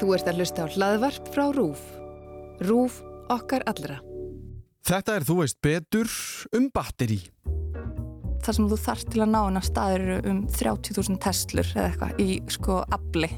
Þú 0.00 0.14
ert 0.16 0.30
að 0.30 0.40
hlusta 0.40 0.64
á 0.64 0.72
hlaðvarp 0.72 1.28
frá 1.34 1.44
RÚF. 1.54 1.82
RÚF 2.62 2.98
okkar 3.32 3.64
allra. 3.70 4.00
Þetta 4.82 5.16
er 5.16 5.26
Þú 5.26 5.36
veist 5.42 5.58
betur 5.62 6.10
um 6.56 6.68
batteri. 6.74 7.20
Það 8.42 8.56
sem 8.56 8.70
þú 8.72 8.78
þarf 8.82 9.02
til 9.12 9.20
að 9.22 9.30
ná 9.30 9.40
hennar 9.44 9.66
staður 9.66 10.04
eru 10.04 10.30
um 10.32 10.38
30.000 10.50 11.18
teslur 11.22 11.68
eða 11.76 11.90
eitthvað 11.90 12.22
í 12.24 12.30
sko 12.50 12.78
afli. 12.90 13.28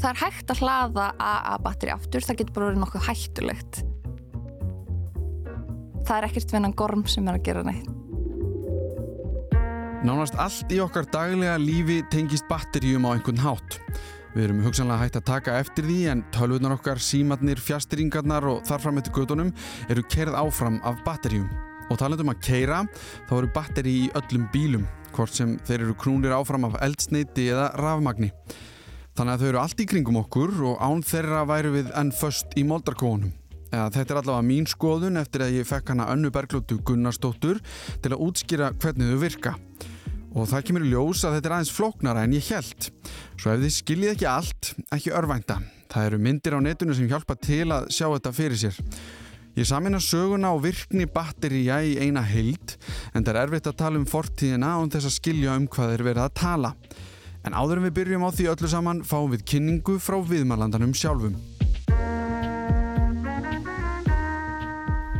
Það 0.00 0.08
er 0.10 0.20
hægt 0.22 0.52
að 0.54 0.62
hlaða 0.64 1.10
AA 1.22 1.58
batteri 1.64 1.92
aftur, 1.92 2.24
það 2.24 2.40
getur 2.40 2.56
bara 2.56 2.70
verið 2.70 2.80
nokkuð 2.82 3.04
hættulegt. 3.10 3.82
Það 6.04 6.16
er 6.16 6.26
ekkert 6.30 6.56
vinnan 6.56 6.76
gorm 6.76 7.04
sem 7.08 7.28
er 7.28 7.38
að 7.38 7.46
gera 7.46 7.66
neitt. 7.68 7.92
Nánast 10.04 10.36
allt 10.36 10.72
í 10.72 10.80
okkar 10.84 11.06
daglega 11.08 11.54
lífi 11.56 12.02
tengist 12.12 12.44
batteríum 12.50 13.06
á 13.08 13.16
einhvern 13.16 13.40
hátt. 13.40 13.78
Við 14.34 14.48
erum 14.48 14.64
hugsanlega 14.64 14.98
hægt 14.98 15.16
að 15.20 15.26
taka 15.28 15.52
eftir 15.62 15.86
því 15.86 15.96
en 16.10 16.22
tölvunar 16.34 16.72
okkar, 16.74 16.98
símatnir, 16.98 17.60
fjastringarnar 17.62 18.42
og 18.50 18.64
þarfram 18.66 18.98
eftir 18.98 19.14
gödunum 19.14 19.52
eru 19.86 20.02
kerð 20.10 20.34
áfram 20.40 20.80
af 20.82 20.98
batteríum. 21.06 21.46
Og 21.86 22.00
talandum 22.00 22.32
að 22.32 22.40
keira, 22.42 22.80
þá 23.28 23.32
eru 23.36 23.52
batteri 23.54 23.92
í 24.00 24.08
öllum 24.18 24.48
bílum, 24.50 24.88
hvort 25.14 25.38
sem 25.38 25.54
þeir 25.68 25.84
eru 25.84 25.94
knúnir 26.02 26.34
áfram 26.34 26.66
af 26.66 26.80
eldsneiti 26.82 27.46
eða 27.52 27.68
rafmagni. 27.78 28.32
Þannig 29.14 29.36
að 29.36 29.44
þau 29.44 29.48
eru 29.52 29.62
allt 29.62 29.84
í 29.84 29.88
kringum 29.92 30.20
okkur 30.24 30.58
og 30.72 30.82
án 30.82 31.06
þeirra 31.06 31.46
væru 31.46 31.74
við 31.76 31.94
enn 31.94 32.10
först 32.18 32.58
í 32.58 32.66
moldarkónum. 32.66 33.30
Eða, 33.70 33.86
þetta 33.94 34.16
er 34.16 34.20
allavega 34.24 34.48
mín 34.50 34.66
skoðun 34.66 35.22
eftir 35.22 35.46
að 35.46 35.60
ég 35.60 35.70
fekk 35.70 35.94
hana 35.94 36.10
önnu 36.10 36.34
berglótu 36.34 36.80
Gunnarsdóttur 36.82 37.62
til 38.02 38.10
að 38.10 38.22
útskýra 38.26 38.74
hvernig 38.82 39.14
þau 39.14 39.22
virka. 39.22 39.54
Og 40.34 40.48
það 40.50 40.64
kemur 40.68 40.86
ljós 40.90 41.22
að 41.22 41.36
þetta 41.36 41.50
er 41.50 41.56
aðeins 41.56 41.74
flóknara 41.74 42.24
en 42.26 42.34
ég 42.34 42.48
held. 42.50 42.88
Svo 43.38 43.52
ef 43.52 43.60
þið 43.62 43.74
skiljið 43.76 44.14
ekki 44.14 44.26
allt, 44.26 44.70
ekki 44.94 45.12
örvænta. 45.14 45.60
Það 45.92 46.08
eru 46.08 46.18
myndir 46.26 46.56
á 46.58 46.60
netinu 46.64 46.96
sem 46.96 47.06
hjálpa 47.10 47.36
til 47.38 47.68
að 47.70 47.86
sjá 47.94 48.08
þetta 48.08 48.32
fyrir 48.34 48.58
sér. 48.58 48.80
Ég 49.54 49.68
samina 49.68 50.00
söguna 50.02 50.50
og 50.50 50.64
virkni 50.64 51.06
batteríja 51.06 51.76
í 51.86 51.94
eina 52.02 52.24
heild 52.26 52.74
en 53.14 53.22
það 53.22 53.30
er 53.30 53.40
erfitt 53.44 53.68
að 53.70 53.76
tala 53.84 54.00
um 54.00 54.08
fortíðina 54.10 54.72
án 54.74 54.90
þess 54.90 55.06
að 55.06 55.14
skilja 55.20 55.54
um 55.54 55.68
hvað 55.70 55.94
er 55.94 56.02
verið 56.08 56.24
að 56.24 56.34
tala. 56.40 56.72
En 57.46 57.54
áður 57.54 57.78
en 57.78 57.86
við 57.86 57.94
byrjum 58.00 58.26
á 58.26 58.30
því 58.34 58.48
öllu 58.50 58.72
saman 58.72 59.04
fáum 59.06 59.30
við 59.30 59.44
kynningu 59.52 60.00
frá 60.02 60.18
viðmalandanum 60.26 60.96
sjálfum. 60.98 61.38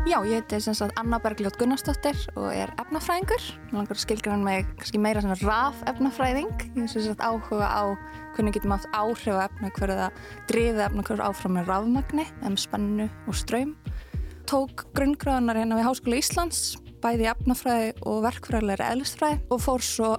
Já, 0.04 0.18
ég 0.20 0.36
heiti 0.36 0.58
sem 0.60 0.74
sagt 0.76 0.98
Anna 1.00 1.16
Bergljótt 1.16 1.56
Gunnarsdóttir 1.56 2.18
og 2.36 2.50
er 2.52 2.68
efnafræðingur. 2.76 3.44
Mér 3.70 3.78
langar 3.78 3.96
að 3.96 4.02
skilgjana 4.02 4.44
mig 4.44 4.66
kannski 4.76 4.98
meira 5.00 5.22
svona 5.24 5.38
raf 5.40 5.78
efnafræðing. 5.88 6.50
Ég 6.74 6.82
hef 6.82 6.92
sem 6.92 7.06
sagt 7.06 7.22
áhuga 7.24 7.64
á 7.64 7.96
hvernig 8.36 8.52
getum 8.52 8.74
haft 8.74 8.90
áhrif 8.92 9.32
á 9.32 9.48
efna 9.48 9.70
hverju 9.72 9.96
það 10.02 10.18
drifið 10.50 10.82
efna 10.84 11.04
hverju 11.08 11.24
áfram 11.24 11.56
með 11.56 11.70
rafmagni, 11.72 12.26
um 12.44 12.58
spennu 12.60 13.06
og 13.24 13.38
ströym. 13.40 13.72
Tók 14.44 14.84
grunngráðanar 14.92 15.62
hérna 15.62 15.80
við 15.80 15.88
Háskóla 15.88 16.20
Íslands, 16.20 16.60
bæði 17.00 17.30
efnafræði 17.32 17.94
og 18.04 18.20
verkfræðilegri 18.26 18.90
eðlistfræði 18.90 19.40
og 19.48 19.64
fór 19.64 19.88
svo 19.88 20.10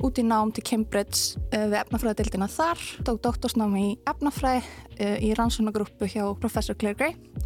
út 0.00 0.16
í 0.16 0.24
nám 0.24 0.54
til 0.56 0.64
Cambridge 0.64 1.36
uh, 1.52 1.66
við 1.68 1.82
efnafræðadildina 1.82 2.48
þar. 2.56 2.88
Tók 3.04 3.20
doktorsnámi 3.28 3.84
í 3.90 3.96
efnafræði 4.08 4.64
uh, 4.64 5.18
í 5.20 5.34
rannsónagrúpu 5.36 6.08
hjá 6.08 6.24
professor 6.40 6.80
Claire 6.80 6.96
Gray 6.96 7.44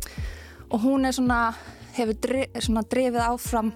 og 0.71 0.81
hún 0.87 1.07
er 1.07 1.15
svona 1.19 1.51
hefur 1.97 2.17
drifið 2.21 3.23
áfram 3.25 3.73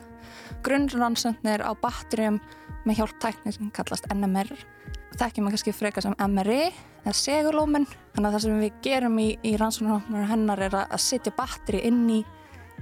grunnrannsöndnir 0.65 1.65
á 1.65 1.73
batterjum 1.79 2.41
með 2.84 3.01
hjálptækni 3.01 3.55
sem 3.55 3.73
kallast 3.75 4.09
NMR. 4.12 4.53
Þekkjum 5.15 5.47
við 5.47 5.55
kannski 5.55 5.75
frekar 5.77 6.05
sem 6.05 6.17
MRI 6.19 6.73
eða 7.05 7.15
segulómin. 7.17 7.87
Þannig 8.15 8.29
að 8.29 8.37
það 8.37 8.45
sem 8.47 8.62
við 8.62 8.79
gerum 8.84 9.19
í, 9.23 9.29
í 9.47 9.55
rannsóknar 9.61 10.31
hennar 10.31 10.65
er 10.67 10.79
að 10.83 11.03
setja 11.03 11.34
batteri 11.37 11.84
inn 11.89 12.03
í 12.11 12.23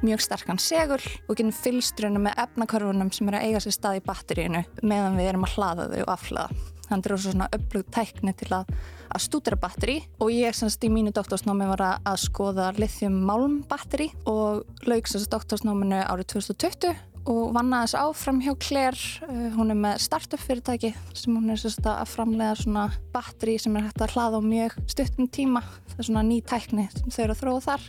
mjög 0.03 0.23
sterkan 0.25 0.59
segul 0.59 0.99
og 0.99 1.37
getum 1.37 1.53
fylstrunum 1.55 2.25
með 2.27 2.41
efnakörfunum 2.47 3.13
sem 3.15 3.29
er 3.31 3.39
að 3.39 3.49
eiga 3.49 3.63
sér 3.63 3.77
stað 3.77 4.01
í 4.01 4.05
batterínu 4.07 4.63
meðan 4.83 5.19
við 5.21 5.31
erum 5.31 5.47
að 5.47 5.59
hlaða 5.59 5.91
þau 5.93 6.01
og 6.01 6.15
afhlaða. 6.17 6.63
Þannig 6.93 7.09
er 7.09 7.15
það 7.15 7.23
svona 7.25 7.47
upplugð 7.57 7.93
tækni 7.97 8.35
til 8.37 8.51
að, 8.53 8.73
að 9.09 9.23
stúdera 9.25 9.57
batteri. 9.61 9.95
Og 10.21 10.33
ég 10.35 10.57
semst 10.57 10.85
í 10.85 10.91
mínu 10.93 11.15
doktorsnámi 11.17 11.69
var 11.71 11.85
að, 11.87 12.11
að 12.11 12.19
skoða 12.27 12.67
lithium 12.77 13.17
málm 13.29 13.63
batteri 13.71 14.11
og 14.29 14.85
lauk 14.89 15.09
semst 15.09 15.33
doktorsnáminu 15.33 16.03
árið 16.05 16.35
2020 16.37 17.09
og 17.31 17.53
vann 17.55 17.71
aðeins 17.71 17.95
áfram 17.95 18.41
hjá 18.43 18.53
Claire, 18.59 18.99
uh, 19.29 19.51
hún 19.55 19.71
er 19.71 19.79
með 19.79 20.01
startup 20.03 20.43
fyrirtæki 20.43 20.93
sem 21.15 21.37
hún 21.37 21.53
er 21.55 21.61
semst 21.61 21.87
að 21.87 22.09
framlega 22.11 22.57
svona 22.59 22.89
batteri 23.15 23.59
sem 23.63 23.77
er 23.79 23.87
hægt 23.87 24.03
að 24.03 24.17
hlaða 24.17 24.41
á 24.41 24.49
mjög 24.49 24.79
stuttum 24.91 25.29
tíma, 25.31 25.63
það 25.93 26.03
er 26.03 26.09
svona 26.09 26.25
ný 26.27 26.41
tækni 26.43 26.89
sem 26.91 27.15
þau 27.15 27.23
eru 27.27 27.37
að 27.37 27.45
þróa 27.45 27.67
þar. 27.69 27.87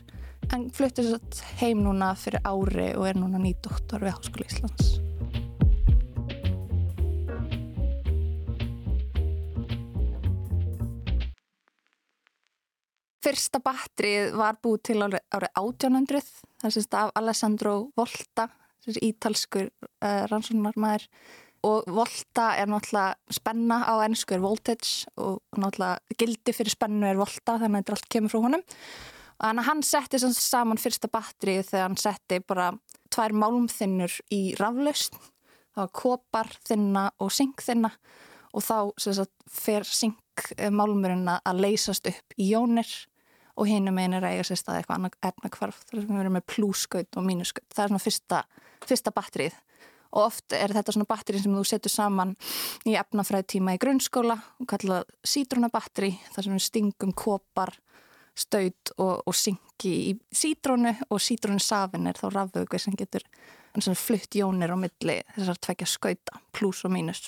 En 0.53 0.68
flutti 0.75 1.08
semst 1.08 1.41
heim 1.64 1.81
núna 1.81 2.12
fyrir 2.20 2.46
ári 2.46 2.91
og 2.94 3.09
er 3.09 3.18
núna 3.18 3.41
ný 3.41 3.56
doktor 3.64 4.06
við 4.06 4.18
Háskóla 4.20 4.50
Íslands. 4.52 4.94
Fyrsta 13.23 13.61
batterið 13.63 14.34
var 14.35 14.57
búið 14.59 14.81
til 14.89 14.97
árið, 15.06 15.22
árið 15.31 15.51
1800, 15.61 16.25
það 16.59 16.75
sést 16.75 16.95
af 17.00 17.11
Alessandro 17.16 17.75
Volta, 17.95 18.50
ítalskur 18.84 19.69
uh, 19.69 20.25
rannsóknarmæður 20.28 21.06
og 21.63 21.88
Volta 21.95 22.50
er 22.59 22.67
náttúrulega 22.67 23.16
spenna 23.31 23.78
á 23.88 24.03
ennsku 24.03 24.35
er 24.35 24.44
voltage 24.44 25.07
og 25.16 25.39
náttúrulega 25.56 26.17
gildi 26.19 26.56
fyrir 26.56 26.75
spennu 26.75 27.07
er 27.07 27.19
Volta 27.22 27.56
þannig 27.61 27.79
að 27.79 27.85
þetta 27.85 27.95
allt 27.95 28.09
kemur 28.11 28.34
frá 28.34 28.41
honum. 28.44 28.66
Þannig 29.44 29.63
að 29.63 29.69
hann 29.69 29.85
setti 29.88 30.19
saman 30.23 30.81
fyrsta 30.81 31.11
batterið 31.11 31.69
þegar 31.69 31.88
hann 31.88 32.01
setti 32.03 32.41
bara 32.44 32.67
tvær 33.13 33.38
málmþinnur 33.40 34.17
í 34.35 34.41
raflaust, 34.59 35.16
það 35.72 35.85
var 35.85 35.95
kopar 36.01 36.51
þinna 36.67 37.07
og 37.23 37.31
syng 37.31 37.55
þinna 37.63 37.94
og 38.53 38.67
þá 38.67 38.78
sagt, 39.00 39.34
fer 39.47 39.88
syng 39.88 40.19
málmurinn 40.75 41.28
að 41.29 41.63
leysast 41.63 42.07
upp 42.09 42.35
í 42.41 42.51
jónir 42.51 42.90
og 43.53 43.69
hinn 43.69 43.88
er 43.91 44.24
að 44.24 44.31
eiga 44.31 44.47
sér 44.47 44.59
stað 44.59 44.80
eitthvað 44.80 45.00
annað 45.00 45.18
efnakvarf 45.30 45.84
þar 45.86 46.00
sem 46.00 46.09
við 46.09 46.24
erum 46.24 46.36
með 46.38 46.47
plúskaut 46.50 47.19
og 47.19 47.28
mínuskaut 47.28 47.75
það 47.75 47.84
er 47.84 47.91
svona 47.91 48.03
fyrsta, 48.03 48.41
fyrsta 48.88 49.14
batterið. 49.14 49.59
Og 50.14 50.28
oft 50.28 50.53
er 50.53 50.74
þetta 50.75 50.94
svona 50.94 51.09
batterið 51.09 51.46
sem 51.46 51.56
þú 51.58 51.64
setur 51.66 51.94
saman 51.94 52.36
í 52.86 52.94
efnafræðtíma 53.02 53.74
í 53.74 53.81
grunnskóla 53.81 54.38
og 54.62 54.69
kalla 54.69 55.00
sítrónabatteri 55.25 56.12
þar 56.36 56.47
sem 56.47 56.53
við 56.58 56.66
stingum 56.68 57.14
kopar 57.18 57.74
staut 58.38 58.94
og, 58.97 59.24
og 59.25 59.38
syngi 59.38 59.94
í 59.94 60.12
sítrónu 60.34 60.94
og 61.09 61.22
sítrónusafin 61.22 62.09
er 62.09 62.18
þá 62.18 62.28
rafvögu 62.34 62.81
sem 62.81 62.97
getur 62.97 63.25
flutt 63.97 64.38
jónir 64.38 64.74
á 64.74 64.78
milli 64.78 65.18
þessar 65.34 65.62
tvekja 65.66 65.90
skauta, 65.90 66.41
plús 66.53 66.84
og 66.85 66.94
mínus. 66.94 67.25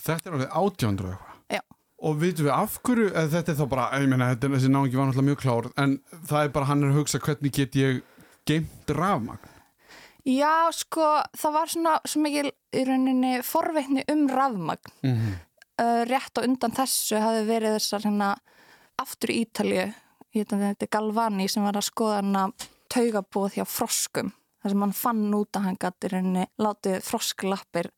Þetta 0.00 0.28
er 0.28 0.36
alveg 0.36 0.58
átjöndur 0.60 1.12
eitthvað? 1.14 1.32
Já 1.56 1.62
Og 2.02 2.16
veitum 2.20 2.48
við 2.48 2.52
af 2.52 2.78
hverju, 2.82 3.10
þetta 3.32 3.52
er 3.52 3.58
þá 3.58 3.66
bara, 3.70 3.88
ég 4.02 4.10
meina, 4.10 4.32
þessi 4.34 4.70
náðingi 4.72 4.98
var 4.98 5.08
náttúrulega 5.08 5.28
mjög 5.28 5.40
klár, 5.40 5.68
en 5.80 5.98
það 6.26 6.40
er 6.40 6.54
bara 6.56 6.68
hann 6.68 6.82
er 6.82 6.90
að 6.90 6.98
hugsa 6.98 7.20
hvernig 7.22 7.54
get 7.54 7.78
ég 7.78 8.00
geimt 8.48 8.90
rafmagn? 8.90 9.50
Já, 10.24 10.72
sko, 10.72 11.06
það 11.36 11.52
var 11.52 11.72
svona 11.72 11.94
svo 12.08 12.22
mikil 12.24 12.48
í 12.48 12.84
rauninni 12.88 13.32
forveitni 13.44 14.04
um 14.12 14.24
rafmagn. 14.28 14.92
Mm 15.04 15.14
-hmm. 15.14 15.34
uh, 15.82 16.02
rétt 16.08 16.38
og 16.38 16.44
undan 16.48 16.72
þessu 16.72 17.20
hafi 17.20 17.44
verið 17.46 17.76
þessar 17.78 18.06
hérna 18.08 18.36
aftur 18.98 19.30
í 19.30 19.40
Ítalju, 19.44 19.92
þetta 20.34 20.86
er 20.86 20.90
Galvani 20.90 21.48
sem 21.48 21.62
var 21.62 21.76
að 21.76 21.90
skoða 21.90 22.16
hana 22.16 22.48
taugabóð 22.88 23.58
hjá 23.58 23.64
froskum, 23.64 24.32
þar 24.62 24.70
sem 24.70 24.80
hann 24.80 24.92
fann 24.92 25.34
út 25.34 25.56
að 25.56 25.62
hann 25.62 25.76
gæti 25.76 26.08
rauninni 26.08 26.46
látið 26.58 27.02
frosklappir 27.02 27.90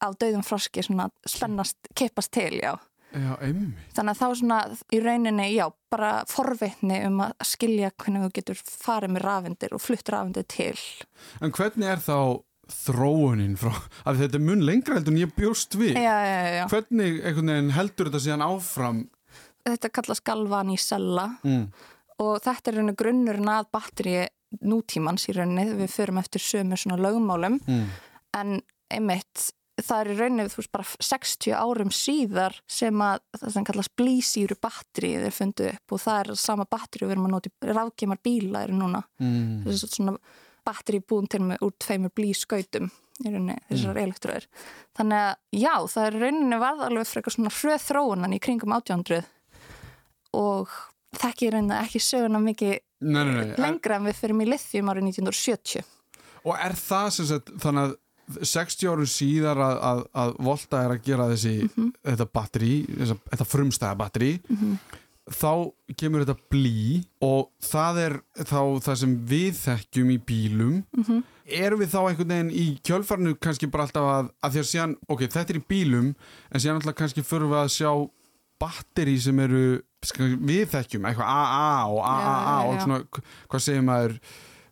á 0.00 0.08
döðum 0.12 0.44
froski 0.44 0.82
svona 0.82 1.08
spennast, 1.26 1.76
kippast 1.94 2.30
til, 2.30 2.60
já. 2.60 2.76
Já, 3.14 3.36
þannig 3.96 4.10
að 4.10 4.18
þá 4.18 4.26
svona 4.40 4.56
í 4.92 4.98
rauninni, 5.00 5.46
já, 5.54 5.64
bara 5.92 6.10
forveitni 6.28 6.98
um 7.06 7.22
að 7.24 7.32
skilja 7.48 7.92
hvernig 7.94 8.26
þú 8.26 8.30
getur 8.40 8.60
farið 8.66 9.14
með 9.14 9.24
rafindir 9.24 9.76
og 9.76 9.82
flutt 9.84 10.10
rafindir 10.12 10.46
til. 10.50 10.74
En 11.40 11.54
hvernig 11.54 11.88
er 11.94 12.02
þá 12.02 12.18
þróunin 12.66 13.54
frá, 13.58 13.72
af 14.04 14.18
þetta 14.18 14.40
er 14.40 14.44
mun 14.44 14.64
lengra 14.66 14.98
heldur 14.98 15.14
en 15.14 15.20
ég 15.22 15.34
bjóst 15.36 15.76
við. 15.78 15.98
Já. 16.02 16.66
Hvernig 16.70 17.20
heldur 17.76 18.10
þetta 18.10 18.22
síðan 18.24 18.46
áfram? 18.46 19.04
Þetta 19.66 19.92
kallast 19.94 20.24
galvani 20.26 20.76
sella 20.78 21.28
mm. 21.46 21.62
og 22.22 22.34
þetta 22.42 22.70
er 22.72 22.80
rauninni 22.80 22.98
grunnurinn 22.98 23.52
að 23.54 23.70
batteri 23.74 24.16
nútímans 24.66 25.28
í 25.30 25.36
rauninni, 25.36 25.78
við 25.78 25.94
förum 25.94 26.20
eftir 26.20 26.42
sömu 26.42 26.78
svona 26.78 26.98
lögmálum, 27.00 27.60
mm. 27.62 27.86
en 28.38 28.58
einmitt 28.92 29.50
það 29.84 29.98
er 29.98 30.10
í 30.10 30.16
rauninni 30.16 30.48
þú 30.48 30.60
veist 30.62 30.72
bara 30.72 30.86
60 31.10 31.54
árum 31.56 31.92
síðar 31.92 32.56
sem 32.70 33.02
að 33.04 33.20
það 33.36 33.54
sem 33.56 33.66
kallast 33.68 33.94
blísýru 34.00 34.56
batterið 34.62 35.26
er 35.28 35.36
fundið 35.36 35.72
upp 35.74 35.96
og 35.96 36.02
það 36.06 36.20
er 36.22 36.40
sama 36.40 36.66
batterið 36.70 37.10
við 37.10 37.16
erum 37.16 37.28
að 37.28 37.34
nota 37.34 37.50
í 37.52 37.74
rafgemar 37.76 38.20
bíla 38.24 38.62
eru 38.64 38.78
núna 38.78 39.02
mm. 39.20 39.66
þessi 39.66 39.90
svona 39.92 40.16
batterið 40.66 41.04
búin 41.12 41.28
til 41.30 41.42
með 41.44 41.66
úr 41.66 41.76
tveimur 41.84 42.14
blískautum 42.16 42.88
í 42.88 43.28
rauninni 43.28 43.58
þessar 43.68 43.92
mm. 43.92 44.02
elektröður 44.06 44.48
þannig 44.96 45.26
að 45.26 45.60
já 45.60 45.74
það 45.92 46.08
er 46.08 46.16
í 46.16 46.22
rauninni 46.24 46.60
varð 46.64 46.86
alveg 46.88 47.10
frekar 47.10 47.36
svona 47.36 47.54
hröð 47.58 47.86
þróunan 47.90 48.36
í 48.36 48.40
kringum 48.46 48.74
1800 48.76 49.28
og 50.36 50.72
þekki 51.16 51.52
reynda 51.52 51.82
ekki 51.84 52.02
söguna 52.02 52.40
mikið 52.42 52.78
Nei, 53.04 53.24
nei, 53.28 53.32
nei. 53.34 53.42
En, 53.44 53.58
lengra 53.60 53.98
en 53.98 54.08
við 54.08 54.16
fyrir 54.22 54.40
í 54.40 54.48
lithium 54.48 54.88
árið 54.88 55.10
1970. 55.10 55.84
og 56.48 56.54
er 56.64 56.74
það 56.80 57.08
sem 57.12 57.26
sagt, 57.28 57.50
þannig 57.60 57.90
að 57.90 57.96
60 58.42 58.88
árum 58.90 59.06
síðar 59.10 59.60
að, 59.62 59.76
að, 59.90 60.00
að 60.22 60.34
Volta 60.48 60.82
er 60.84 60.94
að 60.96 61.02
gera 61.06 61.28
þessi, 61.32 61.56
Mhm. 61.70 61.92
þetta 62.04 62.26
batteri, 62.32 62.72
þetta 63.30 63.46
frumstæða 63.46 63.96
batteri, 64.00 64.32
þá 65.26 65.52
kemur 65.98 66.22
þetta 66.24 66.38
blí 66.50 67.04
og 67.22 67.48
það 67.62 67.96
er 68.04 68.14
þá 68.46 68.60
það 68.84 68.96
sem 69.02 69.14
við 69.26 69.52
þekkjum 69.64 70.10
í 70.14 70.18
bílum. 70.26 70.84
Mhm. 70.96 71.22
Erum 71.46 71.78
við 71.80 71.90
þá 71.94 71.98
einhvern 72.10 72.28
veginn 72.34 72.50
í 72.50 72.66
kjölfarnu 72.82 73.36
kannski 73.38 73.70
bara 73.70 73.84
alltaf 73.86 74.02
að, 74.10 74.30
að 74.42 74.56
að 74.58 74.66
síðan, 74.72 74.96
ok, 75.08 75.20
þetta 75.30 75.50
er 75.54 75.60
í 75.60 75.66
bílum, 75.70 76.14
en 76.50 76.60
síðan 76.60 76.80
alltaf 76.80 76.96
kannski 76.98 77.22
förum 77.22 77.50
við 77.54 77.60
að 77.62 77.74
sjá 77.76 77.90
batteri 78.58 79.18
sem 79.20 79.38
eru 79.44 79.82
við 80.46 80.66
þekkjum, 80.72 81.06
eitthvað 81.06 81.30
AA 81.30 81.86
og 81.86 82.00
AAA 82.02 82.56
og 82.66 82.80
svona, 82.82 82.98
hvað 83.50 83.62
segir 83.62 83.82
maður 83.86 84.18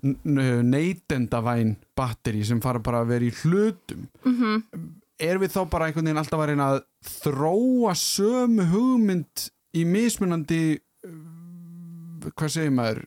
neytendavæn 0.05 1.77
batteri 1.97 2.45
sem 2.45 2.61
fara 2.61 2.83
bara 2.85 3.01
að 3.05 3.15
vera 3.15 3.31
í 3.31 3.33
hlutum 3.43 4.05
Mm 4.27 4.93
er 5.23 5.41
við 5.41 5.55
þá 5.55 5.61
bara 5.71 5.89
einhvern 5.89 6.09
veginn 6.09 6.21
alltaf 6.23 6.43
að 6.43 6.51
reyna 6.51 6.69
að 6.75 6.81
þróa 7.23 7.95
sömu 7.99 8.67
hugmynd 8.73 9.47
í 9.79 9.85
mismunandi 9.89 10.61
uh, 11.07 12.31
hvað 12.33 12.55
segir 12.57 12.75
maður 12.75 13.05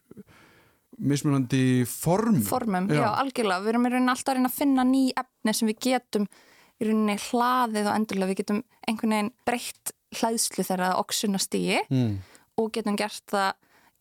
mismunandi 0.98 1.64
form 1.90 2.40
Formum, 2.46 2.88
já. 2.90 3.04
Já. 3.04 3.10
algjörlega. 3.22 3.62
Við 3.62 3.74
erum 3.74 3.86
í 3.86 3.92
rauninni 3.94 4.14
alltaf 4.14 4.32
að 4.32 4.40
reyna 4.40 4.50
að 4.50 4.58
finna 4.58 4.88
ný 4.88 5.04
efni 5.14 5.54
sem 5.54 5.70
við 5.70 5.84
getum 5.90 6.26
í 6.26 6.88
rauninni 6.88 7.18
hlaðið 7.28 7.92
og 7.92 8.00
endurlega. 8.00 8.32
Við 8.32 8.42
getum 8.42 8.64
einhvern 8.88 9.14
veginn 9.14 9.32
breytt 9.46 9.94
hlæðslu 10.18 10.66
þeirra 10.66 10.96
oxunastígi 11.02 11.84
mm. 11.92 12.12
og 12.58 12.72
getum 12.74 12.98
gert 12.98 13.26
það 13.30 13.52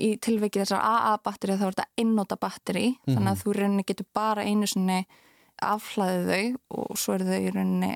í 0.03 0.13
tilveiki 0.23 0.61
þessar 0.63 0.83
AA-batteri 0.85 1.57
þá 1.57 1.65
er 1.67 1.75
þetta 1.75 2.03
einnóta 2.03 2.37
batteri 2.41 2.87
þannig 3.07 3.33
að 3.33 3.41
þú 3.43 3.53
í 3.53 3.57
rauninni 3.61 3.87
getur 3.89 4.09
bara 4.17 4.45
einu 4.45 4.69
sinni 4.69 5.01
afhlaðið 5.65 6.31
þau 6.31 6.81
og 6.83 7.01
svo 7.01 7.17
er 7.17 7.25
þau 7.25 7.51
rauninni 7.57 7.93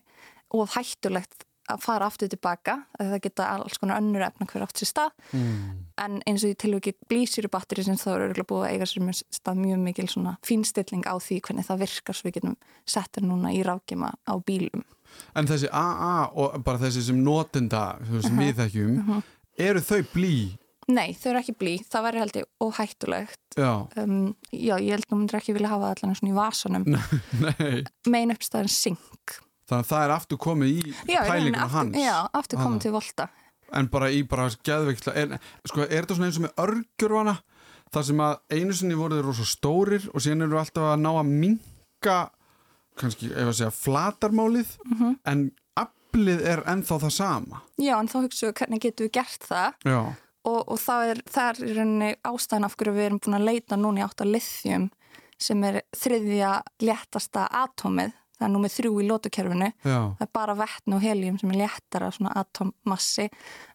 og 0.57 0.75
hættulegt 0.75 1.45
að 1.71 1.83
fara 1.85 2.09
aftur 2.11 2.31
tilbaka 2.31 2.77
að 2.99 3.13
það 3.13 3.23
geta 3.27 3.49
alls 3.55 3.79
konar 3.79 4.01
önnur 4.01 4.25
efna 4.27 4.47
hver 4.51 4.65
átt 4.65 4.81
sér 4.81 4.91
stað. 4.91 5.13
Mm. 5.37 5.87
en 6.01 6.15
eins 6.25 6.45
og 6.47 6.55
í 6.55 6.57
tilveiki 6.57 6.95
blísýru 7.11 7.51
batteri 7.53 7.85
sem 7.85 7.99
þá 8.01 8.07
er 8.15 8.23
örgulega 8.31 8.49
búið 8.49 8.63
að 8.65 8.71
eiga 8.75 8.87
sér 8.89 9.05
með 9.05 9.19
stað 9.37 9.59
mjög 9.61 9.83
mikil 9.85 10.07
svona 10.09 10.33
fínstilling 10.47 11.05
á 11.05 11.15
því 11.21 11.41
hvernig 11.45 11.67
það 11.67 11.83
virkar 11.85 12.17
svo 12.17 12.29
við 12.29 12.39
getum 12.39 12.57
sett 12.89 13.13
það 13.13 13.27
núna 13.29 13.53
í 13.53 13.61
rákjuma 13.67 14.09
á 14.25 14.35
bílum. 14.41 14.87
En 15.37 15.51
þessi 15.51 15.69
AA 15.69 16.31
og 16.33 16.57
bara 16.65 16.81
þessi 16.81 17.05
sem 17.11 17.21
notenda 17.21 17.85
þú 18.07 18.17
veist, 18.17 18.31
sem 18.31 18.41
við 18.41 18.63
þekkjum 18.63 19.23
eru 19.61 19.85
þau 19.85 20.01
blí 20.15 20.35
Nei, 20.91 21.13
þau 21.15 21.29
eru 21.31 21.41
ekki 21.43 21.55
blí, 21.61 21.75
það 21.87 22.05
væri 22.07 22.21
held 22.25 22.37
ég 22.41 22.47
óhættulegt. 22.67 23.39
Já, 23.59 23.71
um, 24.03 24.35
Já, 24.51 24.75
ég 24.83 24.91
held 24.97 25.07
nú 25.11 25.19
myndir 25.21 25.39
ekki 25.39 25.55
vilja 25.55 25.71
hafa 25.71 25.93
allan 25.95 26.17
svona 26.19 26.33
í 26.33 26.37
vasanum. 26.39 26.87
Nei. 27.45 27.85
Mein 28.11 28.33
uppstæðan 28.35 28.71
sink. 28.73 29.37
Þannig 29.71 29.85
að 29.87 29.91
það 29.93 30.05
er 30.09 30.15
aftur 30.17 30.41
komið 30.43 30.73
í 30.73 30.95
Já, 31.13 31.21
pælinguna 31.29 31.63
aftur, 31.69 31.77
hans. 31.77 32.01
Já, 32.03 32.17
aftur 32.41 32.59
komið 32.65 32.81
til 32.87 32.93
volta. 32.97 33.29
En 33.79 33.87
bara 33.93 34.09
í 34.11 34.25
bara 34.27 34.49
geðveikla 34.67 35.13
er, 35.15 35.37
sko, 35.71 35.85
er 35.87 36.03
þetta 36.03 36.17
svona 36.19 36.27
eins 36.31 36.41
og 36.41 36.47
með 36.49 36.57
örgjurvana 36.65 37.37
þar 37.95 38.07
sem 38.09 38.23
að 38.27 38.35
einu 38.59 38.75
sinni 38.75 38.97
voru 38.99 39.19
þeir 39.21 39.29
rosa 39.31 39.47
stórir 39.47 40.09
og 40.11 40.23
síðan 40.25 40.43
eru 40.49 40.59
alltaf 40.59 40.89
að 40.91 41.01
ná 41.05 41.11
að 41.21 41.31
minka 41.31 42.17
kannski, 42.99 43.31
ef 43.31 43.47
að 43.53 43.55
segja, 43.61 43.71
flatarmálið 43.79 44.73
Mhm. 44.91 45.13
en 45.31 45.45
aflið 45.79 46.43
er 46.51 46.65
ennþá 46.67 46.99
það 47.05 47.13
sama. 47.15 47.63
Já, 47.79 47.95
en 48.01 48.09
þá 48.11 48.17
hugsaðu 48.27 48.53
hvernig 48.59 48.81
getum 48.83 49.07
við 49.07 49.13
gert 49.21 49.47
það? 49.47 49.75
Já, 49.87 50.01
og, 50.45 50.61
og 50.69 50.79
það 50.81 51.11
er, 51.15 51.21
það 51.31 51.51
er 51.51 51.75
rauninni 51.77 52.11
ástæðan 52.31 52.65
af 52.69 52.77
hverju 52.77 52.95
við 52.97 53.07
erum 53.09 53.21
búin 53.25 53.37
að 53.41 53.45
leita 53.51 53.77
núna 53.77 54.01
í 54.01 54.05
átt 54.07 54.23
að 54.25 54.33
lithium 54.37 54.89
sem 55.41 55.65
er 55.65 55.81
þriðja 55.97 56.51
léttasta 56.85 57.47
atómið, 57.63 58.13
það 58.37 58.47
er 58.47 58.53
númið 58.55 58.75
þrjú 58.77 58.93
í 59.01 59.07
lótukerfinu 59.09 59.69
já, 59.85 59.99
það 60.19 60.25
er 60.27 60.33
bara 60.37 60.55
vettn 60.59 60.97
og 60.97 61.03
helium 61.05 61.39
sem 61.41 61.51
er 61.55 61.61
léttara 61.63 62.11
svona 62.13 62.33
atommassi 62.41 63.29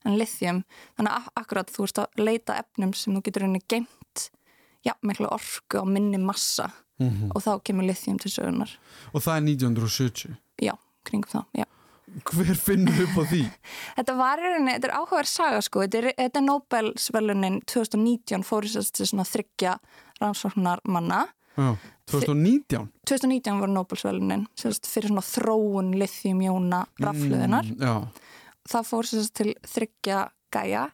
en 0.05 0.17
lithium. 0.19 0.63
Þannig 0.97 1.11
að 1.11 1.17
ak- 1.21 1.41
akkurat 1.43 1.71
þú 1.73 1.83
ert 1.87 2.01
að 2.03 2.23
leita 2.25 2.57
efnum 2.61 2.93
sem 2.97 3.13
þú 3.17 3.23
getur 3.25 3.45
rauninni 3.45 3.63
geimt 3.69 4.29
já, 4.85 4.93
miklu 5.01 5.29
orku 5.33 5.81
á 5.81 5.85
minni 5.85 6.17
massa. 6.21 6.71
Mhm. 6.95 7.31
og 7.35 7.41
þá 7.43 7.59
kemur 7.67 7.83
lithium 7.83 8.15
til 8.17 8.31
sögunar 8.31 8.69
og 9.11 9.19
það 9.19 9.35
er 9.35 9.41
1970 9.43 10.37
já, 10.63 10.71
kringum 11.03 11.27
það, 11.27 11.43
já 11.59 11.65
hver 12.31 12.55
finnur 12.59 12.99
upp 13.05 13.17
á 13.17 13.23
því? 13.31 13.41
Þetta 13.97 14.15
var 14.19 14.39
í 14.41 14.45
rauninni, 14.49 14.75
þetta 14.77 14.89
er 14.91 14.95
áhugaverð 14.99 15.31
saga 15.31 15.61
sko, 15.65 15.81
þetta 15.85 15.97
er, 16.01 16.07
þetta 16.19 16.41
er 16.41 16.45
Nobelsvelunin 16.45 17.57
2019 17.71 18.45
fóru 18.45 18.69
sér 18.71 18.87
til 18.93 19.07
svona 19.09 19.25
þryggja 19.27 19.77
rannsóknar 20.21 20.83
manna. 20.87 21.23
Já, 21.55 21.73
2019 22.11 22.89
2019 23.07 23.59
voru 23.63 23.71
Nobelsvelunin 23.73 24.45
fyrir 24.59 25.07
svona 25.09 25.23
þróun 25.25 25.93
lithium-jóna 26.01 26.83
rafluðinar. 27.01 27.69
Mm, 27.71 27.83
já, 27.83 28.31
Það 28.65 28.87
fór 28.89 29.05
sér 29.09 29.27
til 29.37 29.51
þryggja 29.69 30.23
gæja. 30.55 30.87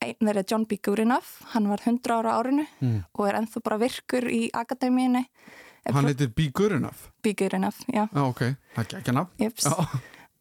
Einn 0.00 0.28
er 0.32 0.38
John 0.48 0.62
B. 0.64 0.78
Goodenough, 0.80 1.42
hann 1.52 1.66
var 1.68 1.82
100 1.84 2.08
ára 2.14 2.38
árinu 2.40 2.64
Mm. 2.80 3.04
og 3.12 3.26
er 3.28 3.34
ennþá 3.42 3.60
bara 3.62 3.76
virkur 3.78 4.24
í 4.32 4.48
akademíinni. 4.56 5.26
Hann 5.92 6.04
heitir 6.06 6.30
Good 6.54 6.72
Enough 6.72 7.08
B. 7.22 7.32
Goodenough, 7.34 7.80
já. 7.92 8.08
já, 8.12 8.22
ok, 8.28 8.40
það 8.76 8.80
er 8.94 8.98
ekki 9.00 9.12
nafn 9.12 9.30
Jeps. 9.38 9.64
já, 9.64 10.00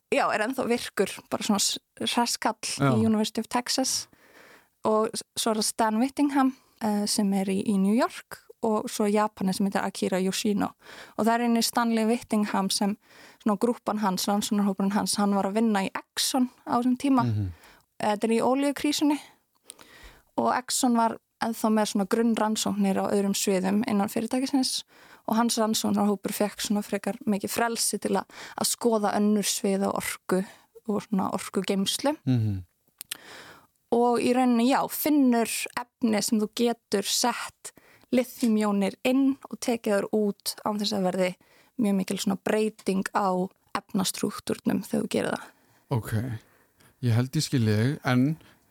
Já, 0.09 0.25
er 0.33 0.41
ennþá 0.41 0.65
virkur, 0.65 1.11
bara 1.29 1.45
svona 1.45 1.61
hreskall 2.01 2.57
Já. 2.65 2.89
í 2.89 3.05
University 3.05 3.43
of 3.43 3.49
Texas. 3.49 4.07
Og 4.87 5.11
svo 5.37 5.51
er 5.51 5.59
það 5.61 5.67
Stan 5.67 5.99
Whittingham 6.01 6.53
uh, 6.83 7.03
sem 7.05 7.33
er 7.37 7.51
í, 7.51 7.59
í 7.67 7.77
New 7.77 7.93
York 7.93 8.39
og 8.65 8.89
svo 8.91 9.07
Japani 9.07 9.53
sem 9.55 9.67
heitir 9.67 9.83
Akira 9.85 10.19
Yoshino. 10.19 10.73
Og 11.15 11.25
það 11.25 11.33
er 11.33 11.43
einni 11.45 11.63
Stanley 11.63 12.07
Whittingham 12.09 12.71
sem 12.73 12.97
svona 13.43 13.59
grúpan 13.61 14.01
hans, 14.03 14.27
rannsónarhópurinn 14.27 14.95
hans 14.97 15.15
hann 15.19 15.35
var 15.37 15.47
að 15.47 15.61
vinna 15.61 15.85
í 15.85 15.91
Exxon 15.95 16.49
á 16.67 16.79
þessum 16.79 16.97
tíma. 16.99 17.23
Mhm. 17.23 17.51
þetta 17.99 18.27
er 18.27 18.31
í 18.31 18.43
ólíukrísunni 18.43 19.17
og 20.39 20.53
Exxon 20.55 20.95
var 20.95 21.17
ennþá 21.43 21.71
með 21.71 21.89
svona 21.91 22.07
grunn 22.07 22.35
rannsóknir 22.35 22.99
á 22.99 23.11
öðrum 23.11 23.35
sviðum 23.35 23.83
innan 23.87 24.11
fyrirtækisins 24.11 24.83
og 25.29 25.35
hans 25.37 25.57
rannsóknarhópur 25.61 26.33
fekk 26.33 26.63
svona 26.65 26.81
frekar 26.85 27.19
mikið 27.29 27.53
frelsi 27.53 27.99
til 28.01 28.15
að, 28.17 28.25
að 28.57 28.69
skoða 28.71 29.13
önnur 29.19 29.45
svið 29.45 29.85
á 29.85 29.89
orku 29.93 30.41
og 30.89 31.03
svona 31.05 31.29
orku 31.37 31.61
geimslu 31.61 32.15
Mhm. 32.25 32.63
og 33.91 34.19
í 34.21 34.33
rauninni 34.33 34.69
já, 34.71 34.81
finnur 34.89 35.49
efni 35.77 36.21
sem 36.23 36.39
þú 36.41 36.49
getur 36.57 37.05
sett 37.05 37.71
lithiumjónir 38.13 38.95
inn 39.05 39.37
og 39.49 39.59
tekið 39.61 39.95
þær 39.95 40.07
út 40.17 40.55
án 40.65 40.79
þess 40.81 40.93
að 40.97 41.07
verði 41.09 41.29
mjög 41.79 41.95
mikil 42.01 42.17
svona 42.17 42.39
breyting 42.43 43.05
á 43.13 43.29
efnastruktúrnum 43.77 44.81
þegar 44.85 45.03
þú 45.05 45.09
gerir 45.13 45.35
það. 45.35 45.49
Ok, 45.89 46.11
ég 47.05 47.15
held 47.17 47.41
skilji 47.41 47.75
þig 47.79 47.99
en 48.05 48.23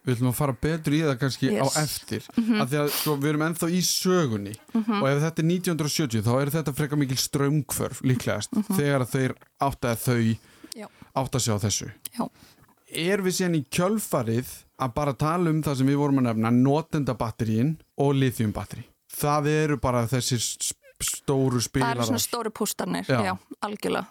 við 0.09 0.17
ætlum 0.17 0.31
að 0.33 0.37
fara 0.41 0.57
betur 0.65 0.97
í 0.97 1.00
það 1.05 1.19
kannski 1.23 1.50
Yes. 1.53 1.62
á 1.62 1.67
eftir 1.85 2.27
af 2.62 2.69
því 2.73 2.79
að 2.83 2.91
sko, 2.97 3.17
við 3.21 3.31
erum 3.35 3.45
ennþá 3.49 3.69
í 3.71 3.81
sögunni 3.87 4.55
og 4.75 5.07
ef 5.12 5.23
þetta 5.27 5.45
er 5.45 5.49
1970 5.53 6.25
þá 6.27 6.33
er 6.43 6.53
þetta 6.57 6.75
frekar 6.81 7.00
mikil 7.05 7.19
strömmkvörf 7.23 8.00
líklegast 8.09 8.57
þegar 8.73 9.05
þeir 9.12 9.37
áttaði 9.69 10.00
þau 10.05 10.81
Já. 10.83 10.87
átta 11.23 11.41
sig 11.45 11.53
á 11.55 11.59
þessu 11.69 11.91
Já. 12.19 12.25
Er 12.88 13.21
við 13.21 13.35
síðan 13.37 13.59
í 13.59 13.65
kjölfarið 13.69 14.49
að 14.81 14.93
bara 14.97 15.12
tala 15.21 15.50
um 15.53 15.59
það 15.62 15.75
sem 15.83 15.88
við 15.91 15.99
vorum 16.00 16.21
að 16.23 16.29
nefna 16.31 16.53
notendabatterín 16.57 17.75
og 18.00 18.15
lithiumbatteri 18.17 18.87
það 19.19 19.49
eru 19.53 19.77
bara 19.83 20.07
þessir 20.09 20.41
stóru 21.03 21.59
Það 21.61 21.67
spilarar 21.69 22.00
eru 22.00 22.07
svona 22.09 22.23
stóri 22.23 22.50
pústanir, 22.50 23.05
Já. 23.09 23.21
já, 23.23 23.35
algjörlega. 23.62 24.07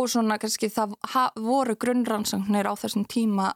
Og 0.00 0.08
svona 0.08 0.38
kannski 0.40 0.70
það 0.72 0.96
voru 1.44 1.76
grunnrannsóknir 1.76 2.64
á 2.64 2.74
þessum 2.80 3.04
tíma 3.06 3.52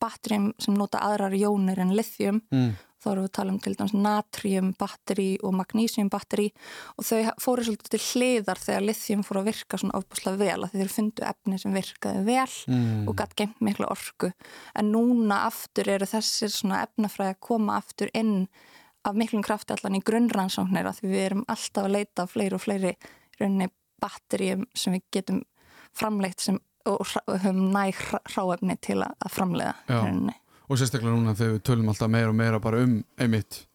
batterjum 0.00 0.52
sem 0.58 0.76
nota 0.78 1.00
aðrar 1.02 1.34
jónir 1.34 1.80
en 1.82 1.96
lithium. 1.96 2.42
mm. 2.52 2.76
Þá 2.98 3.12
erum 3.12 3.22
við 3.22 3.28
að 3.28 3.34
tala 3.36 3.52
um 3.52 3.58
til 3.62 3.74
dæmis 3.78 3.92
natrium 3.94 4.70
batteri 4.74 5.26
og 5.46 5.52
magnesium 5.54 6.08
batteri 6.10 6.48
og 6.98 7.06
þau 7.06 7.28
fóru 7.38 7.62
svolítið 7.62 7.92
til 7.92 8.00
hliðar 8.02 8.58
þegar 8.58 8.86
lithium 8.88 9.22
fóru 9.22 9.42
að 9.44 9.50
virka 9.52 9.78
svona 9.78 10.00
ofbúslega 10.00 10.40
vel 10.40 10.64
að 10.66 10.74
þeir 10.74 10.90
fundu 10.90 11.22
efni 11.28 11.60
sem 11.62 11.76
virkaði 11.76 12.24
vel 12.26 12.56
Mm. 12.66 13.06
og 13.06 13.14
gætt 13.16 13.36
geimt 13.38 13.60
miklu 13.62 13.86
orku. 13.86 14.32
En 14.74 14.90
núna 14.90 15.44
aftur 15.46 15.88
eru 15.88 16.06
þessir 16.10 16.50
svona 16.50 16.82
efnafræði 16.88 17.36
að 17.36 17.40
koma 17.40 17.76
aftur 17.78 18.10
inn 18.14 18.48
af 19.04 19.14
miklum 19.14 19.44
krafti 19.46 19.76
allan 19.76 20.00
í 20.00 20.02
grunnrannsóknir 20.02 20.90
að 20.90 21.02
við 21.06 21.22
erum 21.22 21.44
alltaf 21.46 21.84
að 21.84 21.94
leita 21.94 22.26
fleiri 22.26 22.58
og 22.58 22.64
fleiri 22.66 22.96
rauninni 23.38 23.70
batteríum 24.02 24.66
sem 24.74 24.92
við 24.92 25.02
getum 25.12 25.44
framleitt 25.94 26.40
sem, 26.40 26.58
og 26.86 27.06
höfum 27.26 27.62
næg 27.74 27.94
hráefni 28.34 28.76
til 28.80 29.02
að, 29.02 29.14
Já. 29.24 30.02
rauninni. 30.02 30.34
og 30.68 30.76
sérstaklega 30.78 31.14
núna 31.16 31.34
þegar 31.34 31.52
við 31.56 31.62
tölum 31.64 31.88
alltaf 31.88 32.10
meira 32.10 32.28
og 32.28 32.34
meira 32.36 32.58
bara 32.60 32.82
um 32.84 33.04
einmitt 33.18 33.66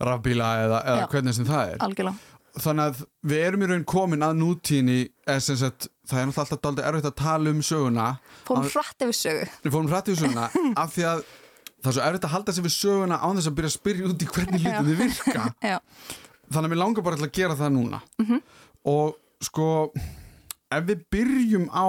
rafbíla 0.00 0.50
eða, 0.64 0.78
eða 0.84 1.00
Já. 1.00 1.08
hvernig 1.12 1.34
sem 1.34 1.44
það 1.48 1.72
er 1.74 1.78
Algjörlega. 1.84 2.14
þannig 2.60 2.84
að 2.90 3.02
við 3.30 3.42
erum 3.46 3.62
í 3.62 3.68
raun 3.70 3.84
komin 3.84 4.22
að 4.26 4.38
nútíðinni 4.40 4.98
eða 5.26 5.40
sem 5.44 5.56
sagt, 5.60 5.88
það 6.08 6.18
er 6.20 6.26
náttúrulega 6.30 6.44
alltaf 6.46 6.60
dálítið 6.64 6.88
erfitt 6.90 7.10
að 7.10 7.18
tala 7.20 7.50
um 7.50 7.60
söguna 7.62 8.06
Fórum 8.48 8.70
hratt 8.72 9.04
yfir 9.06 9.18
sögu. 9.20 9.48
við 9.64 9.72
fórum 9.76 9.88
hrætt 9.92 10.08
í 10.08 10.16
söguna 10.18 10.48
af 10.82 10.94
því 10.96 11.04
að 11.10 11.22
það 11.80 11.90
er 11.90 11.96
svo 11.96 12.06
erfitt 12.08 12.24
að 12.28 12.34
halda 12.34 12.52
sig 12.56 12.64
við 12.64 12.74
söguna 12.76 13.20
án 13.20 13.36
þess 13.40 13.50
að 13.50 13.58
byrja 13.60 13.70
að 13.70 13.76
spyrja 13.78 14.08
út 14.10 14.24
í 14.24 14.30
hvernig 14.34 14.64
hlutinni 14.64 14.96
virka 14.98 15.44
Já. 15.72 15.78
þannig 16.50 16.66
að 16.66 16.72
mér 16.74 16.82
langar 16.84 17.06
bara 17.06 17.16
að 17.20 17.32
gera 17.32 17.56
það 17.60 17.72
núna 17.76 18.00
Mhm. 18.20 18.40
og 18.84 19.14
sko 19.40 19.92
ef 20.70 20.84
við 20.88 21.04
byrjum 21.12 21.68
á 21.72 21.86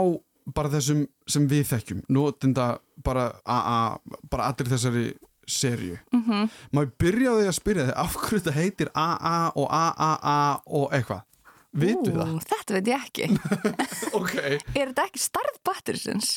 bara 0.56 0.72
þessum 0.76 1.04
sem 1.30 1.48
við 1.50 1.66
þekkjum 1.72 2.06
notinda 2.10 2.70
bara 3.04 3.32
AA 3.46 3.98
bara 4.32 4.52
allir 4.52 4.72
þessari 4.72 5.06
serju 5.48 5.98
mm. 6.14 6.24
-hmm. 6.24 6.50
maður 6.72 6.94
byrja 7.02 7.34
á 7.34 7.36
því 7.40 7.50
að 7.50 7.58
spyrja 7.58 7.88
þig 7.90 8.00
af 8.04 8.16
hverju 8.22 8.40
þetta 8.40 8.58
heitir 8.60 8.92
AA 8.94 9.52
og 9.56 9.68
AAA 9.72 10.40
og 10.66 10.96
eitthvað 10.96 11.28
vitum 11.72 12.16
við 12.16 12.22
það? 12.22 12.34
Þetta 12.52 12.76
veit 12.76 12.90
ég 12.92 13.06
ekki. 13.06 13.28
ok, 14.20 14.34
Er 14.42 14.92
þetta 14.92 15.06
ekki 15.08 15.22
starð 15.22 15.62
batterisins? 15.68 16.34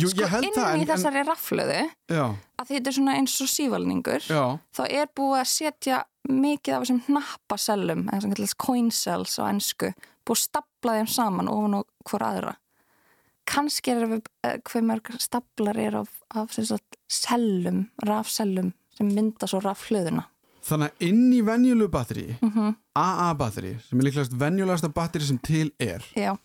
Jú, 0.00 0.08
Sko 0.10 0.24
ég 0.24 0.32
held 0.32 0.46
inn 0.48 0.56
það 0.56 0.78
í 0.78 0.80
en, 0.80 0.88
þessari 0.88 1.22
raflöðu, 1.28 1.76
en, 1.76 1.90
já, 2.08 2.24
að 2.58 2.70
þetta 2.70 2.90
er 2.90 2.96
svona 2.96 3.16
eins 3.20 3.34
og 3.44 3.50
sívalningur, 3.52 4.26
já, 4.26 4.42
þá 4.74 4.82
er 4.86 5.10
búið 5.18 5.40
að 5.42 5.50
setja 5.50 5.98
mikið 6.30 6.74
af 6.74 6.84
þessum 6.84 7.00
hnappasellum, 7.10 8.04
eða 8.08 8.24
sem 8.24 8.34
kallast 8.34 8.58
coin 8.64 8.88
cells 8.94 9.36
á 9.36 9.44
ennsku, 9.50 9.92
búið 10.24 10.38
að 10.38 10.42
stapla 10.46 10.96
þeim 10.98 11.10
saman 11.14 11.52
ofan 11.52 11.78
og 11.82 12.08
hvora 12.08 12.30
aðra. 12.32 12.54
Kanski 13.44 13.92
er 13.92 14.06
við, 14.08 14.22
eh, 14.46 14.56
hver 14.64 14.82
mörg 14.88 15.10
staplar 15.20 15.76
er 15.78 15.96
af, 16.00 16.08
af 16.34 16.52
sagt, 16.56 16.96
sellum, 17.10 17.88
rafsellum 18.06 18.72
sem 18.96 19.10
mynda 19.12 19.46
svo 19.50 19.60
rafhlöðuna. 19.60 20.24
þannig 20.64 20.88
að 20.94 21.04
inn 21.08 21.32
í 21.36 21.42
venjulegu 21.44 21.90
batteri 21.92 22.38
Mm 22.40 22.74
AA 22.96 23.34
batteri, 23.34 23.72
sem 23.88 23.98
er 23.98 24.04
líklegast 24.06 24.32
venjulegasta 24.38 24.88
batteri 24.94 25.24
sem 25.26 25.38
til 25.42 25.72
er 25.82 26.00
Já, 26.14 26.36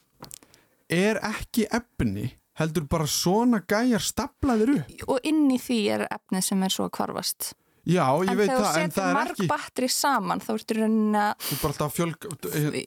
er 0.89 1.19
ekki 1.21 1.67
efni 1.71 2.31
heldur 2.59 2.87
bara 2.89 3.05
svona 3.05 3.61
gæjar 3.69 4.01
staplaðir 4.03 4.71
upp 4.79 5.03
og 5.13 5.19
inn 5.29 5.45
í 5.53 5.59
því 5.61 5.77
er 5.93 6.07
efnið 6.09 6.43
sem 6.43 6.63
er 6.65 6.73
svo 6.73 6.89
kvarfast. 6.89 7.53
já, 7.85 8.03
ég 8.25 8.31
en 8.33 8.37
veit 8.37 8.49
þegar 8.49 8.65
það, 8.65 8.73
þú 8.73 8.81
en 8.81 8.89
setur 8.91 9.01
það 9.01 9.09
er 9.09 9.13
marg 9.19 9.31
ekki 9.37 9.47
batteri 9.47 9.89
saman 9.93 10.39
þá 10.43 10.49
ertu 10.57 10.75
rauninni 10.79 11.21
að 11.21 11.33
þú 11.45 11.53
er 11.53 11.61
bara 11.61 11.73
alltaf 11.73 11.95
fjölg 11.95 12.27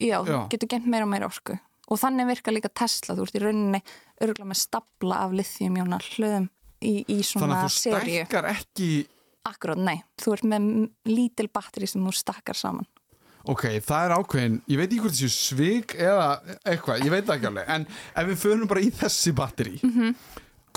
já, 0.02 0.18
Já. 0.26 0.40
getur 0.52 0.68
gent 0.74 0.86
meira 0.86 1.06
og 1.06 1.12
meira 1.14 1.30
orku 1.30 1.56
og 1.92 2.00
þannig 2.00 2.30
virkar 2.32 2.54
líka 2.56 2.70
Tesla, 2.72 3.14
þú 3.18 3.26
ert 3.26 3.36
í 3.36 3.42
rauninni 3.44 3.82
örgulega 4.22 4.48
með 4.52 4.60
stapla 4.62 5.18
af 5.26 5.34
lithiumjóna 5.36 5.98
hlöðum 6.06 6.46
í, 6.80 6.92
í 7.04 7.18
þannig 7.20 7.28
svona 7.28 7.58
að 7.60 7.66
þú 7.68 7.74
serju 7.76 8.16
stækkar 8.22 8.48
ekki 8.54 8.90
Akkurát, 9.42 9.80
nei, 9.82 9.96
þú 10.22 10.32
ert 10.36 10.44
með 10.46 10.66
lítil 11.10 11.48
batteri 11.50 11.88
sem 11.90 12.04
þú 12.06 12.12
stakkar 12.14 12.54
saman. 12.54 12.84
Ok, 13.50 13.64
það 13.82 14.04
er 14.06 14.12
ákveðin, 14.14 14.58
ég 14.70 14.78
veit 14.78 14.86
ekki 14.92 15.00
hvort 15.02 15.16
þessu 15.18 15.30
svig 15.34 15.94
eða 15.98 16.28
eitthvað, 16.62 17.00
ég 17.02 17.10
veit 17.10 17.32
ekki 17.34 17.48
alveg 17.50 17.72
en 17.74 17.86
ef 17.90 18.28
við 18.28 18.38
förum 18.38 18.68
bara 18.70 18.84
í 18.86 18.92
þessi 18.94 19.32
batteri 19.34 19.80
Mhm. 19.82 20.12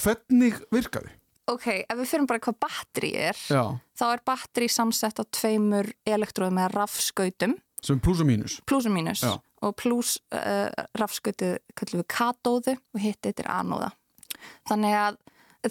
hvernig 0.01 0.57
virkaðu? 0.74 1.12
Ok, 1.53 1.67
ef 1.86 1.93
við 2.00 2.10
fyrir 2.10 2.25
bara 2.31 2.41
hvað 2.41 2.57
batteri 2.65 3.12
er 3.29 3.38
Já, 3.53 3.62
þá 4.00 4.05
er 4.15 4.22
batteri 4.25 4.67
samsett 4.74 5.22
á 5.22 5.24
tveimur 5.29 5.91
elektróðum 6.10 6.57
eða 6.63 6.72
rafskautum. 6.74 7.53
Sem 7.86 8.00
pluss 8.01 8.24
og 8.24 8.25
mínus. 8.25 8.55
Pluss 8.65 8.88
og 8.89 8.95
mínus. 8.98 9.22
Já. 9.22 9.38
Og 9.65 9.75
pluss 9.79 10.17
uh, 10.36 10.69
rafskautið 11.00 11.57
kallum 11.77 12.01
við 12.03 12.10
katóðu 12.13 12.75
og 12.77 13.01
hitt 13.01 13.29
er 13.31 13.51
anóða. 13.51 13.91
Þannig 14.69 14.98
að 15.00 15.19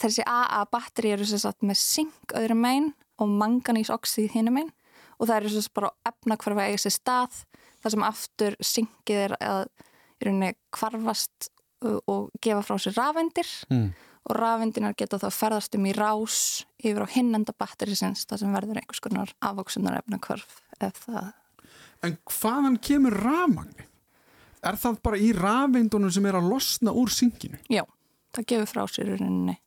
þessi 0.03 0.25
AA 0.27 0.65
batteri 0.73 1.15
eru 1.15 1.27
sem 1.29 1.43
sagt 1.43 1.63
með 1.67 1.79
sink 1.83 2.35
öðrum 2.35 2.63
megin 2.65 2.93
og 3.23 3.31
manganísoxíð 3.31 4.33
hinum 4.35 4.59
megin. 4.59 4.73
Og 5.19 5.29
það 5.29 5.37
eru 5.37 5.53
sem 5.53 5.67
sagt 5.67 5.77
bara 5.79 5.93
efna 6.09 6.39
hverfa 6.41 6.67
eiga 6.67 6.81
sér 6.83 6.97
stað 6.97 7.43
þar 7.85 7.95
sem 7.95 8.07
aftur 8.07 8.57
sinkið 8.65 9.21
er 9.29 9.37
að 9.39 9.69
í 10.19 10.27
rauninni 10.27 10.57
kvarfast 10.75 11.51
uh, 11.85 12.01
og 12.11 12.33
gefa 12.43 12.65
frá 12.67 12.81
sér 12.81 12.97
rafendir 12.99 13.51
mm. 13.71 13.87
og 14.31 14.37
rafendinar 14.41 14.97
geta 14.99 15.21
þá 15.23 15.29
ferðast 15.35 15.79
um 15.79 15.87
í 15.87 15.95
rás 15.97 16.39
yfir 16.81 17.05
á 17.05 17.09
hinnenda 17.15 17.55
batterisins 17.57 18.27
þar 18.31 18.43
sem 18.43 18.57
verður 18.57 18.81
einhvers 18.81 19.05
konar 19.05 19.35
afvoksunar 19.45 20.01
efna 20.01 20.21
hverf 20.25 20.61
ef 20.81 21.05
það 21.07 21.33
en 22.07 22.17
hvaðan 22.31 22.79
kemur 22.83 23.17
rafmagni? 23.25 23.89
Er 24.65 24.79
það 24.81 25.01
bara 25.05 25.21
í 25.21 25.33
rafeindunum 25.37 26.13
sem 26.13 26.25
er 26.29 26.39
að 26.39 26.49
losna 26.53 26.95
úr 26.97 27.13
synginu? 27.13 27.59
Já, 27.73 27.85
það 28.37 28.49
gefur 28.53 28.71
frá 28.71 28.85
sér 28.89 29.13
rauninni. 29.13 29.59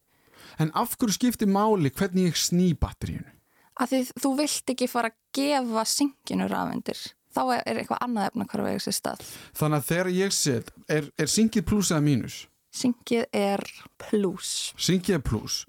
En 0.57 0.71
af 0.73 0.95
hverju 0.97 1.13
skiptir 1.17 1.49
máli 1.51 1.91
hvernig 1.93 2.31
ég 2.31 2.39
sný 2.39 2.71
batteríunu? 2.79 3.29
Að 3.77 3.91
því 3.91 3.99
þú 4.23 4.31
vilt 4.39 4.73
ekki 4.73 4.87
fara 4.89 5.11
að 5.11 5.17
gefa 5.37 5.83
synginu 5.85 6.47
rafendir. 6.49 7.01
Þá 7.37 7.41
er 7.53 7.63
er 7.69 7.81
eitthvað 7.83 8.01
annað 8.07 8.29
efna 8.31 8.47
hvar 8.49 8.63
vegið 8.65 8.85
sér 8.87 8.95
stað. 8.97 9.25
Þannig 9.59 9.77
að 9.77 9.89
þegar 9.91 10.09
ég 10.15 10.33
set, 10.33 10.71
er, 10.89 11.09
er 11.21 11.29
syngið 11.29 11.67
pluss 11.69 11.91
eða 11.93 12.05
mínus? 12.07 12.37
Syngið 12.73 13.27
er 13.37 13.63
plus. 14.01 14.53
Syngið 14.81 15.19
er 15.19 15.23
pluss. 15.25 15.59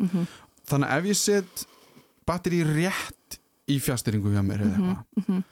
Þannig 0.68 0.88
að 0.88 0.96
ef 1.02 1.10
ég 1.10 1.20
set 1.20 1.66
batteri 2.28 2.62
rétt 2.64 3.38
í 3.68 3.76
fjastýringu 3.84 4.32
hjá 4.32 4.40
mér 4.44 4.64
eða 4.64 4.78
eitthvað, 4.78 5.44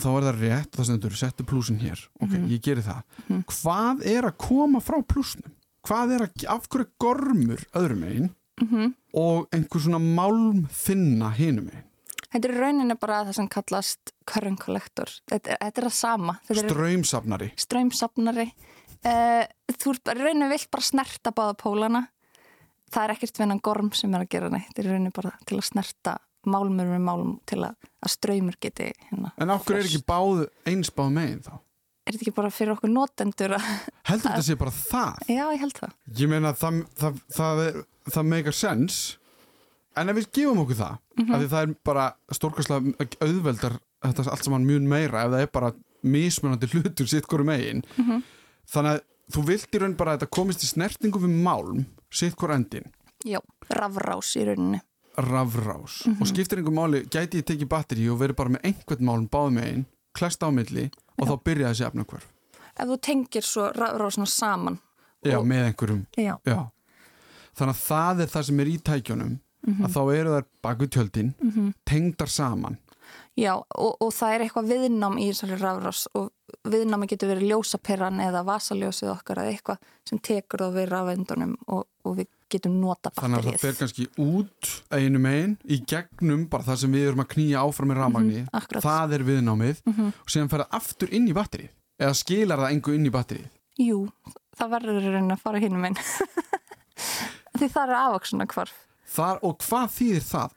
þá 0.00 0.08
er 0.16 0.26
það 0.28 0.40
rétt, 0.42 0.70
það 0.76 0.86
stendur, 0.88 1.16
settu 1.20 1.44
plussin 1.48 1.80
hér. 1.82 2.00
Ok, 2.24 2.36
ég 2.48 2.62
geri 2.64 2.84
það. 2.86 3.02
Hvað 3.50 4.06
er 4.14 4.28
að 4.30 4.36
koma 4.40 4.80
frá 4.80 4.98
plussnum? 5.04 5.52
Hvað 5.86 6.12
er 6.16 6.24
að, 6.28 6.44
af 6.54 6.68
hverju 6.70 6.86
er 6.86 6.92
gormur 7.02 7.64
öðrum 7.74 8.04
megin 8.04 8.28
og 9.18 9.48
einhver 9.52 9.82
svona 9.82 9.98
málm 10.02 10.62
þinna 10.70 11.32
hinum 11.36 11.66
megin? 11.70 11.88
Þetta 12.32 12.48
er 12.48 12.54
rauninni 12.62 12.94
bara 12.96 13.18
það 13.26 13.34
sem 13.36 13.48
kallast 13.52 14.12
current 14.24 14.60
collector. 14.62 15.10
Þetta, 15.28 15.50
er- 15.52 15.58
þetta 15.66 15.82
er 15.82 15.86
það 15.90 15.96
sama. 15.98 16.34
Þetta 16.48 16.62
er 16.62 16.70
Ströymsafnari. 16.70 17.48
ströymsafnari. 17.60 18.46
Uh, 19.02 19.44
þú 19.74 19.96
bara, 20.06 20.16
í 20.16 20.24
rauninni 20.24 20.48
vilt 20.54 20.70
bara 20.72 20.86
snerta 20.86 21.32
báða 21.36 21.58
pólana. 21.60 22.06
Það 22.92 23.04
er 23.04 23.14
ekkert 23.16 23.38
vinnan 23.42 23.60
gorm 23.60 23.90
sem 23.92 24.14
er 24.14 24.24
að 24.24 24.30
gera 24.32 24.48
neitt. 24.48 24.70
Þetta 24.70 24.82
er 24.84 24.88
rauninni 24.94 25.12
bara 25.12 25.34
til 25.44 25.58
að 25.60 25.66
snerta 25.68 26.14
málmur 26.50 26.88
með 26.90 27.04
málm 27.06 27.34
til 27.48 27.60
að, 27.66 27.76
að 28.02 28.14
ströymur 28.14 28.58
geti 28.62 28.88
hérna. 29.08 29.32
En 29.36 29.52
hverju 29.52 29.78
er 29.80 29.88
ekki 29.90 30.02
báð 30.08 30.46
eins 30.68 30.92
báð 30.94 31.14
megin 31.16 31.42
þá? 31.44 31.54
Er 32.02 32.16
þetta 32.16 32.24
ekki 32.24 32.34
bara 32.34 32.50
fyrir 32.50 32.74
okkur 32.74 32.90
notendur 32.90 33.56
að... 33.58 33.66
Heldur 34.08 34.32
þetta 34.32 34.46
sé 34.48 34.56
bara 34.58 34.74
það? 34.74 35.20
Já, 35.30 35.44
ég 35.54 35.60
held 35.62 35.76
það. 35.78 35.92
Ég 36.18 36.32
meina 36.32 36.54
það, 36.58 36.80
það, 36.98 37.20
það, 37.36 37.60
það 38.10 38.30
meikar 38.32 38.58
sens 38.58 38.98
en 39.98 40.10
ef 40.10 40.18
við 40.18 40.28
gefum 40.38 40.62
okkur 40.64 40.78
það 40.80 40.98
af 41.22 41.32
því 41.38 41.48
það 41.52 41.62
er 41.62 41.72
bara 41.86 42.04
stórkastlega 42.32 43.08
auðveldar 43.22 43.78
þetta 44.02 44.28
allt 44.32 44.46
saman 44.46 44.66
mjög 44.66 44.86
meira 44.88 45.24
ef 45.26 45.34
það 45.34 45.44
er 45.44 45.50
bara 45.52 45.72
mismunandi 46.02 46.70
hlutur 46.72 47.10
sitt 47.10 47.28
hverju 47.30 47.46
megin 47.46 47.84
þannig 48.72 48.96
að 48.96 49.02
þú 49.36 49.44
vilt 49.50 49.76
í 49.76 49.82
raun 49.82 49.98
bara 50.00 50.14
að 50.14 50.22
þetta 50.22 50.36
komist 50.38 50.64
í 50.64 50.70
snertingu 50.70 51.22
við 51.22 51.36
málm 51.44 51.84
sitt 52.12 52.34
hver 52.40 52.56
endin 52.56 52.88
Já, 53.22 53.38
rafrás 53.70 54.32
í 54.34 54.46
rauninni. 54.48 54.80
Rafrás. 55.16 56.02
Og 56.20 56.26
skiptir 56.26 56.58
einhver 56.58 56.72
máli 56.74 57.02
gæti 57.10 57.40
ég 57.42 57.46
tekið 57.48 57.68
batteri 57.68 58.08
og 58.10 58.18
verið 58.20 58.36
bara 58.36 58.50
með 58.56 58.64
einhvern 58.70 59.04
málm 59.08 59.28
báð 59.28 59.50
megin, 59.58 59.84
klest 60.14 60.42
á 60.42 60.48
milli 60.50 60.90
og 61.18 61.28
þá 61.28 61.34
byrja 61.44 61.72
þessi 61.72 61.86
efnakvörf 61.90 62.28
Ef 62.72 62.88
þú 62.88 62.96
tengir 63.04 63.42
svo 63.44 63.66
rafrásna 63.76 64.26
saman. 64.26 64.78
já, 65.24 65.36
Og- 65.38 65.46
með 65.46 65.66
einhverjum. 65.68 66.06
Já. 66.16 66.38
Já, 66.46 66.70
þannig 67.56 67.74
að 67.74 67.82
það 67.88 68.20
er 68.22 68.26
það 68.32 68.42
sem 68.48 68.60
er 68.60 68.66
í 68.66 68.78
tækjunum 68.78 69.34
að 69.84 69.92
þá 69.94 70.00
eru 70.16 70.30
þær 70.36 70.44
baku 70.62 70.86
tjöldin 70.88 71.34
tengdar 71.86 72.28
saman 72.28 72.78
Já, 73.38 73.54
og, 73.56 73.94
og 74.04 74.10
það 74.12 74.34
er 74.34 74.44
eitthvað 74.44 74.70
viðnám 74.74 75.14
í 75.16 75.30
þessari 75.30 75.56
rafrás 75.56 76.02
og 76.18 76.26
viðnámi 76.68 77.08
getur 77.08 77.30
verið 77.32 77.48
ljósaperran 77.48 78.20
eða 78.20 78.42
vasaljósið 78.44 79.12
okkar 79.14 79.40
eða 79.40 79.54
eitthvað 79.54 79.86
sem 80.08 80.20
tekur 80.20 80.66
þá 80.66 80.74
við 80.76 80.88
rafendunum 80.90 81.54
og, 81.72 81.86
og 82.04 82.18
við 82.18 82.28
getum 82.52 82.76
nota 82.82 83.08
þannig 83.16 83.38
að 83.38 83.46
það 83.46 83.54
batterið. 83.54 83.62
fer 83.64 83.78
kannski 83.80 84.06
út 84.20 84.72
einu 84.92 85.22
megin 85.24 85.56
í 85.64 85.80
gegnum 85.88 86.44
bara 86.52 86.66
það 86.68 86.82
sem 86.82 86.92
við 86.98 87.08
erum 87.08 87.24
að 87.24 87.30
knýja 87.32 87.64
áfram 87.64 87.94
í 87.94 87.96
rafmagni 87.96 88.44
akkurat. 88.52 88.84
það 88.84 89.16
er 89.16 89.26
viðnámið 89.30 89.82
og 90.12 90.28
síðan 90.34 90.52
fer 90.52 90.66
það 90.66 90.78
aftur 90.82 91.16
inn 91.16 91.32
í 91.32 91.36
batterið 91.40 91.72
eða 92.04 92.20
skilar 92.20 92.60
það 92.66 92.76
engu 92.76 92.98
inn 92.98 93.08
í 93.08 93.14
batterið 93.16 93.48
Jú, 93.80 94.04
það 94.58 94.72
verður 94.74 95.18
að 95.22 95.38
fara 95.40 95.60
hinum 95.62 95.86
einn. 95.88 95.96
Því 97.58 97.68
það 97.72 97.82
er 97.86 97.98
afvaksuna 97.98 98.46
hvarf. 98.52 98.74
Þar, 99.12 99.40
og 99.44 99.58
hvað 99.60 99.90
þýðir 99.92 100.22
það? 100.24 100.52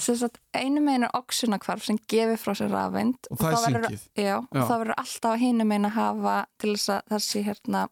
Svo 0.00 0.14
að 0.24 0.38
einu 0.56 0.80
megin 0.80 1.04
er 1.04 1.16
oxuna 1.18 1.58
hvarf 1.60 1.84
sem 1.84 1.98
gefur 2.08 2.40
frá 2.40 2.54
sér 2.56 2.70
rafend. 2.72 3.28
Og 3.28 3.40
það 3.42 3.56
er 3.56 3.66
syngið. 3.66 4.06
Já, 4.16 4.36
og 4.38 4.56
Já. 4.56 4.62
það 4.62 4.80
verður 4.82 5.00
alltaf 5.02 5.42
hinum 5.42 5.68
megin 5.68 5.88
að 5.90 5.96
hafa 5.98 6.36
til 6.62 6.72
þess 6.72 6.92
að 6.94 7.12
þessi 7.12 7.42
hérna 7.50 7.82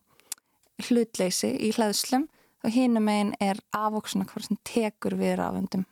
hlutleysi 0.85 1.51
í 1.61 1.73
hlæðslum 1.77 2.25
og 2.65 2.73
hinum 2.73 3.05
megin 3.05 3.35
er 3.43 3.61
afvoksuna 3.77 4.27
hvar 4.31 4.47
sem 4.47 4.59
tekur 4.67 5.19
við 5.21 5.37
rafendum. 5.43 5.85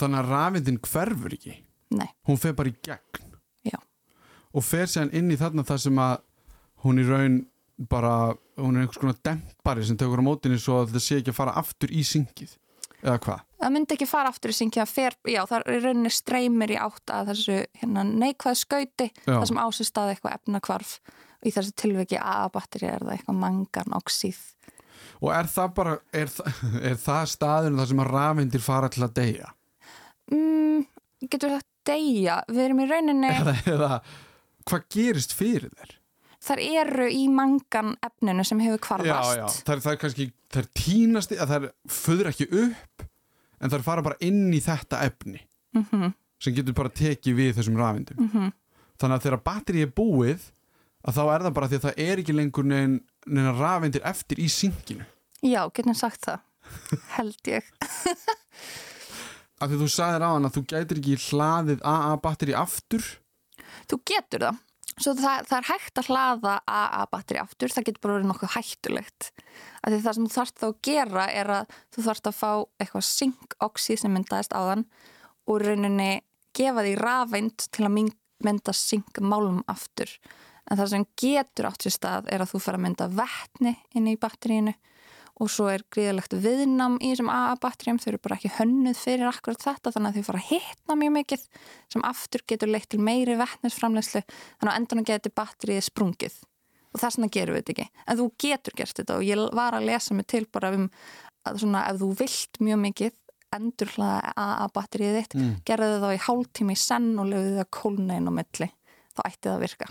þannig 0.00 0.20
að 0.20 0.30
rafindin 0.32 0.80
hverfur 0.82 1.36
ekki 1.36 1.56
Nei, 1.94 2.08
hún 2.26 2.40
fer 2.40 2.54
bara 2.56 2.72
í 2.72 2.76
gegn 2.82 3.34
já, 3.68 3.78
og 4.50 4.64
fer 4.64 4.88
síðan 4.90 5.12
inn 5.14 5.30
í 5.30 5.38
þarna 5.38 5.66
það 5.68 5.82
sem 5.84 6.00
að 6.02 6.14
hún 6.84 7.00
í 7.00 7.04
raun 7.06 7.36
bara, 7.90 8.34
hún 8.58 8.76
er 8.78 8.84
einhvers 8.84 9.00
konar 9.02 9.18
dempari 9.26 9.84
sem 9.86 9.98
tekur 10.00 10.22
á 10.22 10.26
mótinni 10.26 10.58
svo 10.62 10.80
að 10.82 10.94
það 10.96 11.04
sé 11.06 11.20
ekki 11.20 11.34
að 11.34 11.38
fara 11.38 11.56
aftur 11.60 11.92
í 11.92 12.02
syngið 12.06 12.56
eða 13.04 13.18
hvað? 13.26 13.42
það 13.64 13.74
myndi 13.76 13.96
ekki 13.96 14.08
fara 14.10 14.32
aftur 14.32 14.52
í 14.52 14.56
syngja 14.58 14.84
það 14.84 14.94
fer, 14.94 15.16
já, 15.30 15.40
það 15.48 15.60
er 15.60 15.84
rauninni 15.84 16.12
streymir 16.12 16.72
í 16.74 16.80
átt 16.80 17.12
að 17.14 17.30
þessu 17.32 17.58
hérna, 17.80 18.04
neikvæð 18.08 18.58
skauti 18.60 19.10
það 19.24 19.46
sem 19.50 19.60
ásist 19.62 19.92
staði 19.92 20.16
eitthvað 20.16 20.36
efnakvarf 20.40 20.96
í 21.44 21.52
þessu 21.54 21.74
tilviki 21.80 22.18
AA-batteri 22.20 22.88
er 22.90 23.04
það 23.04 23.14
eitthvað 23.18 23.40
mangan, 23.44 23.96
oxíð 24.00 24.42
Og 25.24 25.30
er 25.32 25.46
það 25.48 25.70
bara, 25.76 25.92
er, 26.16 26.30
er 26.90 26.96
það 27.00 27.28
staðurinn 27.32 27.78
þar 27.80 27.88
sem 27.92 28.02
að 28.04 28.10
rafeindir 28.12 28.62
fara 28.64 28.90
til 28.92 29.04
að 29.06 29.14
deyja? 29.20 29.52
mm, 30.32 30.84
getur 31.30 31.54
sagt 31.56 31.70
deyja 31.84 32.38
við 32.48 32.62
erum 32.64 32.80
í 32.80 32.88
rauninni, 32.88 33.30
Eða, 33.32 33.54
eða 33.68 33.90
hvað 34.64 34.86
gerist 34.94 35.34
fyrir 35.36 35.72
þér? 35.76 35.94
Þar 36.44 36.60
eru 36.64 37.06
í 37.10 37.22
mangan 37.32 37.94
efninu 38.04 38.44
sem 38.44 38.60
hefur 38.60 38.78
Já, 38.78 39.04
já, 39.04 39.14
kvarfast 39.18 39.64
það 39.64 39.74
er, 39.76 39.80
það 39.86 39.92
er 39.94 40.00
kannski, 40.02 40.26
það 40.52 40.62
er 40.62 40.68
tínasti, 40.80 41.38
að 41.40 41.52
það 41.54 41.68
föður 41.98 42.30
ekki 42.32 42.48
upp, 42.64 43.06
en 43.60 43.70
það 43.70 43.78
er 43.78 43.86
fara 43.86 44.04
bara 44.10 44.20
inn 44.20 44.42
í 44.52 44.60
þetta 44.64 45.00
efni 45.08 45.40
Mhm, 45.74 46.12
sem 46.38 46.54
getur 46.54 46.74
bara 46.78 46.88
tekið 46.94 47.34
við 47.34 47.54
þessum 47.56 47.78
rafeindum. 47.80 48.18
mhm. 48.28 48.52
Þannig 49.00 49.16
að 49.16 49.24
þegar 49.24 49.40
batteri 49.48 49.80
er 49.82 49.88
búið, 49.90 50.42
að 51.04 51.16
þá 51.16 51.22
er 51.34 51.42
það 51.48 51.54
bara 51.56 51.68
því 51.68 51.78
að 51.80 51.86
það 51.88 52.02
er 52.04 52.20
ekki 52.22 52.34
lengur 52.38 52.64
neina 52.70 53.54
rafeindir 53.58 54.04
eftir 54.06 54.38
í 54.38 54.46
synginu. 54.48 55.04
já, 55.42 55.64
getum 55.74 55.94
sagt 55.98 56.20
það 56.28 56.40
held 57.16 57.50
ég 57.50 57.64
Af 59.62 59.70
því 59.70 59.76
þú 59.80 59.88
sagðir 59.92 60.24
á 60.26 60.28
hann 60.34 60.46
að 60.48 60.54
þú 60.58 60.62
gætir 60.72 60.98
ekki 61.00 61.16
hlaðið 61.30 61.82
AA 61.86 62.14
batteri 62.22 62.54
aftur. 62.58 63.04
þú 63.90 63.98
getur 64.08 64.44
það 64.46 64.58
Svo 64.94 65.14
það, 65.18 65.46
það 65.48 65.56
er 65.58 65.68
hægt 65.72 65.98
að 65.98 66.08
hlaða 66.10 66.52
AA 66.70 67.06
batteri 67.10 67.40
aftur, 67.42 67.72
það 67.74 67.86
getur 67.88 68.02
bara 68.04 68.16
verið 68.18 68.28
nokkuð 68.30 68.52
hættulegt. 68.54 69.30
Það 69.82 70.06
sem 70.06 70.26
þú 70.28 70.34
þarfst 70.36 70.60
þá 70.60 70.66
að 70.68 70.76
gera 70.86 71.24
er 71.34 71.50
að 71.56 71.74
þú 71.94 72.04
þarfst 72.06 72.30
að 72.30 72.36
fá 72.38 72.50
eitthvað 72.78 73.06
synkoxíð 73.08 74.00
sem 74.04 74.14
myndaðist 74.14 74.54
á 74.54 74.60
þann 74.70 74.84
og 75.50 75.60
rauninni 75.64 76.10
gefa 76.54 76.84
því 76.86 76.94
rafeind 77.00 77.66
til 77.74 77.84
að 77.88 77.94
mynd- 77.96 78.18
mynda 78.44 78.74
synkmálum 78.76 79.62
aftur. 79.72 80.10
En 80.70 80.78
það 80.78 80.92
sem 80.94 81.06
getur 81.20 81.68
átt 81.68 81.84
sér 81.84 81.96
stað 81.98 82.30
er 82.32 82.44
að 82.44 82.54
þú 82.54 82.60
fer 82.64 82.78
að 82.78 82.84
mynda 82.86 83.08
vettni 83.12 83.74
inn 83.98 84.06
í 84.08 84.16
batteríinu 84.20 84.76
og 85.42 85.50
svo 85.50 85.66
er 85.72 85.82
gríðalegt 85.90 86.36
viðnám 86.38 86.96
í 87.02 87.10
þessum 87.10 87.30
AA-batteríum, 87.34 87.98
þau 87.98 88.08
eru 88.12 88.20
bara 88.22 88.36
ekki 88.38 88.52
hönnuð 88.54 89.00
fyrir 89.00 89.26
akkurat 89.26 89.64
þetta 89.64 89.90
þannig 89.94 90.12
að 90.12 90.18
þau 90.20 90.26
fara 90.28 90.42
að 90.42 90.50
hitna 90.52 90.96
mjög 91.00 91.14
mikið 91.16 91.46
sem 91.90 92.04
aftur 92.06 92.44
getur 92.46 92.70
leitt 92.70 92.88
til 92.92 93.00
meiri 93.02 93.34
vettnisframleyslu 93.40 94.22
þannig 94.30 94.70
að 94.70 94.78
endan 94.78 95.08
getur 95.10 95.34
batteríið 95.34 95.82
sprungið. 95.88 96.36
Og 96.94 97.02
þess 97.02 97.18
vegna 97.18 97.32
gerum 97.34 97.56
við 97.56 97.64
þetta 97.64 97.74
ekki. 97.74 97.88
En 98.06 98.18
þú 98.20 98.28
getur 98.44 98.76
gert 98.78 98.98
þetta. 99.00 99.16
Og 99.18 99.26
ég 99.26 99.40
var 99.58 99.74
að 99.74 99.88
lesa 99.90 100.14
mig 100.14 100.28
til 100.30 100.44
bara 100.46 100.70
um 100.76 100.84
að 101.44 101.58
svona 101.64 101.82
ef 101.90 101.98
þú 101.98 102.10
vilt 102.22 102.60
mjög 102.62 102.80
mikið 102.84 103.16
endurhlaða 103.54 104.32
AA-batteríið 104.38 105.18
þitt 105.18 105.34
Mm. 105.34 105.50
gerðu 105.66 105.90
það 105.90 106.04
þá 106.04 106.14
í 106.14 106.22
hálftími 106.28 106.76
senn 106.78 107.10
og 107.18 107.26
lögðu 107.32 107.58
það 107.58 107.70
kólna 107.74 108.16
inn 108.18 108.30
á 108.30 108.32
milli. 108.38 108.68
Þá 109.14 109.20
ætti 109.26 109.42
það 109.48 109.56
að 109.56 109.64
virka. 109.66 109.90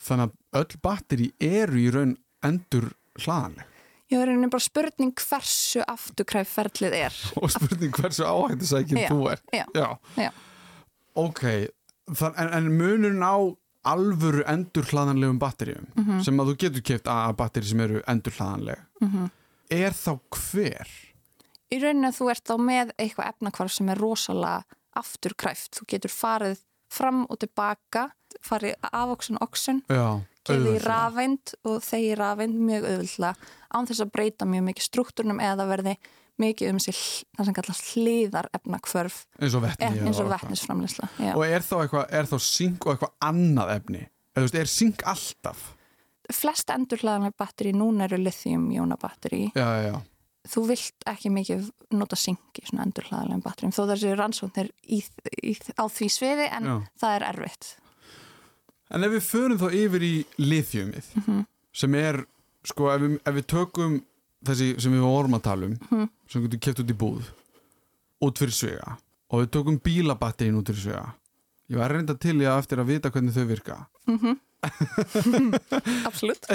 Þannig 0.00 0.26
að 0.26 0.60
öll 0.60 0.80
batteri 0.82 1.32
eru 1.38 1.78
í 1.78 1.88
raun 1.94 2.16
endur 2.42 2.90
hlaðanleg. 3.22 3.69
Ég 4.10 4.18
var 4.18 4.26
einnig 4.32 4.50
bara 4.50 4.60
spurning 4.64 5.12
hversu 5.14 5.82
afturkræf 5.86 6.48
ferlið 6.56 6.94
er 7.06 7.18
Og 7.42 7.50
spurning 7.54 7.92
hversu 7.94 8.24
áhættisækinn 8.26 9.04
þú 9.06 9.20
er. 9.32 9.42
já, 9.54 9.64
Já. 9.74 9.88
já. 10.18 10.30
Ok, 11.20 11.44
Þann, 12.10 12.34
en, 12.42 12.48
en 12.58 12.70
munurinn 12.74 13.22
á 13.22 13.38
alvöru 13.86 14.42
endur 14.50 14.82
hlaðanlegum 14.90 15.38
batteríum 15.40 15.86
Mhm. 15.96 16.22
sem 16.24 16.36
að 16.42 16.50
þú 16.50 16.56
getur 16.64 16.82
keft 16.82 17.06
AA 17.08 17.32
batteri 17.38 17.64
sem 17.70 17.80
eru 17.80 18.02
endur 18.08 18.32
hlaðanleg 18.34 18.80
Mhm. 19.00 19.30
er 19.70 19.90
þá 19.94 20.18
hver? 20.30 20.88
Í 21.70 21.78
rauninni 21.80 22.08
að 22.10 22.18
þú 22.18 22.30
ert 22.30 22.44
þá 22.44 22.56
með 22.58 22.90
eitthvað 22.98 23.28
efnakvarf 23.30 23.70
sem 23.72 23.88
er 23.88 23.96
rosalega 24.02 24.64
afturkræft. 24.96 25.70
Þú 25.78 25.86
getur 25.86 26.10
farið 26.10 26.58
fram 26.90 27.26
og 27.30 27.38
tilbaka, 27.38 28.10
farið 28.46 28.74
afoksun 28.92 29.40
oksun, 29.44 29.82
gefið 30.46 30.70
í 30.74 30.78
rafeind 30.84 31.54
og 31.68 31.82
þegi 31.84 32.14
rafeind 32.18 32.56
mjög 32.60 32.86
auðvöldlega 32.88 33.50
án 33.70 33.86
þess 33.90 34.04
að 34.04 34.12
breyta 34.16 34.48
mjög 34.48 34.64
mikið 34.70 34.86
struktúrnum 34.88 35.42
eða 35.44 35.66
verði 35.70 35.96
mikið 36.40 36.70
um 36.72 36.78
sér 36.80 36.96
það 37.36 37.48
sem 37.50 37.56
kallast 37.58 37.90
hliðar 37.94 38.48
efnakvörf 38.56 39.18
eins 39.40 39.56
og 39.58 39.66
vetni 39.66 39.90
eins 40.08 40.20
og 40.22 40.30
vettnisframlisla. 40.32 41.10
Og 41.34 41.44
er 41.44 41.60
þá 41.66 41.74
er 42.08 42.30
þá 42.30 42.38
synk 42.40 42.86
og 42.86 42.94
eitthvað 42.94 43.12
annað 43.28 43.74
efni 43.76 44.06
eða 44.06 44.46
veist, 44.46 44.56
er 44.62 44.70
synk 44.72 45.04
alltaf 45.10 45.68
Flest 46.30 46.70
endurhlaðanlega 46.70 47.34
batteri 47.42 47.72
núna 47.74 48.04
eru 48.06 48.20
lithium-jóna 48.22 48.94
batteri. 49.02 49.48
já, 49.50 49.66
já, 49.66 49.90
já, 49.90 49.96
Þú 50.48 50.62
vilt 50.70 51.04
ekki 51.10 51.30
mikið 51.34 51.66
nota 51.98 52.16
synk 52.16 52.60
í 52.62 52.64
svona 52.68 52.86
endurhlaðanlega 52.86 53.42
batterim 53.44 53.72
þó 53.76 53.82
þessi 53.90 54.14
rannsóknir 54.16 54.70
í, 54.88 55.02
í, 55.42 55.56
á 55.76 55.84
því 55.90 56.08
sviði 56.14 56.46
en 56.56 56.68
Já. 56.70 56.76
það 57.02 57.16
er 57.18 57.26
erfitt. 57.34 57.68
En 58.90 59.04
ef 59.04 59.10
við 59.16 59.22
förum 59.30 59.58
þá 59.58 59.68
yfir 59.74 60.02
í 60.02 60.24
lithiumið 60.38 61.06
Mhm. 61.16 61.46
sem 61.72 61.94
er, 61.94 62.24
sko, 62.64 62.90
ef 62.94 63.00
við, 63.00 63.20
ef 63.26 63.34
við 63.34 63.46
tökum 63.46 64.02
þessi 64.44 64.80
sem 64.80 64.92
við 64.92 65.00
vorum 65.04 65.34
að 65.38 65.42
tala 65.42 65.66
um 65.66 65.78
Mhm. 65.90 66.08
sem 66.28 66.42
getur 66.48 66.58
keft 66.60 66.80
út 66.84 66.90
í 66.90 66.94
búð 66.96 67.22
út 68.22 68.38
fyrir 68.38 68.52
svega 68.52 68.96
og 69.30 69.40
við 69.44 69.50
tökum 69.50 69.78
bílabatterin 69.80 70.56
út 70.60 70.66
fyrir 70.66 70.82
svega 70.84 71.14
ég 71.70 71.76
var 71.78 71.90
reynda 71.92 72.14
til 72.18 72.34
að 72.40 72.58
eftir 72.58 72.78
að 72.78 72.86
vita 72.86 73.10
hvernig 73.10 73.32
þau 73.32 73.46
virka 73.46 73.86
Absolutt. 76.06 76.46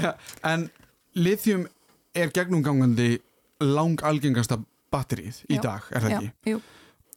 en 0.44 0.70
lithium 1.16 1.68
er 2.16 2.30
gegnumgangandi 2.36 3.20
lang 3.62 3.98
algengasta 4.04 4.58
batterið 4.94 5.42
í 5.50 5.58
Já. 5.58 5.62
dag, 5.62 5.82
er 5.92 6.02
það 6.04 6.16
ekki? 6.18 6.32
Jú. 6.52 6.60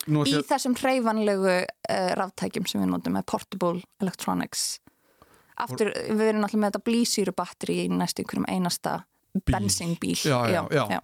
Nú 0.09 0.22
Í 0.24 0.33
ég- 0.33 0.46
þessum 0.48 0.74
hreyfanlegu 0.78 1.54
uh, 1.66 2.11
ráftækjum 2.18 2.66
sem 2.70 2.81
við 2.83 2.90
notum 2.94 3.16
með 3.18 3.26
Portable 3.26 3.83
Electronics. 4.00 4.78
Aftur, 5.58 5.90
við 5.92 6.24
erum 6.30 6.42
náttúrulega 6.44 6.62
með 6.62 6.70
þetta 6.72 6.84
blísýru 6.88 7.32
batteri 7.34 7.76
í 7.84 7.88
næstu 7.90 8.22
ykkurum 8.24 8.46
einasta 8.48 8.96
Bíl. 9.34 9.54
bensínbíl. 9.54 10.16
Já, 10.22 10.38
já, 10.52 10.62
já. 10.72 10.84
já. 10.96 11.00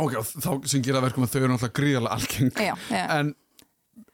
Ok, 0.00 0.12
þá 0.40 0.50
sem 0.70 0.82
gera 0.82 1.02
verkum 1.04 1.26
að 1.26 1.34
þau 1.34 1.40
eru 1.42 1.52
náttúrulega 1.52 1.76
gríðarlega 1.78 2.16
algeng 2.16 2.52
já, 2.56 2.74
já. 2.90 3.04
en 3.18 3.34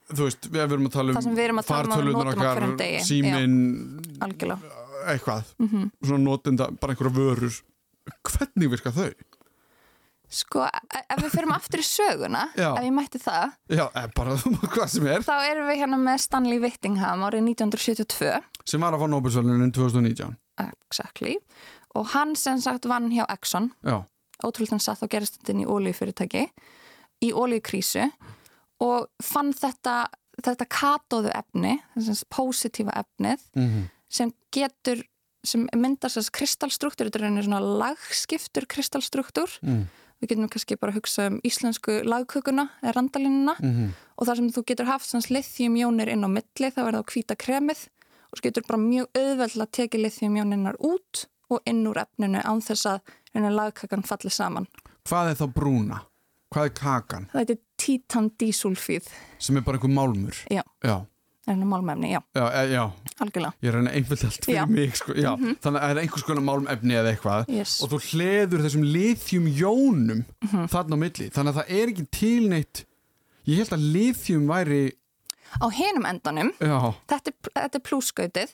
þú 0.09 0.25
veist, 0.27 0.49
við 0.51 0.63
erum 0.65 0.87
að 0.89 0.95
tala 0.97 1.13
um 1.13 1.15
um 1.15 2.19
á 2.19 2.33
okkar, 2.33 2.63
síminn 3.05 3.55
Algjörlega. 4.25 4.73
eitthvað, 5.13 5.53
Mhm. 5.59 5.91
svona 6.03 6.23
notenda 6.25 6.69
bara 6.81 6.93
einhverja 6.93 7.15
vörur 7.15 7.61
hvernig 8.25 8.69
virka 8.73 8.91
þau? 8.91 9.13
Sko, 10.29 10.65
e- 10.67 11.03
ef 11.09 11.23
við 11.23 11.33
fyrir 11.33 11.51
aftur 11.55 11.81
í 11.81 11.85
söguna, 11.87 12.43
Já. 12.53 12.69
ef 12.77 12.85
ég 12.85 12.93
mætti 12.93 13.21
það, 13.21 13.55
Já, 13.73 13.85
eh, 13.97 14.07
bara 14.15 14.35
hvað 14.75 14.87
sem 14.93 15.07
er. 15.09 15.25
þá 15.25 15.35
erum 15.49 15.69
við 15.71 15.81
hérna 15.81 15.99
með 16.03 16.21
Stanley 16.25 16.61
Whittingham 16.61 17.25
árið 17.25 17.45
1972, 17.49 18.31
sem 18.69 18.85
var 18.85 18.93
að 18.93 19.03
fá 19.03 19.07
Nobelsvölunin 19.15 19.73
2019 19.73 20.37
exactly, 20.69 21.37
og 21.97 22.09
hann 22.13 22.35
sem 22.37 22.59
sagt 22.61 22.85
vann 22.85 23.09
hjá 23.11 23.25
Exxon, 23.33 23.71
Já, 23.81 24.03
ótrúlega 24.45 24.79
satt 24.83 25.01
á 25.01 25.07
gerastundin 25.09 25.63
í 25.63 25.69
ólíufyrirtæki, 25.69 26.47
í 27.25 27.31
ólíukrísu 27.33 28.05
og 28.85 29.09
fann 29.23 29.49
þetta, 29.51 30.05
þetta 30.39 30.67
katóðu 30.71 31.33
efni, 31.33 31.79
þess 31.97 32.21
að 32.23 32.29
positífa 32.37 33.01
efnið, 33.01 33.47
mm 33.57 33.87
sem 34.09 34.33
getur, 34.53 35.03
sem 35.45 35.67
myndar 35.77 36.11
þess 36.11 36.31
kristallstruktúr, 36.33 37.09
þetta 37.09 37.29
er 37.29 37.45
svona 37.45 37.61
lagskiptur 37.61 38.67
kristallstruktúr, 38.69 39.53
mm. 39.63 39.83
Við 40.19 40.33
getum 40.33 40.49
kannski 40.51 40.77
bara 40.79 40.91
að 40.93 40.99
hugsa 40.99 41.27
um 41.31 41.39
íslensku 41.47 42.01
lagkökuna 42.03 42.69
eða 42.83 42.95
randalínuna 42.99 43.55
Mm 43.59 43.91
og 44.19 44.27
þar 44.27 44.35
sem 44.35 44.49
þú 44.51 44.63
getur 44.67 44.89
haft 44.89 45.07
svona 45.07 45.31
lithiumjónir 45.31 46.09
inn 46.11 46.27
á 46.27 46.29
milli 46.29 46.69
þá 46.75 46.81
er 46.83 46.97
það 46.97 47.03
á 47.07 47.11
hvíta 47.13 47.35
kremið 47.39 47.85
og 48.29 48.37
svo 48.37 48.43
getur 48.43 48.65
bara 48.67 48.81
mjög 48.81 49.07
auðveld 49.15 49.63
að 49.63 49.69
tekið 49.77 50.03
lithiumjóninar 50.03 50.79
út 50.83 51.21
og 51.49 51.69
inn 51.69 51.87
úr 51.87 52.01
efninu 52.03 52.41
án 52.43 52.59
þess 52.65 52.89
að 52.91 53.13
reyna 53.33 53.51
lagkakan 53.53 54.03
falli 54.05 54.31
saman. 54.33 54.67
Hvað 55.07 55.31
er 55.31 55.39
þá 55.39 55.45
brúna? 55.55 56.01
Hvað 56.53 56.67
er 56.67 56.73
kakan? 56.81 57.29
Það 57.31 57.53
er 57.53 57.59
titandísulfíð, 57.79 59.07
Sem 59.39 59.57
er 59.57 59.63
bara 59.65 59.79
einhver 59.79 59.93
málmur 59.93 60.35
Já. 60.51 60.63
Já, 60.83 60.97
er 61.49 61.55
hennar 61.55 61.69
málmefni, 61.73 62.11
já, 62.13 62.19
já, 62.35 62.45
e, 62.49 62.63
já. 62.73 62.83
algjörlega. 63.19 63.53
Ég 63.63 63.73
reyna 63.73 63.91
einföld 63.91 64.23
allt 64.25 64.45
fyrir 64.45 64.55
Já. 64.59 64.65
Mig 64.69 64.95
sko. 64.95 65.13
já. 65.13 65.31
Þannig 65.37 65.79
að 65.79 65.83
það 65.83 65.89
er 65.95 66.01
einhvers 66.03 66.23
konar 66.29 66.43
málmefni 66.47 66.93
eða 66.99 67.13
eitthvað 67.15 67.49
Yes. 67.49 67.81
og 67.83 67.89
þú 67.89 67.99
hleður 68.11 68.63
þessum 68.65 68.85
lithium 68.93 69.47
jónum 69.47 70.25
Mhm. 70.45 70.67
þarna 70.69 70.95
á 70.95 70.99
milli 71.03 71.29
þannig 71.29 71.53
að 71.53 71.59
það 71.59 71.73
er 71.79 71.87
ekki 71.93 72.07
tilneitt 72.11 72.85
ég 73.47 73.57
held 73.57 73.73
að 73.75 73.91
lithium 73.93 74.47
væri 74.47 74.91
Á 75.59 75.65
hinum 75.73 76.05
endanum, 76.05 76.51
þetta 76.59 77.31
er, 77.31 77.33
þetta 77.55 77.75
er 77.75 77.81
plúskautið, 77.81 78.49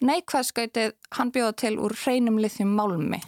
neikvæðskautið 0.00 0.92
hann 1.18 1.30
bjóða 1.34 1.56
til 1.60 1.76
úr 1.78 1.92
hreinum 2.04 2.38
lithium 2.40 2.72
málmi 2.76 3.20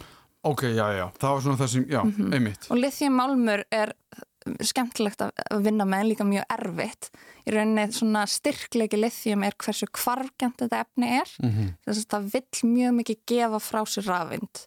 ok, 0.43 0.63
já, 0.75 0.87
já, 0.97 1.05
það 1.21 1.29
var 1.35 1.41
svona 1.45 1.57
það 1.61 1.69
sem 1.73 1.85
já, 1.85 2.01
Mhm. 2.03 2.33
einmitt 2.33 2.67
og 2.71 2.77
lithium 2.77 3.13
málmur 3.15 3.63
er 3.71 3.93
skemmtilegt 4.61 5.21
að 5.25 5.63
vinna 5.63 5.85
með 5.85 5.99
en 6.03 6.09
líka 6.11 6.25
mjög 6.27 6.45
erfitt. 6.57 7.09
Í 7.47 7.51
rauninni 7.55 7.85
svona 7.95 8.25
styrkleiki 8.27 8.99
lithium 8.99 9.43
er 9.43 9.55
hversu 9.57 9.87
kvargjant 9.91 10.57
þetta 10.63 10.81
efni 10.85 11.09
er. 11.21 11.29
Mm 11.43 11.69
þess 11.85 12.05
að 12.05 12.09
það 12.13 12.31
vill 12.33 12.69
mjög 12.73 12.93
mikið 13.01 13.17
gefa 13.27 13.59
frá 13.59 13.81
sér 13.85 14.05
rafind 14.07 14.65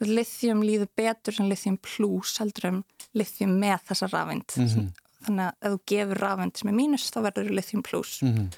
lithium 0.00 0.60
líður 0.62 0.88
betur 0.96 1.34
sem 1.34 1.48
lithium 1.50 1.76
plus 1.82 2.36
heldur 2.38 2.64
en 2.68 2.84
lithium 3.18 3.56
með 3.58 3.80
þessa 3.88 4.06
rafind 4.12 4.46
Mhm. 4.56 4.92
þannig 5.26 5.44
að 5.48 5.52
ef 5.62 5.72
þú 5.72 5.80
gefur 5.90 6.18
rafind 6.22 6.56
sem 6.56 6.68
er 6.68 6.74
mínus 6.78 7.10
þá 7.10 7.18
verður 7.26 7.50
lithium 7.50 7.82
plus. 7.82 8.20
Mhm. 8.22 8.50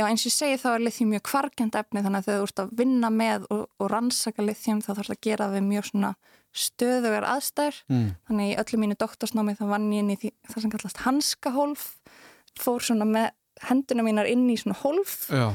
Já, 0.00 0.06
eins 0.08 0.24
og 0.24 0.30
ég 0.30 0.36
segi 0.36 0.58
þá 0.62 0.68
er 0.72 0.84
lithium 0.86 1.10
mjög 1.12 1.24
kvargjand 1.28 1.76
efni 1.76 2.02
þannig 2.04 2.22
að 2.22 2.28
þegar 2.28 2.40
þú 2.40 2.48
ert 2.48 2.62
að 2.62 2.70
vinna 2.80 3.10
með 3.12 3.48
og, 3.52 3.64
og 3.76 3.90
rannsaka 3.92 4.44
lithium 4.44 4.80
þá 4.80 4.92
þarf 4.94 5.10
það 5.10 5.16
að 5.16 5.24
gera 5.26 5.48
við 5.52 5.66
mjög 5.66 5.88
svona 5.90 6.12
stöðugar 6.56 7.26
aðstæður. 7.30 7.82
Mm. 7.92 8.06
Þannig 8.30 8.48
í 8.48 8.56
öllu 8.62 8.80
mínu 8.80 8.96
doktorsnámi 8.98 9.56
þá 9.58 9.64
vann 9.70 9.90
ég 9.92 10.04
inn 10.04 10.14
í 10.14 10.18
því, 10.22 10.32
það 10.48 10.64
sem 10.64 10.72
kallast 10.72 11.02
hanskahólf, 11.04 11.84
fór 12.58 12.86
svona 12.86 13.06
með 13.06 13.28
henduna 13.68 14.06
mínar 14.06 14.30
inn 14.30 14.48
í 14.50 14.56
svona 14.58 14.78
hólf 14.80 15.28
Já, 15.28 15.50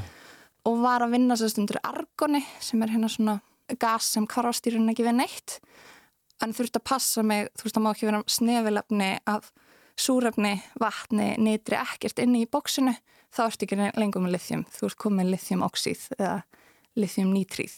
og 0.66 0.80
var 0.84 1.06
að 1.06 1.16
vinna 1.16 1.38
sérst 1.40 1.60
undir 1.62 1.82
argoni 1.86 2.44
sem 2.64 2.82
er 2.84 2.94
hérna 2.94 3.10
svona 3.12 3.40
gas 3.82 4.12
sem 4.14 4.28
kvarfastýrun 4.30 4.92
ekki 4.92 5.06
við 5.08 5.20
neitt 5.22 5.60
en 6.44 6.54
þurfti 6.54 6.82
að 6.82 6.88
passa 6.90 7.24
mig, 7.26 7.50
þú 7.56 7.66
veist 7.66 7.78
það 7.78 7.86
má 7.86 7.92
ekki 7.94 8.10
vera 8.10 8.22
snefilefni 8.30 9.12
af 9.32 9.50
súrefni, 9.96 10.58
vatni, 10.82 11.30
nýtri 11.40 11.78
ekkert 11.80 12.20
inni 12.22 12.44
í 12.44 12.50
bóksinu, 12.52 12.92
þá 13.36 13.42
ertu 13.50 13.68
ekki 13.68 13.78
lengur 14.00 14.24
með 14.24 14.38
lithium, 14.38 14.64
þú 14.72 14.88
ert 14.90 15.00
komið 15.02 15.32
lithiumoxíð 15.34 16.06
eða 16.18 16.38
lithiumnítríð 16.96 17.78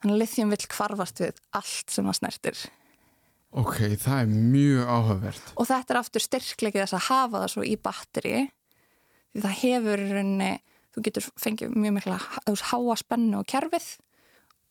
þannig 0.00 0.14
að 0.14 0.20
lithium 0.22 0.52
vill 0.54 0.66
kvarfast 0.70 1.22
við 1.24 1.40
allt 1.58 1.92
sem 1.94 2.06
það 2.06 2.18
snertir 2.20 2.64
ok, 3.56 3.76
það 4.02 4.18
er 4.20 4.32
mjög 4.34 4.90
áhugavert. 4.96 5.52
og 5.56 5.68
þetta 5.70 5.94
er 5.94 6.00
aftur 6.02 6.24
styrklegið 6.26 6.84
þess 6.84 6.98
að 6.98 7.06
hafa 7.10 7.42
það 7.42 7.52
svo 7.54 7.66
í 7.66 7.76
batteri 7.80 8.34
því 9.36 9.44
það 9.44 9.56
hefur 9.62 10.02
í 10.02 10.10
rauninni, 10.12 10.50
þú 10.94 11.06
getur 11.08 11.30
fengið 11.40 11.76
mjög 11.76 11.96
mikla 11.98 12.18
háa 12.70 12.98
spennu 13.00 13.40
og 13.40 13.48
kerfið 13.50 13.88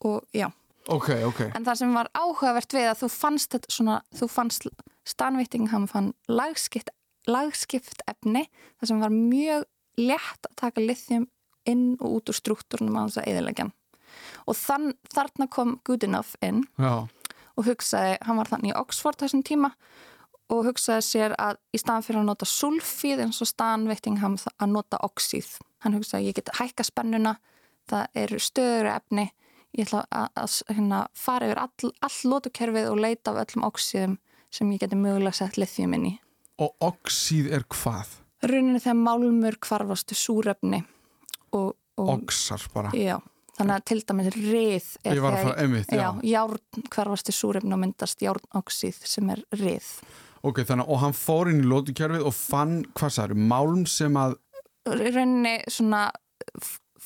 og 0.06 0.24
já, 0.36 0.48
Ok, 0.92 1.08
ok. 1.26 1.40
en 1.56 1.64
það 1.66 1.80
sem 1.80 1.94
var 1.96 2.10
áhugavert 2.14 2.74
við 2.76 2.88
að 2.92 3.00
þú 3.04 3.08
fannst 3.10 3.56
svona, 3.68 4.00
þú 4.14 4.28
fannst 4.30 4.68
Stanveiting, 5.06 5.68
hann 5.70 5.84
fann 5.86 6.08
lagskipt, 6.26 6.88
lagskipt 7.30 8.00
efni 8.10 8.46
það 8.80 8.88
sem 8.90 9.02
var 9.04 9.12
mjög 9.14 9.66
létt 10.00 10.48
að 10.48 10.56
taka 10.62 10.84
lithium 10.84 11.28
inn 11.66 11.96
og 12.00 12.20
út 12.20 12.30
úr 12.30 12.38
struktúrunum 12.38 12.98
á 12.98 13.02
þess 13.06 13.22
að 13.22 13.28
eðilegjan 13.32 13.72
og 14.46 14.56
þann, 14.56 14.92
þarna 15.12 15.48
kom 15.52 15.78
Goodenough 15.84 16.36
inn 16.44 16.64
Já, 16.78 17.06
og 17.56 17.66
hugsaði, 17.66 18.18
hann 18.26 18.38
var 18.40 18.50
þannig 18.50 18.74
í 18.74 18.78
Oxford 18.78 19.18
þessum 19.22 19.42
tíma 19.46 19.72
og 20.52 20.68
hugsaði 20.68 21.04
sér 21.04 21.34
að 21.42 21.58
í 21.74 21.80
staðan 21.80 22.04
fyrir 22.06 22.20
að 22.20 22.28
nota 22.28 22.48
sulfíð 22.48 23.24
eins 23.24 23.40
og 23.42 23.50
staðan 23.50 23.88
veiting 23.90 24.20
hann 24.22 24.36
að 24.38 24.70
nota 24.70 25.00
oxíð. 25.02 25.56
Hann 25.82 25.96
hugsaði 25.96 26.30
ég 26.30 26.38
get 26.38 26.52
hækka 26.60 26.86
spennuna, 26.86 27.36
það 27.90 28.20
eru 28.22 28.38
stöður 28.42 28.90
efni, 28.92 29.26
ég 29.76 29.88
ætla 29.88 30.04
að, 30.06 30.28
að 30.44 30.76
hérna, 30.76 31.00
fara 31.18 31.48
yfir 31.48 31.62
all, 31.64 31.90
all 32.06 32.30
lótukerfið 32.30 32.92
og 32.92 33.02
leita 33.02 33.32
af 33.32 33.42
öllum 33.42 33.66
oxíðum 33.66 34.20
sem 34.54 34.70
ég 34.70 34.84
geti 34.84 34.98
mögulega 35.00 35.34
sett 35.40 35.58
lithium 35.58 35.96
inn 35.98 36.06
í. 36.12 36.14
og 36.62 36.72
oxíð 36.80 37.50
er 37.52 37.66
hvað? 37.68 38.14
Rauninni 38.46 38.82
þegar 38.82 39.00
málmur 39.00 39.56
kvarfastu 39.62 40.16
súrefni 40.18 40.82
og, 41.56 41.74
og 41.98 42.12
Oxar 42.16 42.62
bara. 42.74 42.92
já, 42.96 43.16
þannig 43.58 43.74
að 43.78 43.84
til 43.90 43.98
dæmis 44.08 44.30
rið 44.36 44.88
Ég 45.06 45.22
var 45.24 45.36
að 45.36 45.42
fara, 45.48 45.56
einmitt, 45.64 45.90
já. 45.90 46.02
já, 46.02 46.08
járn 46.32 46.88
kvarfastu 46.92 47.34
súrefni 47.34 47.76
og 47.76 47.82
myndast 47.82 48.22
járnoxíð 48.22 49.02
sem 49.08 49.34
er 49.34 49.42
rið. 49.56 49.90
Ok, 50.46 50.62
þannig 50.68 50.86
að, 50.86 51.00
hann 51.02 51.16
fór 51.16 51.50
inn 51.50 51.64
í 51.64 51.66
lótukerfið 51.66 52.26
og 52.28 52.34
fann, 52.36 52.80
hvað 52.94 53.16
sagður, 53.16 53.46
málm 53.50 53.86
sem 53.90 54.18
að, 54.20 54.36
rauninni 54.86 55.58
svona 55.72 56.06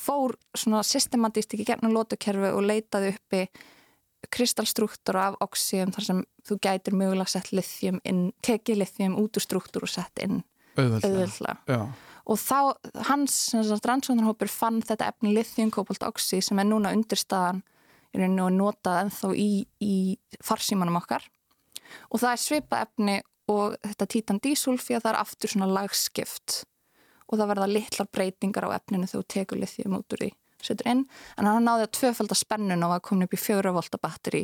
fór 0.01 0.35
svona 0.57 0.81
systematíst 0.85 1.53
ekki 1.55 1.67
gegnum 1.71 1.93
lótukerfi 1.95 2.51
og 2.55 2.65
leitaði 2.65 3.15
uppi 3.15 3.45
kristalstruktúra 4.31 5.31
af 5.31 5.39
oxíum 5.41 5.91
þar 5.93 6.05
sem 6.05 6.21
þú 6.47 6.57
gætir 6.61 6.95
mögulega 6.97 7.33
sett 7.33 7.51
lithium 7.55 7.99
inn, 8.07 8.29
tekið 8.45 8.81
lithium 8.83 9.17
út 9.21 9.37
úr 9.37 9.45
struktúr 9.45 9.87
og 9.87 9.91
sett 9.91 10.21
inn 10.23 10.41
auðvöldlega. 10.77 11.81
Og 12.31 12.37
þá, 12.37 12.77
hans 13.09 13.35
rannsóknarhópur 13.83 14.51
fann 14.51 14.79
þetta 14.85 15.09
efni 15.11 15.33
lithium 15.35 15.71
kobalt 15.73 16.03
oxí 16.05 16.39
sem 16.43 16.59
er 16.61 16.69
núna 16.69 16.93
undirstaðan 16.95 17.63
og 18.13 18.51
notað 18.53 19.05
ennþá 19.05 19.31
í, 19.39 19.49
í 19.81 19.95
farsímanum 20.43 20.99
okkar. 20.99 21.23
Og 22.11 22.21
það 22.21 22.33
er 22.33 22.43
svipað 22.43 22.85
efni 22.85 23.17
og 23.51 23.77
þetta 23.83 24.09
títan 24.13 24.41
dísulfi 24.43 24.95
að 24.95 25.05
það 25.05 25.13
er 25.13 25.21
aftur 25.23 25.53
svona 25.53 25.71
lagskipt. 25.71 26.61
Og 27.31 27.39
það 27.39 27.51
verða 27.53 27.71
litlar 27.71 28.11
breytingar 28.11 28.67
á 28.67 28.75
efninu 28.77 29.07
þegar 29.07 29.23
þú 29.23 29.33
tekur 29.35 29.61
lithium 29.61 29.97
út 29.99 30.15
úr 30.15 30.25
því 30.25 30.31
setur 30.61 30.91
inn, 30.91 30.99
en 31.41 31.47
hann 31.49 31.65
náði 31.65 31.87
að 31.87 31.93
tvöfalda 31.97 32.37
spennun 32.37 32.85
og 32.85 32.93
var 32.93 33.03
komin 33.05 33.25
upp 33.25 33.33
í 33.33 33.39
fjögra 33.41 33.73
volta 33.73 33.97
batteri 34.01 34.43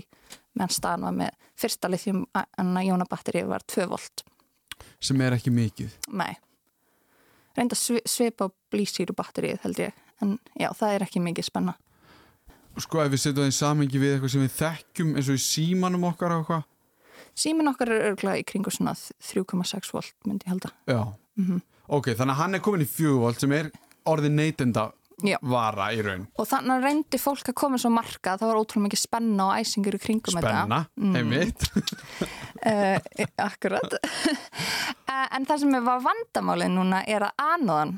meðan 0.57 0.73
staðan 0.73 1.05
var 1.05 1.17
með 1.19 1.51
fyrsta 1.61 1.91
lithium 1.93 2.23
en 2.33 2.71
að 2.73 2.87
jónabatteri 2.89 3.43
var 3.45 3.65
2 3.69 3.85
volt 3.91 4.23
sem 4.99 5.21
er 5.21 5.35
ekki 5.37 5.51
mikið. 5.53 5.91
Nei. 6.13 6.35
Reynda 7.57 7.75
svi- 7.75 8.03
svipa 8.05 8.47
á 8.47 8.53
blísýru 8.71 9.15
batterið 9.17 9.59
held 9.63 9.79
ég. 9.81 9.93
En 10.21 10.39
já, 10.59 10.69
það 10.73 10.95
er 10.95 11.05
ekki 11.07 11.21
mikið 11.21 11.43
spenna. 11.49 11.75
Sko, 12.77 13.01
ef 13.01 13.11
við 13.11 13.21
setjum 13.23 13.43
það 13.43 13.51
í 13.51 13.57
samengi 13.57 13.99
við 14.01 14.11
eitthvað 14.15 14.33
sem 14.35 14.43
við 14.45 14.57
þekkjum 14.59 15.15
eins 15.17 15.29
og 15.29 15.37
í 15.39 15.43
símanum 15.47 16.03
okkar 16.11 16.31
og 16.35 16.43
eitthvað. 16.43 16.63
Símin 17.37 17.69
okkar 17.69 17.89
er 17.93 18.05
örgulega 18.11 18.41
í 18.41 18.45
kringu 18.45 18.69
svona 18.73 18.93
3,6 18.93 19.91
volt 19.93 20.13
myndi 20.25 20.45
ég 20.45 20.53
halda. 20.53 20.69
Já. 20.89 21.01
Mhm. 21.37 21.61
Ok, 21.89 22.05
þannig 22.13 22.33
að 22.35 22.41
hann 22.41 22.55
er 22.55 22.59
komin 22.59 22.81
í 22.81 22.89
fjöguvólt 22.89 23.39
sem 23.39 23.51
er 23.53 23.71
orðið 24.05 24.31
neytenda 24.37 24.91
Já. 25.23 25.37
vara 25.41 25.87
í 25.95 26.01
raun. 26.05 26.27
Og 26.37 26.45
þannig 26.47 26.73
að 26.77 26.83
reyndi 26.83 27.17
fólk 27.17 27.47
að 27.49 27.55
koma 27.55 27.77
svo 27.77 27.89
marka 27.89 28.37
það 28.37 28.49
var 28.51 28.59
ótrúlega 28.61 28.85
mikið 28.89 29.01
spenna 29.01 29.47
og 29.47 29.53
æsingur 29.61 29.95
í 29.97 30.01
kringum 30.03 30.37
Spenna, 30.37 30.87
einmitt. 30.99 31.57
þetta. 31.57 32.27
Uh, 32.67 33.25
akkurat. 33.37 33.93
uh, 33.93 35.27
en 35.35 35.45
það 35.47 35.59
sem 35.63 35.75
var 35.85 36.01
vandamálið 36.03 36.73
núna 36.75 37.03
er 37.07 37.23
að 37.29 37.43
anóðan 37.45 37.93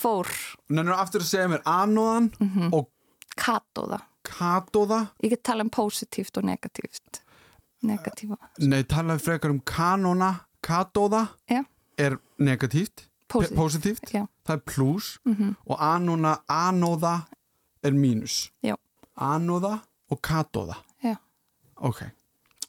fór 0.00 0.28
Nennir 0.68 0.94
aftur 0.96 1.22
að 1.24 1.30
segja 1.30 1.48
mér 1.52 1.62
anóðan 1.68 2.30
Mhm. 2.40 2.70
og 2.76 2.88
katóða. 3.36 4.00
katóða. 4.24 4.98
Ég 5.22 5.30
get 5.30 5.42
tala 5.44 5.64
um 5.64 5.70
positíft 5.70 6.36
og 6.36 6.44
negatíft. 6.44 7.22
Negatífa. 7.82 8.36
Nei, 8.60 8.82
talaðu 8.84 9.20
frekar 9.24 9.50
um 9.50 9.60
kanóna. 9.60 10.40
Katóða 10.62 11.28
Já, 11.48 11.62
er 11.98 12.18
negatíft. 12.38 13.06
Positíft. 13.30 14.10
Það 14.12 14.54
er 14.56 14.58
pluss. 14.66 15.18
Mm 15.24 15.56
Og 15.66 15.78
anóna, 15.80 16.40
anóða 16.48 17.26
er 17.82 17.92
mínus. 17.92 18.50
Já. 18.62 18.74
Anóða 19.16 19.80
og 20.10 20.20
katóða. 20.20 20.76
Já. 21.02 21.16
Ok, 21.80 22.02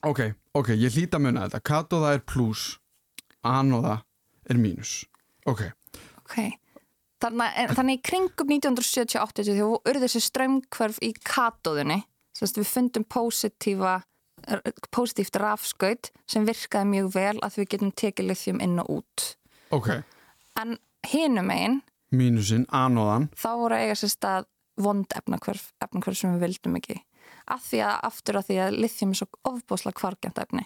ok, 0.04 0.20
ok, 0.58 0.70
ég 0.78 0.94
hlýta 0.96 1.18
að 1.20 1.26
muna 1.28 1.46
þetta. 1.48 1.62
Katóða 1.62 2.14
er 2.18 2.24
pluss, 2.26 2.78
anóða 3.46 4.02
er 4.50 4.58
mínus. 4.58 5.06
Ok, 5.46 5.62
Ok, 6.32 6.38
þannig, 7.20 7.52
en- 7.60 7.74
þannig 7.76 7.98
í 8.00 8.02
kringum 8.08 8.48
1978 8.48 9.44
því 9.44 9.56
þú 9.60 9.70
urði 9.90 10.06
þessi 10.08 10.22
strömmkvörf 10.24 11.00
í 11.04 11.10
katóðunni, 11.28 11.98
sérst 12.38 12.56
við 12.58 12.70
fundum 12.72 13.04
positífa, 13.04 13.98
positíft 14.96 15.36
rafskaut 15.42 16.10
sem 16.30 16.46
virkaði 16.48 16.88
mjög 16.94 17.10
vel 17.14 17.38
að 17.44 17.58
við 17.60 17.68
getum 17.76 17.92
tekið 17.92 18.30
lithium 18.32 18.62
inn 18.64 18.80
og 18.80 18.90
út. 19.02 19.26
ok, 19.72 20.04
En 20.60 20.78
hinum 21.08 21.50
einn, 21.52 21.82
mínusinn, 22.12 22.66
anóðan, 22.68 23.30
þá 23.36 23.50
voru 23.60 23.76
eiga 23.76 23.94
sér 23.96 24.10
stað 24.12 24.46
vond 24.78 25.06
efnakvörf, 25.16 25.72
efnakvörf 25.82 26.18
sem 26.18 26.34
við 26.36 26.42
vildum 26.48 26.76
ekki. 26.80 26.98
Af 27.52 27.66
því 27.68 27.82
að 27.84 27.98
aftur 28.08 28.38
að 28.40 28.48
því 28.50 28.60
að 28.66 28.78
lithium 28.86 29.12
er 29.16 29.20
svo 29.22 29.28
ofbúslega 29.52 30.00
kvargjant 30.00 30.40
efni. 30.46 30.66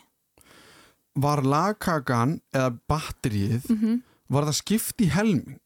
var 1.16 1.40
lagkakan 1.48 2.42
eða 2.54 2.74
batterið, 2.92 3.70
Mhm. 3.72 4.02
var 4.30 4.44
það 4.44 4.58
skipt 4.60 5.00
í 5.02 5.08
helming? 5.10 5.60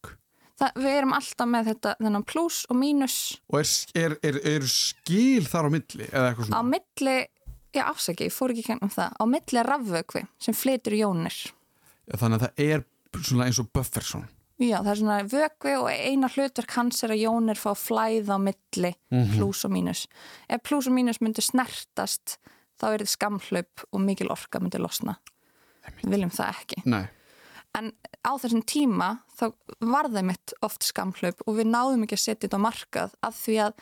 Það, 0.60 0.72
við 0.76 0.92
erum 0.98 1.12
alltaf 1.16 1.48
með 1.48 1.64
þetta, 1.70 1.94
þennan 1.98 2.24
pluss 2.26 2.66
og 2.70 2.76
mínus 2.76 3.16
Og 3.50 3.58
er, 3.60 3.66
er, 3.96 4.16
er, 4.22 4.36
er 4.46 4.60
skil 4.68 5.42
þar 5.48 5.66
á 5.66 5.70
milli 5.72 6.06
á 6.12 6.62
milli, 6.62 7.26
já 7.74 7.82
afsaki, 7.88 8.28
ég 8.28 8.32
fór 8.36 8.52
ekki 8.52 8.66
kennum 8.68 8.90
það, 8.92 9.10
á 9.18 9.24
milli 9.26 9.64
rafvökvi 9.64 10.26
sem 10.38 10.54
flytur 10.54 10.92
jónir. 10.94 11.52
Þannig 12.10 12.40
að 12.40 12.44
það 12.46 12.64
er 12.68 12.84
eins 13.46 13.58
og 13.58 13.72
Bufferson. 13.72 14.28
Já, 14.60 14.76
það 14.84 14.90
er 14.92 14.98
svona 15.00 15.18
vökvi 15.32 15.72
og 15.80 15.86
eina 15.88 16.28
hlutverk 16.28 16.74
hans 16.76 16.98
er 17.06 17.14
að 17.14 17.22
jónir 17.24 17.56
fá 17.56 17.70
flæða 17.78 18.36
á 18.36 18.40
milli 18.44 18.90
Mhm. 19.10 19.36
pluss 19.38 19.64
og 19.64 19.70
mínus. 19.72 20.06
Ef 20.50 20.62
pluss 20.62 20.86
og 20.86 20.92
mínus 20.92 21.20
myndi 21.20 21.40
snertast 21.40 22.36
þá 22.80 22.84
er 22.94 22.98
þetta 23.00 23.16
skamhlaup 23.16 23.84
og 23.92 24.00
mikil 24.00 24.28
orka 24.30 24.60
myndi 24.60 24.78
losna. 24.78 25.16
Við 26.02 26.10
viljum 26.12 26.30
það 26.30 26.54
ekki. 26.54 26.82
Nei, 26.86 27.08
En 27.72 27.92
á 28.26 28.34
þessum 28.36 28.64
tíma 28.66 29.20
þá 29.38 29.52
var 29.80 30.08
það 30.10 30.24
mitt 30.26 30.52
oft 30.62 30.82
skamhlaup 30.82 31.40
og 31.46 31.54
við 31.56 31.66
náðum 31.70 32.02
ekki 32.04 32.16
að 32.18 32.24
setja 32.26 32.48
þetta 32.48 32.58
á 32.58 32.66
markað 32.66 33.10
af 33.22 33.34
því 33.46 33.54
að 33.62 33.72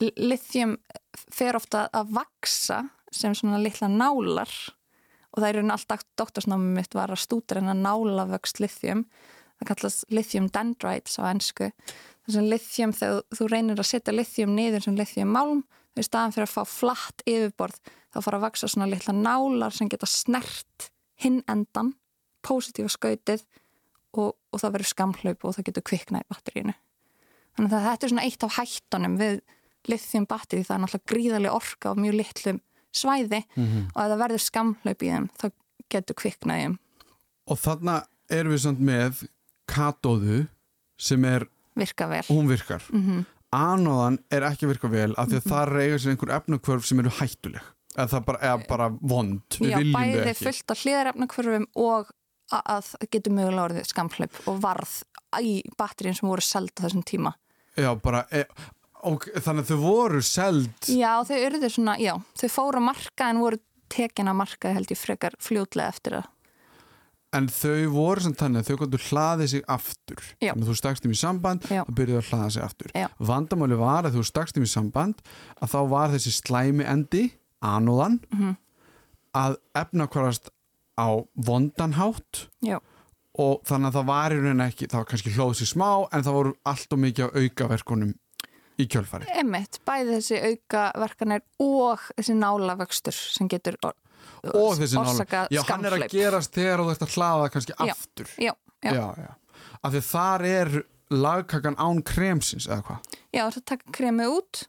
li- 0.00 0.12
lithium 0.28 0.76
fer 1.32 1.54
ofta 1.56 1.88
að 1.94 2.12
vaksa 2.12 2.90
sem 3.10 3.32
svona 3.32 3.58
litla 3.62 3.88
nálar 3.88 4.52
og 5.32 5.42
það 5.42 5.48
er 5.48 5.70
alltaf 5.72 6.02
doktorsnámið 6.18 6.74
mitt 6.76 6.92
var 6.94 7.08
að 7.08 7.24
stútur 7.24 7.56
en 7.56 7.72
að 7.72 7.80
nála 7.80 8.28
vöxt 8.28 8.60
lithium 8.60 9.06
það 9.62 9.70
kallast 9.72 10.04
lithium 10.12 10.48
dendrites 10.52 11.18
á 11.22 11.30
ennsku 11.30 11.70
þess 12.26 12.38
að 12.38 12.50
lithium 12.52 12.92
þegar 12.98 13.22
þú 13.38 13.48
reynir 13.52 13.80
að 13.82 13.88
setja 13.92 14.14
lithium 14.14 14.54
niður 14.58 14.84
sem 14.86 14.98
lithium 14.98 15.32
málm 15.34 15.64
í 15.98 16.04
staðan 16.06 16.32
fyrir 16.36 16.48
að 16.48 16.54
fá 16.54 16.62
flatt 16.68 17.24
yfirborð 17.28 17.80
þá 18.12 18.20
fara 18.24 18.38
að 18.38 18.44
vaksa 18.46 18.68
svona 18.68 18.88
litla 18.90 19.12
nálar 19.16 19.74
sem 19.74 19.88
geta 19.92 20.06
snert 20.08 20.90
hinn 21.22 21.42
endan 21.50 21.94
positífa 22.42 22.90
skautið 22.92 23.42
og, 24.18 24.34
og 24.52 24.60
það 24.60 24.72
verður 24.76 24.90
skamhlaup 24.92 25.44
og 25.48 25.54
það 25.56 25.68
getur 25.70 25.86
kviknað 25.92 26.24
í 26.24 26.30
batterínu 26.32 26.74
Þannig 27.52 27.74
að 27.76 27.82
þetta 27.84 28.06
er 28.06 28.10
svona 28.14 28.22
eitt 28.24 28.44
af 28.46 28.54
hættunum 28.56 29.16
við 29.20 29.34
lithium 29.90 30.24
batteri, 30.30 30.62
það 30.64 30.74
er 30.78 30.80
náttúrulega 30.86 31.10
gríðarlega 31.12 31.56
orka 31.58 31.90
á 31.92 31.94
mjög 32.00 32.14
litlum 32.16 32.60
svæði 32.96 33.42
Mhm. 33.56 33.82
og 33.92 33.98
ef 34.00 34.08
það 34.12 34.22
verður 34.22 34.42
skamhlaup 34.46 35.02
í 35.04 35.10
þeim 35.12 35.26
þá 35.36 35.44
getur 35.92 36.16
kviknað 36.16 36.56
í 36.56 36.64
þeim, 36.64 36.78
Og 37.52 37.58
þarna 37.58 37.94
erum 38.30 38.52
við 38.54 38.60
samt 38.64 38.80
með 38.80 39.22
katóðu 39.72 40.42
sem 41.00 41.24
er, 41.28 41.46
virka 41.78 42.08
vel. 42.10 42.24
hún 42.30 42.50
virkar. 42.50 42.84
Mm 42.92 43.24
Anóðan 43.52 44.16
er 44.32 44.46
ekki 44.48 44.64
virka 44.64 44.88
vel 44.88 45.10
af 45.20 45.28
því 45.28 45.36
að 45.36 45.48
það 45.50 45.70
reyga 45.74 45.96
sér 46.00 46.14
einhver 46.14 46.30
efnakvörf 46.38 46.86
sem 46.88 47.00
eru 47.02 47.10
hættuleg. 47.18 47.64
Eða 47.92 48.06
það 48.08 48.22
bara, 48.24 48.38
eða 48.48 48.68
bara 48.70 48.86
vond. 48.96 49.56
Við 49.60 49.74
Já, 49.74 49.78
bæði 49.92 50.34
fullt 50.38 50.72
af 50.72 50.84
hliðarefnakvörfum 50.86 51.66
og 51.82 52.12
að 52.52 52.86
það 52.88 53.10
getur 53.12 53.34
mögulega 53.36 53.66
orðið 53.66 53.90
skamhlaup 53.90 54.38
og 54.48 54.62
varð 54.62 54.94
í 55.44 55.52
batterín 55.76 56.16
sem 56.16 56.28
voru 56.28 56.44
seld 56.44 56.72
á 56.80 56.84
þessum 56.86 57.04
tíma. 57.08 57.34
Já, 57.76 57.90
bara, 58.00 58.24
e, 58.32 58.46
og, 59.08 59.28
þannig 59.36 59.66
að 59.66 59.74
þau 59.74 59.84
voru 59.84 60.24
seld. 60.24 60.88
Já, 60.88 61.12
þau 61.28 61.68
svona, 61.68 61.98
já, 62.00 62.14
þau 62.40 62.48
fóru 62.56 62.80
að 62.80 62.88
marka 62.88 63.28
en 63.28 63.44
voru 63.44 63.60
tekin 63.92 64.32
að 64.32 64.40
marka 64.40 64.72
held 64.72 64.92
ég 64.92 65.00
frekar 65.00 65.36
fljótlega 65.44 65.92
eftir 65.92 66.18
það. 66.18 66.31
En 67.32 67.46
þau 67.48 67.86
voru 67.94 68.20
sem 68.20 68.34
þannig 68.36 68.60
að 68.60 68.66
þau 68.68 68.76
gáttu 68.82 68.98
hlaðið 69.08 69.48
sig 69.48 69.62
aftur. 69.72 70.18
Þú 70.42 70.74
stakst 70.76 71.02
þeim 71.06 71.14
í 71.14 71.20
samband 71.20 71.62
Já. 71.70 71.80
og 71.86 71.94
byrjuði 71.96 72.20
að 72.20 72.28
hlaða 72.28 72.50
sig 72.52 72.62
aftur. 72.66 72.90
Já. 72.94 73.06
Vandamáli 73.18 73.78
var 73.80 74.04
að 74.04 74.18
þú 74.18 74.24
stakst 74.28 74.54
þeim 74.58 74.66
í 74.66 74.72
samband 74.72 75.22
að 75.62 75.70
þá 75.72 75.78
var 75.88 76.08
þessi 76.12 76.32
slæmi 76.36 76.84
endi, 76.84 77.22
anóðan, 77.64 78.18
Mhm. 78.32 78.56
að 79.34 79.56
efnakvarast 79.74 80.50
á 81.00 81.08
vondanhátt 81.40 82.48
Já, 82.60 82.78
og 83.38 83.62
þannig 83.64 83.88
að 83.88 83.96
það 83.96 84.06
var 84.10 84.30
í 84.34 84.40
rauninni 84.42 84.66
ekki, 84.68 84.88
það 84.92 84.98
var 85.00 85.08
kannski 85.08 85.32
hlóð 85.32 85.54
sér 85.56 85.70
smá 85.72 85.88
en 86.12 86.22
það 86.26 86.36
voru 86.36 86.52
allt 86.68 86.92
og 86.92 86.98
mikið 86.98 87.24
af 87.24 87.32
aukaverkunum 87.40 88.12
í 88.78 88.86
kjölfari. 88.92 89.26
emitt, 89.40 89.78
bæði 89.86 90.18
þessi 90.18 90.42
aukaverkanir 90.50 91.40
og 91.60 91.98
þessi 92.18 92.36
nálavöxtur 92.36 93.12
sem 93.16 93.48
getur 93.48 93.76
Og 94.54 94.74
þessi 94.78 94.98
nála, 94.98 95.46
já 95.54 95.62
hann 95.68 95.84
er 95.86 95.96
að 95.98 96.08
gerast 96.10 96.54
þegar 96.56 96.82
þú 96.82 96.90
ert 96.94 97.04
að 97.06 97.14
hlaða 97.16 97.50
kannski 97.54 97.76
Já. 97.78 97.92
aftur. 97.92 98.32
Já, 98.38 98.52
já, 98.82 98.90
já. 98.90 98.94
já, 98.94 99.06
já. 99.26 99.34
Af 99.82 99.92
því 99.92 100.02
þar 100.08 100.44
er 100.46 100.72
lagkakan 101.12 101.76
án 101.76 102.02
kremsins 102.02 102.66
eða 102.66 102.82
hvað? 102.86 103.16
Já, 103.32 103.44
það 103.52 103.64
taka 103.68 103.92
kremið 103.92 104.34
út 104.38 104.62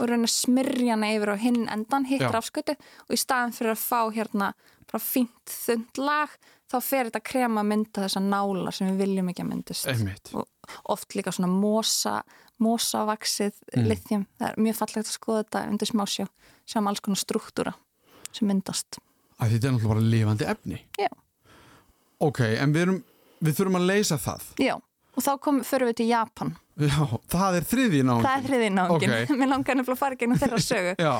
og 0.00 0.08
að 0.16 0.26
smyrja 0.32 0.94
hana 0.96 1.10
yfir 1.14 1.32
á 1.32 1.36
hinn 1.36 1.66
endan, 1.68 2.06
hitt 2.08 2.22
Já. 2.24 2.30
rafskötu 2.32 2.74
og 2.76 3.12
í 3.14 3.18
staðin 3.20 3.52
fyrir 3.56 3.74
að 3.74 3.82
fá 3.84 4.00
hérna 4.14 4.52
bara 4.90 5.02
fínt 5.04 5.52
þund 5.52 6.00
lag 6.00 6.32
þá 6.70 6.78
fer 6.86 7.10
þetta 7.10 7.22
krema 7.26 7.60
að 7.62 7.68
mynda 7.72 8.04
þessa 8.06 8.22
nála 8.24 8.72
sem 8.72 8.88
við 8.92 9.02
viljum 9.04 9.28
ekki 9.32 9.42
að 9.44 9.50
myndist. 9.50 9.86
Einmitt. 9.90 10.30
Og 10.34 10.46
oft 10.94 11.14
líka 11.18 11.32
svona 11.34 11.50
mosa, 11.52 12.20
mosavaksið 12.62 13.52
Mm. 13.76 13.86
lithium. 13.88 14.26
Það 14.38 14.48
er 14.48 14.62
mjög 14.62 14.76
fallegt 14.80 15.06
að 15.06 15.18
skoða 15.18 15.44
þetta 15.44 15.68
undir 15.70 15.90
smásjá 15.90 16.26
sem 16.66 16.86
alls 16.88 17.00
konar 17.00 17.16
struktúra 17.20 17.74
sem 18.36 18.48
myndast. 18.50 19.00
Því 19.40 19.50
þetta 19.54 19.66
er 19.70 19.72
náttúrulega 19.76 19.94
bara 19.94 20.06
lifandi 20.12 20.44
efni. 20.52 20.80
Já. 21.00 21.08
Ok, 22.20 22.40
en 22.60 22.72
við, 22.76 22.82
erum, 22.86 23.02
við 23.40 23.54
þurfum 23.60 23.78
að 23.80 23.86
leysa 23.88 24.18
það. 24.20 24.42
Já, 24.60 24.74
og 25.16 25.24
þá 25.24 25.30
kom, 25.40 25.62
förum 25.64 25.88
við 25.88 25.96
til 26.02 26.10
Japan. 26.10 26.50
Já, 26.80 26.96
það 27.28 27.56
er 27.58 27.64
þriðji 27.68 27.98
náðan. 28.08 28.22
Það 28.24 28.36
er 28.38 28.44
þriðið 28.48 28.70
náungin. 28.76 29.10
Ok. 29.14 29.32
Mér 29.40 29.50
langar 29.50 29.76
nefnilega 29.76 29.96
að 29.96 30.00
fara 30.00 30.18
gegnum 30.20 30.38
þeirra 30.40 30.60
sögu. 30.70 30.92
Já, 31.00 31.12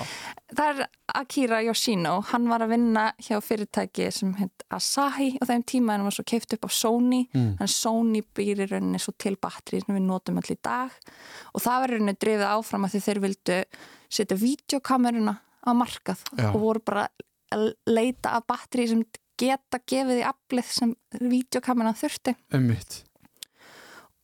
Það 0.51 0.70
er 0.83 0.87
Akira 1.20 1.59
Yoshino, 1.62 2.12
hann 2.33 2.46
var 2.51 2.64
að 2.64 2.73
vinna 2.75 3.03
hjá 3.23 3.37
fyrirtæki 3.44 4.09
sem 4.14 4.33
heit 4.40 4.64
Asahi 4.75 5.29
og 5.40 5.46
þeim 5.51 5.62
tíma 5.68 5.94
hann 5.94 6.07
var 6.09 6.14
svo 6.16 6.25
keift 6.27 6.57
upp 6.57 6.64
á 6.66 6.70
Sony 6.75 7.20
Mm. 7.31 7.53
þannig 7.61 7.70
Sony 7.75 8.23
býr 8.35 8.64
í 8.64 8.66
rauninni 8.70 8.99
svo 9.03 9.12
til 9.20 9.37
batteri 9.38 9.79
sem 9.85 9.94
við 9.94 10.03
notum 10.09 10.40
allir 10.40 10.57
í 10.57 10.62
dag 10.66 10.96
og 11.55 11.62
það 11.62 11.85
var 11.85 11.92
rauninni 11.94 12.16
drifið 12.18 12.46
áfram 12.51 12.87
að 12.88 12.96
þeir 12.99 13.20
vildu 13.23 13.59
setja 14.11 14.38
videokameruna 14.42 15.37
á 15.66 15.70
markað 15.77 16.23
Já. 16.37 16.49
og 16.53 16.61
voru 16.62 16.83
bara 16.85 17.09
að 17.55 17.73
leita 17.90 18.37
af 18.38 18.46
batteri 18.49 18.87
sem 18.90 19.05
geta 19.40 19.81
gefið 19.88 20.20
í 20.20 20.27
aflið 20.29 20.73
sem 20.77 20.94
videokameran 21.20 21.96
þurfti 21.96 22.35
einmitt. 22.55 23.03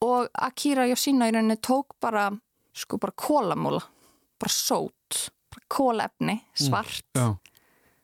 og 0.05 0.29
Akira 0.35 0.87
Yoshino 0.90 1.27
í 1.29 1.33
rauninni 1.35 1.57
tók 1.64 1.96
bara 2.01 2.29
sko 2.77 2.99
bara 3.01 3.14
kólamóla 3.16 3.81
bara 4.40 4.53
sót, 4.53 5.31
bara 5.53 5.64
kólefni 5.72 6.40
svart 6.55 7.07
Já, 7.16 7.33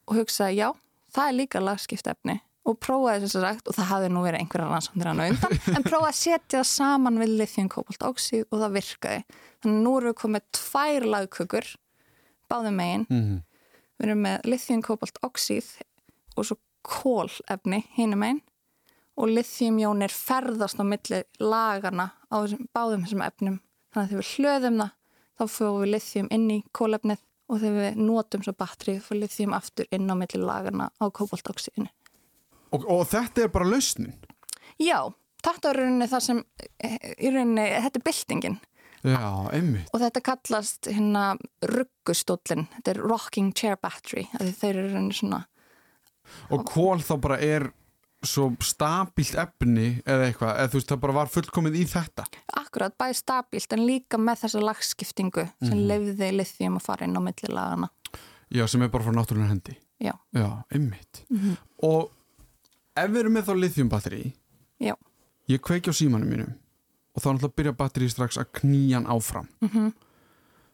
og 0.09 0.17
hugsaði 0.17 0.63
já, 0.63 0.71
það 1.13 1.29
er 1.29 1.39
líka 1.43 1.61
lagskipt 1.61 2.09
efni 2.09 2.39
og 2.63 2.79
prófaði 2.79 3.25
þess 3.27 3.37
að 3.37 3.45
sagt 3.45 3.69
og 3.69 3.75
það 3.77 3.89
hafði 3.91 4.09
nú 4.15 4.21
verið 4.23 4.41
einhverja 4.45 4.69
rannsóknir 4.71 5.09
hann 5.11 5.21
á 5.21 5.27
undan 5.29 5.55
en 5.77 5.85
prófaði 5.87 6.09
að 6.13 6.19
setja 6.23 6.61
það 6.63 6.69
saman 6.73 7.21
við 7.21 7.33
lithium 7.41 7.71
kobalt 7.73 8.05
oxíð 8.07 8.45
og 8.49 8.61
það 8.63 8.77
virkaði 8.79 9.23
þannig 9.29 9.77
að 9.77 9.83
nú 9.85 9.95
erum 9.99 10.13
við 10.13 10.19
komið 10.23 10.45
tvær 10.59 11.09
lagkökur 11.17 11.71
báðum 12.53 12.79
megin. 12.79 13.09
Mm 13.09 13.41
við 14.03 14.11
erum 14.11 14.25
með 14.27 14.49
lithium 14.51 14.83
kobalt 14.83 15.19
oxíð 15.23 15.69
og 16.37 16.47
svo 16.49 16.59
kólefni 16.83 17.85
hinum 17.97 18.25
megin. 18.25 18.41
Og 19.21 19.29
lithiumjónir 19.29 20.13
ferðast 20.15 20.81
á 20.81 20.85
milli 20.89 21.21
lagana 21.39 22.09
á 22.33 22.37
þessum, 22.41 22.65
báðum 22.73 23.05
þessum 23.05 23.25
efnum. 23.27 23.59
Þannig 23.93 24.03
að 24.03 24.13
þegar 24.13 24.23
við 24.23 24.31
hlöðum 24.33 24.81
það 24.81 24.93
þá 25.37 25.45
fórum 25.53 25.83
við 25.83 25.93
lithium 25.93 26.31
inn 26.33 26.47
í 26.51 26.59
kólefnið 26.73 27.25
og 27.53 27.61
þegar 27.61 27.79
við 27.79 28.01
notum 28.09 28.47
svo 28.47 28.55
batteri 28.57 28.97
þá 28.97 29.05
fórum 29.05 29.21
lithium 29.21 29.57
aftur 29.59 29.91
inn 29.93 30.09
á 30.09 30.15
milli 30.17 30.41
lagana 30.41 30.89
á 30.97 31.05
kobaltoxíðinu. 31.13 31.91
og, 32.73 32.87
og 32.89 33.05
þetta 33.13 33.45
er 33.45 33.53
bara 33.53 33.69
lausnin. 33.69 34.17
Já, 34.81 35.13
þetta 35.45 35.71
er 35.71 35.77
í 35.77 35.85
rauninni 35.85 36.09
það 36.09 36.25
sem 36.25 36.45
í 36.89 37.35
rauninni, 37.35 37.69
þetta 37.85 38.01
er 38.01 38.07
byltingin 38.09 38.61
Já, 39.03 39.51
einmitt. 39.51 39.89
og 39.91 40.03
þetta 40.03 40.21
kallast 40.23 40.87
hérna 40.87 41.33
ruggustóllin, 41.67 42.69
þetta 42.77 42.95
er 42.95 43.01
rocking 43.03 43.51
chair 43.59 43.79
battery, 43.83 44.29
þeir 44.39 44.77
eru 44.77 44.93
rauninni 44.93 45.17
svona 45.19 45.45
Og 46.55 46.65
kól 46.69 47.03
þá 47.03 47.15
bara 47.23 47.39
er 47.43 47.69
svo 48.23 48.53
stabílt 48.63 49.35
efni 49.43 49.89
eða 50.07 50.29
eitthvað, 50.29 50.53
eða 50.55 50.71
þú 50.71 50.79
veist 50.79 50.93
það 50.93 51.01
bara 51.03 51.17
var 51.17 51.31
fullkomið 51.33 51.79
í 51.81 51.85
þetta. 51.91 52.27
akkurat 52.61 52.95
bæði 52.99 53.19
stabílt 53.19 53.75
en 53.75 53.85
líka 53.89 54.21
með 54.23 54.45
þessa 54.45 54.63
lagskiptingu 54.63 55.47
sem 55.59 55.75
mm. 55.75 55.87
lefði 55.91 56.31
lithium 56.37 56.79
að 56.79 56.87
fara 56.87 57.09
inn 57.09 57.19
á 57.19 57.23
milli 57.25 57.51
lagana. 57.51 57.91
Já, 58.53 58.67
sem 58.69 58.85
er 58.85 58.93
bara 58.93 59.07
frá 59.09 59.17
náttúrulega 59.17 59.51
hendi. 59.51 59.77
Já, 60.03 60.15
Já, 60.35 60.49
einmitt. 60.75 61.25
Mhm. 61.31 61.57
Og 61.89 62.11
ef 62.97 63.11
við 63.11 63.21
erum 63.23 63.37
með 63.39 63.49
þá 63.49 63.55
lithiumbatteri, 63.59 64.23
já, 64.83 64.95
ég 65.51 65.63
kveiki 65.63 65.91
á 65.91 65.95
símanum 65.95 66.31
mínum 66.31 66.55
og 67.13 67.23
þá 67.23 67.29
náttúrulega 67.29 67.57
byrja 67.61 67.75
batteri 67.77 68.09
strax 68.11 68.41
að 68.41 68.51
knýjan 68.61 69.09
áfram. 69.11 69.49
mm 69.61 69.93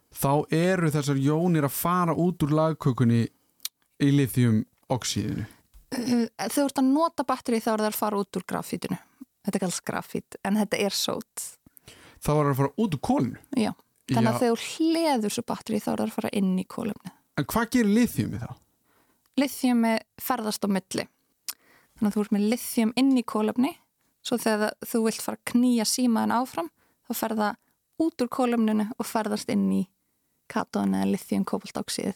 Þá 0.08 0.48
eru 0.56 0.88
þessar 0.88 1.18
jónir 1.20 1.66
að 1.68 1.74
fara 1.76 2.14
út 2.16 2.40
úr 2.46 2.54
lagkökunni 2.56 3.26
í 4.00 4.08
lithiumoxíðinu. 4.16 5.44
Þegar 5.92 6.54
þú 6.54 6.64
ert 6.64 6.80
að 6.80 6.88
nota 6.88 7.26
batteri 7.28 7.60
þá 7.60 7.68
er 7.74 7.82
það 7.82 7.90
að 7.90 7.98
fara 7.98 8.20
út 8.22 8.38
úr 8.40 8.46
grafítinu. 8.48 8.98
Þetta 9.44 9.60
kallast 9.62 9.84
grafít, 9.84 10.38
en 10.44 10.58
þetta 10.60 10.80
er 10.84 10.96
sót. 10.96 11.44
Þá 12.24 12.30
er 12.32 12.40
það 12.40 12.50
að 12.52 12.58
fara 12.62 12.72
út 12.84 12.96
úr 12.96 13.02
kólinu. 13.08 13.42
Já, 13.56 13.70
þannig 14.10 14.28
Já. 14.28 14.32
að 14.32 14.40
þegar 14.42 14.62
þú 14.64 14.88
hleður 14.88 15.34
svo 15.36 15.44
batteri 15.52 15.80
þá 15.84 15.90
er 15.92 16.00
það 16.00 16.06
að 16.08 16.16
fara 16.16 16.32
inn 16.40 16.50
í 16.58 16.64
kólefni. 16.68 17.12
En 17.38 17.46
hvað 17.52 17.70
gerir 17.76 17.94
lithiumið 18.00 18.44
þá? 18.44 18.50
Lithiumi 19.38 19.94
ferðast 20.20 20.66
á 20.66 20.68
milli. 20.72 21.04
Þannig 21.98 22.08
að 22.10 22.16
þú 22.16 22.24
ert 22.24 22.34
með 22.34 22.48
lithium 22.52 22.92
inn 22.98 23.12
í 23.16 23.24
kólefni, 23.28 23.72
svo 24.28 24.38
þegar 24.42 24.74
þú 24.84 25.02
vilt 25.06 25.22
fara 25.24 25.38
að 25.40 25.46
knýja 25.52 25.86
símaðin 25.88 26.34
áfram, 26.36 26.68
þá 27.08 27.12
ferða 27.22 27.50
út 28.04 28.22
úr 28.24 28.28
kólefninu 28.36 28.88
og 28.98 29.06
ferðast 29.08 29.48
inn 29.54 29.66
í 29.72 29.82
katóinu 30.52 31.00
eða 31.00 31.10
lithium 31.14 31.46
kobaltoxíð. 31.48 32.12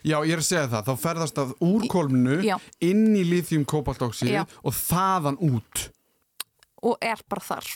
Já, 0.00 0.16
ég 0.24 0.32
er 0.32 0.40
að 0.40 0.46
segja 0.48 0.68
það, 0.72 0.86
þá 0.88 1.02
ferðast 1.02 1.36
það 1.36 1.50
úr 1.66 1.82
kólminu 1.92 2.36
Já. 2.46 2.54
inn 2.80 3.02
í 3.18 3.24
lithium-kobaltoxíð 3.28 4.30
Já. 4.32 4.44
og 4.64 4.72
þaðan 4.78 5.36
út 5.44 5.82
Og 6.84 6.96
er 7.04 7.20
bara 7.28 7.40
þar, 7.44 7.68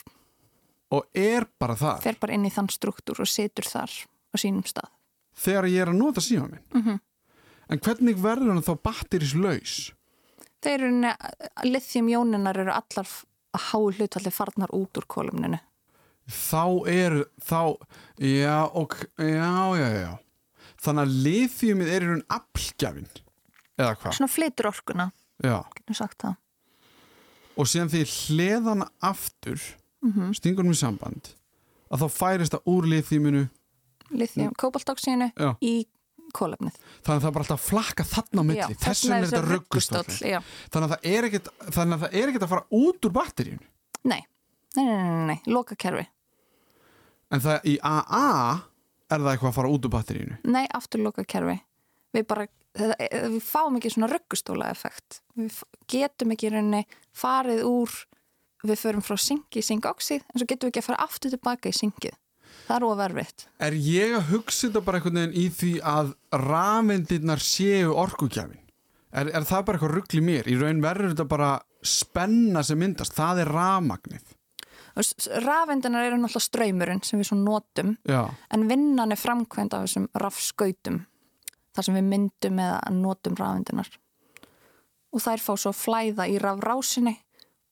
og 0.93 1.05
er 1.17 1.45
bara 1.61 1.75
það 1.77 2.01
fer 2.07 2.17
bara 2.21 2.33
inn 2.37 2.47
í 2.49 2.51
þann 2.53 2.67
struktúr 2.73 3.21
og 3.21 3.29
situr 3.29 3.65
þar 3.69 3.93
á 3.93 4.35
sínum 4.41 4.65
stað. 4.65 4.89
þegar 5.37 5.67
ég 5.69 5.81
er 5.85 5.91
að 5.93 5.97
nota 6.01 6.21
síma 6.21 6.49
minn. 6.49 6.65
Mhm. 6.73 6.99
En 7.69 7.79
hvernig 7.79 8.17
verður 8.17 8.53
hann 8.55 8.65
þá 8.65 8.73
batterislaus? 8.81 9.91
Þeir 10.61 10.81
eru, 10.81 11.13
lithium-jóninar 11.69 12.57
eru 12.57 12.71
allar 12.73 13.07
að 13.55 13.65
hái 13.69 13.97
hlutvalli 13.97 14.31
farnar 14.33 14.73
út 14.75 14.99
úr 14.99 15.07
kólumninu. 15.09 15.59
Þá 16.29 16.65
er, 16.91 17.15
þá, 17.41 17.61
já, 18.21 18.57
ok, 18.77 18.95
já, 19.17 19.53
já, 19.79 19.87
já. 19.97 20.11
Þannig 20.79 21.01
að 21.01 21.15
lithiumið 21.25 21.89
er 21.91 22.05
í 22.05 22.09
raun 22.11 22.21
aflgjafin, 22.31 23.09
eða 23.79 23.95
hvað? 23.97 24.13
Svona 24.19 24.31
flytur 24.31 24.69
orkuna, 24.69 25.09
getur 25.41 25.97
sagt 25.97 26.21
það. 26.23 26.37
og 27.59 27.67
síðan 27.67 27.89
því 27.91 28.03
hleðan 28.13 28.85
aftur, 29.03 29.59
Mm 29.99 30.29
stingur 30.31 30.63
hann 30.63 30.71
í 30.71 30.79
samband, 30.79 31.33
að 31.91 32.05
þá 32.05 32.07
færist 32.15 32.53
það 32.53 32.69
úr 32.71 32.85
lithiuminu, 32.87 33.47
Lithium, 34.09 34.53
kobaltoxínu 34.57 35.31
já, 35.35 35.49
í 35.61 35.85
kólefnið. 36.35 36.77
þannig 37.03 37.15
að 37.15 37.23
það 37.23 37.29
er 37.29 37.35
bara 37.35 37.45
alltaf 37.45 37.59
að 37.59 37.67
flakka 37.67 38.05
þarna 38.09 38.41
á 38.41 38.45
milli, 38.49 38.59
Já, 38.59 38.67
þess 38.85 39.03
þarna 39.03 39.19
vegna 39.19 39.39
er 39.39 39.49
þetta 39.89 40.29
já. 40.29 40.39
Þannig 40.69 40.87
að 40.87 40.93
það 40.95 41.11
er 41.13 41.29
ekkert, 41.29 41.51
þannig 41.77 41.95
að 41.97 42.05
það 42.05 42.17
er 42.21 42.31
ekkert 42.31 42.45
að 42.47 42.53
fara 42.53 42.65
út 42.79 43.09
úr 43.09 43.15
batteríun. 43.19 43.61
Nei, 44.03 44.21
nei, 44.75 44.83
nei, 44.83 44.95
nei, 44.95 45.09
nei, 45.09 45.25
nei. 45.33 45.39
lokakerfi. 45.49 46.05
En 47.29 47.43
það 47.45 47.67
í 47.69 47.75
AA 47.85 48.59
er 49.09 49.23
það 49.23 49.31
eitthvað 49.33 49.49
að 49.51 49.57
fara 49.57 49.73
út 49.73 49.87
úr 49.87 49.93
batterínu? 49.93 50.37
Nei, 50.49 50.63
afturloka 50.77 51.25
kerfi. 51.29 51.57
Við 52.15 52.25
bara, 52.29 52.45
við 52.77 53.41
fáum 53.45 53.77
ekki 53.77 53.91
svona 53.93 54.09
röggustóla 54.11 54.69
effekt. 54.73 55.21
Við 55.37 55.59
getum 55.89 56.33
ekki 56.33 56.51
rauninni 56.53 56.85
farið 57.17 57.63
úr, 57.69 57.93
við 58.65 58.81
förum 58.81 59.05
frá 59.05 59.17
syngi 59.21 59.61
í 59.61 59.65
syngoxið, 59.65 60.25
en 60.25 60.41
svo 60.41 60.49
getum 60.49 60.69
við 60.69 60.73
ekki 60.73 60.83
að 60.83 60.89
fara 60.89 61.05
aftur 61.05 61.33
tilbaka 61.33 61.71
í 61.71 61.77
syngið. 61.77 62.17
Það 62.69 62.75
er 62.75 62.85
óverfitt. 62.85 63.45
Er 63.65 63.73
ég 63.73 64.15
að 64.19 64.27
hugsa 64.33 64.67
þetta 64.67 64.81
bara 64.85 64.99
einhvern 64.99 65.19
veginn 65.21 65.37
í 65.41 65.45
því 65.57 65.71
að 65.89 66.11
rafeindirnar 66.37 67.41
séu 67.41 67.93
orkugjafin? 67.97 68.59
Er, 69.09 69.31
er 69.33 69.45
það 69.49 69.63
bara 69.65 69.79
eitthvað 69.79 69.95
ruggli 69.95 70.21
mér? 70.21 70.49
Í 70.49 70.57
raun 70.59 70.83
verður 70.83 71.15
þetta 71.15 71.25
bara 71.31 71.53
spenna 71.81 72.61
sem 72.65 72.77
myndast. 72.77 73.15
Það 73.17 73.41
er 73.43 73.51
rafmagnið. 73.55 74.35
Rafendunar 75.45 76.05
eru 76.05 76.17
náttúrulega 76.19 76.43
ströymurinn 76.43 77.01
sem 77.05 77.21
við 77.21 77.29
svo 77.29 77.37
notum, 77.39 77.93
Já. 78.09 78.25
en 78.51 78.65
vinnan 78.67 79.13
er 79.13 79.19
framkvæmd 79.21 79.75
af 79.77 79.85
þessum 79.85 80.07
rafskautum, 80.19 80.97
þar 81.75 81.87
sem 81.87 81.97
við 81.99 82.09
myndum 82.09 82.59
eða 82.59 82.79
notum 82.97 83.37
rafendunar. 83.39 83.91
Og 85.15 85.23
þær 85.23 85.41
fá 85.45 85.53
svo 85.57 85.71
flæða 85.73 86.27
í 86.29 86.35
rafrásinni 86.41 87.15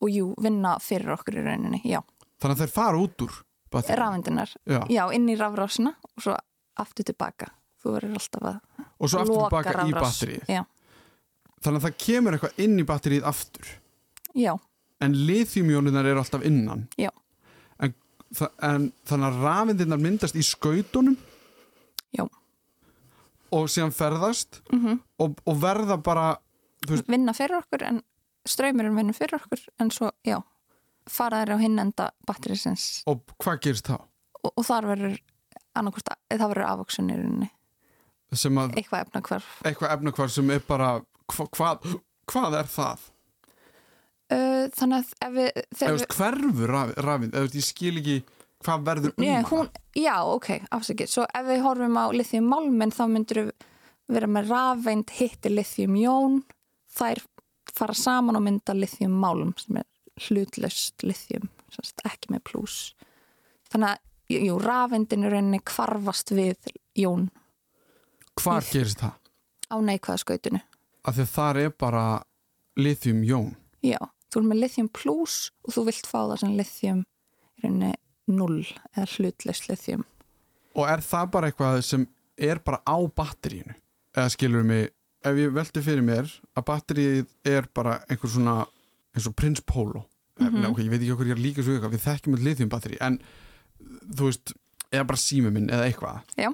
og 0.01 0.13
jú, 0.13 0.29
vinna 0.41 0.77
fyrir 0.81 1.17
okkur 1.17 1.41
í 1.41 1.43
rauninni, 1.45 1.81
já. 1.89 1.99
Þannig 2.37 2.55
að 2.55 2.63
þeir 2.63 2.73
fara 2.77 3.01
út 3.01 3.25
úr. 3.27 3.35
Rafendunar, 3.71 4.49
Já. 4.65 4.79
já, 4.89 5.03
inn 5.13 5.27
í 5.29 5.35
rafrásina 5.37 5.93
og 6.03 6.23
svo 6.23 6.35
aftur 6.77 7.03
tilbaka. 7.05 7.47
Þú 7.83 7.93
verður 7.97 8.13
alltaf 8.19 8.41
að 8.41 8.59
Og 8.99 9.09
svo 9.09 9.19
aftur 9.21 9.35
loka 9.35 9.49
tilbaka 9.63 9.69
í 9.87 9.91
rafrás. 9.91 10.01
batterið. 10.01 10.43
Já, 10.47 10.63
Þannig 11.61 11.81
að 11.81 11.85
það 11.87 11.97
kemur 12.05 12.33
eitthvað 12.37 12.59
inn 12.63 12.79
í 12.79 12.83
batterið 12.85 13.23
aftur. 13.25 13.67
já, 14.35 14.57
En 15.01 15.13
lithiumjónunar 15.13 16.05
eru 16.05 16.19
alltaf 16.19 16.43
innan. 16.45 16.87
já, 16.97 17.09
En, 17.79 17.93
en 18.61 18.91
þannig 19.05 19.27
að 19.31 19.41
rafeindirnar 19.43 19.97
myndast 19.99 20.35
í 20.35 20.43
skautunum 20.43 21.17
já. 22.17 22.27
og 23.51 23.67
síðan 23.69 23.91
ferðast 23.93 24.61
Mm 24.73 24.99
og, 25.19 25.37
og 25.45 25.55
verða 25.61 25.97
bara 26.03 26.37
veist- 26.87 27.07
Vinna 27.07 27.33
fyrir 27.33 27.57
okkur 27.61 27.83
en 27.87 28.03
ströymurinn 28.45 28.95
vinnur 28.95 29.13
fyrir 29.15 29.35
okkur 29.39 29.59
en 29.79 29.89
svo, 29.91 30.11
já, 30.25 30.41
fara 31.11 31.41
þær 31.43 31.55
á 31.55 31.57
hinn 31.63 31.81
enda 31.81 32.11
batterisins 32.27 32.87
og 33.09 33.23
hvað 33.41 33.61
gerist 33.65 33.91
þá? 33.91 33.97
og, 34.43 34.51
og 34.53 34.65
þar 34.67 34.89
verður 34.93 35.19
annarkvort, 35.77 36.15
það 36.31 36.49
verður 36.53 36.67
að 36.67 36.81
eitthvað 38.75 39.05
efna 39.05 39.21
hvarf. 39.23 39.51
eitthvað 39.63 39.93
efnakvar 39.95 40.33
sem 40.33 40.49
er 40.51 40.65
bara 40.67 40.89
hva, 41.31 41.45
hvað, 41.55 41.93
hvað 42.27 42.57
er 42.59 42.71
það? 42.71 43.05
Uh, 44.27 44.65
þannig 44.75 44.97
að 44.97 45.13
ef 45.23 45.35
við, 45.37 45.49
Eða, 45.77 45.93
veist, 45.95 46.17
hverfur 46.17 46.73
raf, 46.73 46.91
rafinn? 47.05 47.31
Eða, 47.31 47.45
veist, 47.45 47.55
ég 47.55 47.67
skil 47.67 47.93
ekki 48.01 48.17
hvað 48.65 48.83
verður 48.89 49.13
um 49.13 49.23
Nei, 49.23 49.37
hún, 49.47 49.69
já, 49.95 50.15
ok, 50.27 50.49
afsakið. 50.75 51.11
Svo 51.13 51.23
ef 51.29 51.47
við 51.47 51.63
horfum 51.63 51.99
á 52.01 52.05
lithium 52.11 52.49
málminn 52.51 52.91
þá 52.91 53.03
myndur 53.13 53.43
við 53.45 53.53
vera 54.11 54.29
með 54.31 54.51
rafeind 54.51 55.13
hitti 55.15 55.51
lithium 55.51 55.95
jón. 55.99 56.41
Þær 56.97 57.23
fara 57.77 57.95
saman 57.95 58.39
og 58.39 58.43
mynda 58.43 58.75
lithium 58.75 59.15
málm 59.21 59.53
sem 59.61 59.79
er 59.79 59.87
hlutlaust 60.25 61.03
lithium, 61.05 61.49
ekki 62.07 62.31
með 62.33 62.43
pluss. 62.49 62.93
Þannig 63.71 63.93
að, 63.93 64.01
jú, 64.33 64.57
rafeindin 64.63 65.25
er 65.27 65.35
rauninni 65.35 65.59
kvarfast 65.67 66.31
við 66.35 66.71
jón 66.97 67.29
Hvar 68.37 68.63
gerist 68.71 69.01
það? 69.01 69.15
á 69.67 69.75
neikvæða 69.83 70.21
skautinu. 70.21 70.59
Af 71.07 71.15
því 71.17 71.23
að 71.25 71.31
þar 71.33 71.57
er 71.63 71.71
bara 71.79 72.03
lithium 72.77 73.23
jón. 73.27 73.49
Já, 73.83 73.97
þú 74.31 74.41
er 74.41 74.45
með 74.51 74.61
lithium 74.63 74.89
pluss 74.93 75.37
og 75.65 75.73
þú 75.75 75.83
vilt 75.89 76.07
fá 76.09 76.19
það 76.29 76.37
sem 76.43 76.53
lithium 76.59 77.01
rauninni 77.63 77.93
0 78.27 78.61
eða 78.93 79.07
hlutlaust 79.15 79.67
lithium. 79.71 80.05
Og 80.77 80.85
er 80.91 81.01
það 81.01 81.29
bara 81.33 81.49
eitthvað 81.49 81.81
sem 81.87 82.05
er 82.37 82.59
bara 82.61 82.81
á 82.85 82.97
batteríinu? 83.17 83.73
Eða 84.17 84.31
skilur 84.33 84.63
mig, 84.67 84.91
ef 85.25 85.37
ég 85.41 85.53
velti 85.55 85.81
fyrir 85.85 86.05
mér 86.05 86.29
að 86.57 86.65
batteríið 86.69 87.25
er 87.49 87.67
bara 87.73 87.99
einhver 88.07 88.29
svona, 88.31 88.57
eins 89.15 89.27
og 89.27 89.35
Prince 89.35 89.61
Polo. 89.65 90.05
Mm 90.39 90.47
Mhm. 90.53 90.65
ok, 90.71 90.77
ég 90.79 90.89
veit 90.89 91.01
ekki 91.01 91.11
okkur 91.15 91.25
ég 91.27 91.31
er 91.31 91.41
líka 91.41 91.63
svo 91.63 91.73
eitthvað, 91.73 91.93
við 91.93 92.03
þekkjum 92.05 92.33
öll 92.37 92.43
lithium 92.43 92.69
batteri, 92.69 92.97
en 93.01 93.19
þú 94.13 94.25
veist, 94.27 94.53
eða 94.91 95.07
bara 95.07 95.17
sími 95.17 95.51
minn 95.51 95.67
eða 95.69 95.87
eitthvað. 95.91 96.21
Já. 96.37 96.49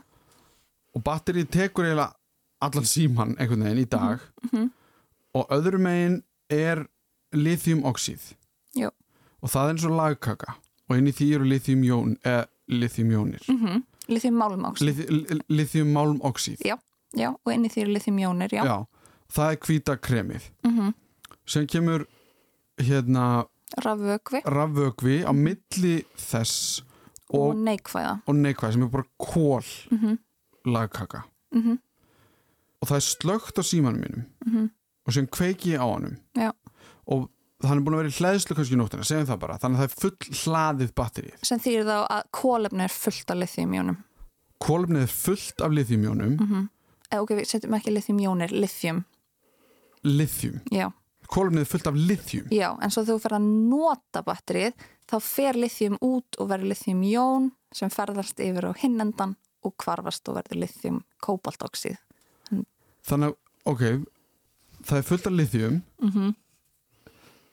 Og 0.96 1.04
batterið 1.04 1.50
tekur 1.50 1.84
eiginlega 1.86 2.14
allan 2.62 2.86
síman 2.86 3.36
einhvern 3.38 3.64
veginn 3.64 3.84
í 3.86 3.90
dag 3.90 4.20
Mhm. 4.54 4.70
og 5.36 5.50
öðru 5.50 5.80
megin 5.80 6.24
er 6.50 6.88
lithiumoxíð. 7.34 8.34
Já. 8.76 8.90
Og 9.42 9.50
það 9.50 9.66
er 9.70 9.74
eins 9.74 9.86
og 9.86 9.92
lagkaka 9.92 10.56
og 10.90 10.98
inn 10.98 11.08
í 11.08 11.12
því 11.12 11.34
eru 11.36 11.44
lithiumjón, 11.46 12.18
eða 12.24 12.46
lithiumjónir. 12.70 13.42
Mm 13.50 13.84
Lithium 14.10 14.36
málmáks. 14.36 14.82
Lith, 14.82 15.00
lithiummálmoxíð. 15.50 16.58
Já. 16.66 16.76
Já, 17.16 17.30
og 17.46 17.54
inn 17.54 17.64
í 17.66 17.70
því 17.72 17.82
eru 17.86 17.94
lithium 17.94 18.18
jónir, 18.20 18.50
já. 18.52 18.64
Já, 18.66 18.86
það 19.32 19.52
er 19.52 19.58
hvíta 19.58 19.98
kremið. 19.98 20.50
Mm 20.66 20.94
Sem 21.46 21.68
kemur 21.68 22.06
hérna 22.78 23.46
Rafvökvi 23.84 24.42
rafvögvi 24.46 25.24
á 25.26 25.32
milli 25.34 26.04
þess 26.18 26.82
og, 27.34 27.40
og, 27.40 27.56
neikvæða. 27.58 28.20
og 28.28 28.36
neikvæð 28.36 28.72
sem 28.76 28.84
er 28.84 28.88
bara 28.94 29.04
kól 29.18 29.64
Mm 29.92 30.18
lagkaka. 30.66 31.24
-hmm. 31.54 31.78
Og 32.82 32.88
það 32.88 32.96
er 32.96 33.00
slögt 33.00 33.58
á 33.60 33.64
símanum 33.64 34.00
mínum 34.04 34.24
Mhm. 34.46 34.70
og 35.08 35.14
sem 35.14 35.28
kveiki 35.28 35.74
ég 35.76 35.80
á. 35.80 36.18
Já. 36.38 36.52
Og 37.08 37.30
hann 37.64 37.78
er 37.78 37.82
búin 37.84 37.94
að 37.94 37.98
vera 37.98 38.10
í 38.10 38.20
hlæðslu 38.20 38.56
kannski 38.56 38.76
í 38.76 38.78
nóttina, 38.78 39.04
segjum 39.04 39.26
það 39.28 39.40
bara. 39.40 39.58
Þannig 39.58 39.78
að 39.78 39.80
það 39.80 39.84
er 39.84 40.00
full 40.00 40.18
hlaðið 40.32 40.94
batterið. 40.94 41.34
Sem 41.44 41.60
þýr 41.60 41.84
þá 41.84 42.08
að 42.10 42.24
kólefni 42.32 42.84
er 42.84 42.88
fullt 42.90 43.32
af 43.32 43.38
lithium 43.38 43.72
jónum. 43.74 43.98
Kólefnið 44.64 45.02
er 45.02 45.08
fullt 45.08 45.62
af 45.62 45.72
lithiumjónum, 45.72 46.38
Mm 46.40 46.70
Eða 47.12 47.22
ok, 47.22 47.30
við 47.30 47.46
setjum 47.46 47.74
ekki 47.76 47.92
lithium 47.94 48.20
jónir, 48.20 48.52
lithium. 48.52 49.06
lithium. 50.04 50.62
Já. 50.72 50.92
Kólefnið 51.32 51.64
er 51.64 51.70
fullt 51.70 51.88
af 51.90 51.98
lithium. 51.98 52.50
Já, 52.54 52.70
en 52.84 52.94
svo 52.94 53.04
þú 53.08 53.18
fer 53.24 53.36
að 53.38 53.48
nota 53.70 54.24
batterið, 54.26 54.74
þá 55.10 55.16
fer 55.24 55.60
lithium 55.60 55.98
út 56.04 56.38
og 56.40 56.50
verður 56.52 56.74
lithium 56.74 57.04
jón 57.08 57.52
sem 57.74 57.92
ferðast 57.94 58.42
yfir 58.44 58.70
á 58.70 58.72
hinnendan 58.78 59.36
og 59.64 59.76
kvarfast 59.80 60.28
og 60.30 60.38
verður 60.42 60.62
lithium 60.66 61.00
kóbaltoxíð. 61.24 61.98
Þannig 63.08 63.32
að, 63.32 63.38
ok, 63.72 63.84
það 64.88 65.00
er 65.00 65.08
fullt 65.10 65.28
af 65.30 65.38
lithium 65.40 65.84
Mm 66.04 66.32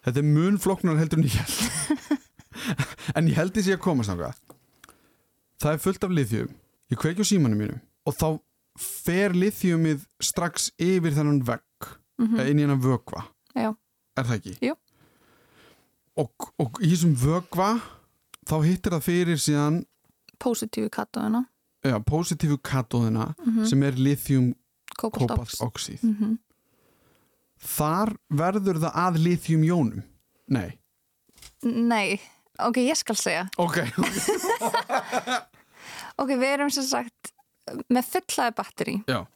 Þetta 0.00 0.22
er 0.22 0.24
mun 0.24 0.54
flóknar 0.56 0.96
heldur 0.96 1.18
en 1.20 1.26
ég 1.28 1.34
held 1.36 2.20
En 3.18 3.26
ég 3.28 3.36
held 3.36 3.52
því 3.52 3.74
að 3.74 3.82
komast 3.84 4.08
náttúrulega 4.08 4.54
Það 5.60 5.74
er 5.74 5.82
fullt 5.84 6.06
af 6.06 6.14
lithium 6.16 6.54
Ég 6.88 7.00
kveiki 7.02 7.20
á 7.20 7.28
símanum 7.28 7.60
mínum 7.60 7.82
Og 8.08 8.16
þá 8.16 8.28
fer 8.80 9.34
lithiumið 9.36 10.06
strax 10.24 10.70
yfir 10.80 11.12
þennan 11.16 11.42
vegg 11.44 11.90
mm 12.20 12.40
inn 12.46 12.58
í 12.60 12.64
hennan 12.64 12.80
vögva. 12.80 13.26
Já. 13.54 13.74
Er 14.18 14.24
það 14.24 14.36
ekki? 14.36 14.54
Jú. 14.68 14.74
og, 16.20 16.50
og 16.60 16.80
í 16.82 16.90
þessum 16.92 17.14
vögva 17.16 17.70
þá 18.48 18.56
hittir 18.66 18.92
það 18.92 19.02
fyrir 19.06 19.38
síðan 19.40 19.84
Positífu 20.40 20.88
katóðuna, 20.90 21.44
ja, 21.84 21.98
positífu 22.00 22.56
katóðina 22.64 23.34
Mhm. 23.46 23.64
sem 23.66 23.82
er 23.82 23.92
lithium 23.92 24.54
kobaltoxíð 24.96 26.02
Mm 26.02 26.14
-hmm. 26.20 26.38
Þar 27.60 28.16
verður 28.32 28.78
það 28.80 28.94
að 28.94 29.18
lithium 29.18 29.62
jónum 29.64 30.02
Nei 30.48 30.78
Nei, 31.62 32.20
ok, 32.58 32.76
ég 32.76 32.96
skal 32.96 33.16
segja. 33.16 33.48
Ok, 33.58 33.76
Ok, 36.20 36.28
við 36.36 36.44
erum 36.54 36.70
sem 36.72 36.84
sagt 36.84 37.32
með 37.92 38.08
fullaði 38.14 38.54
batteri 38.56 38.96
já 39.08 39.26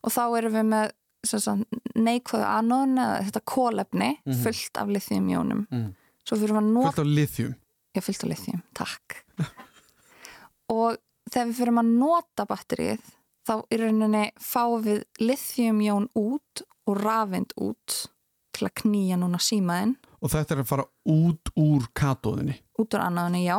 og 0.00 0.10
þá 0.14 0.22
erum 0.38 0.52
við 0.56 0.64
með 0.64 0.90
neikvæðu 2.00 2.46
anón 2.48 2.96
þetta 3.26 3.40
kólefni 3.44 4.10
Mhm. 4.26 4.42
fullt 4.42 4.76
af 4.78 4.88
lithiumjónum. 4.88 5.66
mm. 5.70 5.94
Fyrir 6.30 6.54
að 6.60 6.68
nota 6.72 6.92
Fullt 6.92 6.98
af 6.98 7.06
lithium 7.06 7.54
Já, 7.96 8.00
fullt 8.02 8.22
af 8.24 8.28
lithium, 8.30 8.62
takk. 8.74 9.24
og 10.70 10.96
þegar 11.30 11.48
við 11.48 11.56
fyrir 11.58 11.78
að 11.80 11.88
nota 11.98 12.46
batterið, 12.46 13.00
þá 13.48 13.54
í 13.72 13.78
rauninni 13.80 14.30
fáum 14.38 14.84
við 14.84 15.04
lithiumjón 15.20 16.08
út 16.14 16.62
og 16.86 17.00
rafind 17.02 17.52
út 17.58 18.06
til 18.52 18.68
að 18.68 18.74
knýja 18.82 19.18
núna 19.18 19.38
símaðinn 19.42 19.96
Og 20.22 20.30
þetta 20.30 20.52
er 20.54 20.60
að 20.62 20.68
fara 20.68 20.84
út 21.08 21.50
úr 21.56 21.86
katóðinni 21.96 22.58
út 22.78 22.94
úr 22.94 23.00
annaðinni, 23.00 23.44
já. 23.46 23.58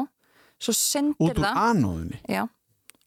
Út 1.20 1.38
úr 1.39 1.45
anóðinni 1.57 2.22
já, 2.30 2.47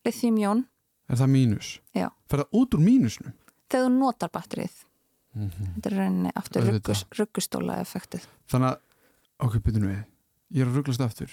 lithiumjón, 0.04 0.64
Er 1.08 1.16
það 1.16 1.30
mínus? 1.30 1.78
já, 1.94 2.10
Fer 2.28 2.38
það 2.44 2.50
út 2.60 2.74
úr 2.74 2.80
mínusnum? 2.84 3.32
Þegar 3.74 3.86
þú 3.90 3.92
notar 3.98 4.32
batterið. 4.34 4.80
Þetta 5.34 5.90
er 5.90 5.96
rauninni 5.98 6.34
aftur 6.38 6.68
ruggustóla 7.18 7.80
effektið. 7.82 8.26
Þannig 8.50 8.70
að, 8.70 8.82
ok, 9.42 9.56
byrjum 9.66 9.88
við 9.90 10.02
Ég 10.54 10.62
er 10.62 10.70
að 10.70 10.78
rugglast 10.78 11.04
aftur 11.04 11.32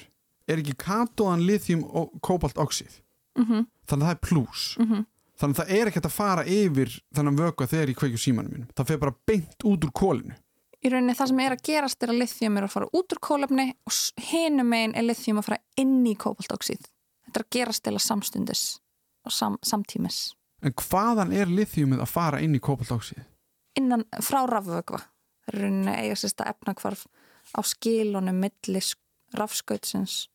Er 0.49 0.61
ekki 0.61 0.75
katóðan 0.81 1.45
lithium 1.45 1.83
og 1.85 2.13
kobaltoxíð? 2.25 3.01
Mm 3.39 3.67
Þannig 3.91 4.05
að 4.05 4.07
það 4.07 4.15
er 4.15 4.21
plús 4.27 4.63
-hmm. 4.77 5.05
Þannig 5.41 5.59
að 5.59 5.59
það 5.59 5.75
er 5.77 5.87
ekkert 5.89 6.05
að 6.05 6.15
fara 6.15 6.43
yfir 6.45 6.89
þennan 7.15 7.37
vöku 7.37 7.67
þegar 7.67 7.89
ég 7.89 7.97
kveikju 7.97 8.17
símanum 8.17 8.51
mínum 8.51 8.69
Það 8.75 8.87
fer 8.87 8.97
bara 8.97 9.15
beint 9.27 9.63
út 9.63 9.85
úr 9.85 9.91
kólinu 9.91 10.35
Í 10.81 10.89
rauninni 10.89 11.13
það 11.13 11.27
sem 11.27 11.39
er 11.39 11.51
að 11.51 11.63
gerast 11.63 12.03
er 12.03 12.09
að 12.09 12.21
lithium 12.23 12.57
er 12.57 12.63
að 12.65 12.73
fara 12.73 12.87
út 12.89 13.13
úr 13.13 13.19
kólefni 13.21 13.67
og 13.85 13.93
hinum 14.17 14.69
megin 14.69 14.95
er 14.95 15.03
lithium 15.05 15.37
að 15.37 15.45
fara 15.45 15.59
inn 15.77 16.05
í 16.07 16.15
kóbaltoxíð. 16.15 16.81
þetta 17.25 17.39
er 17.39 17.45
að 17.45 17.53
gera 17.53 17.73
stila 17.73 17.99
samstundis 17.99 18.63
og 19.25 19.31
sam, 19.31 19.57
samtímis 19.61 20.33
En 20.61 20.73
hvaðan 20.77 21.33
er 21.33 21.49
lithiumið 21.49 22.03
að 22.03 22.11
fara 22.11 22.41
inn 22.41 22.55
í 22.55 22.61
kobaltóksið? 22.61 23.23
innan 23.77 24.05
frá 24.23 24.43
rafvögva 24.49 24.99
það 25.01 25.53
er 25.53 25.59
rauninni 25.63 25.93
eiga 26.03 26.17
sérsta 26.19 26.47
efnakvarf 26.51 27.05
á 27.55 27.59
skilunum 27.65 28.41
milli 28.43 28.81
rafskautsins 29.37 30.27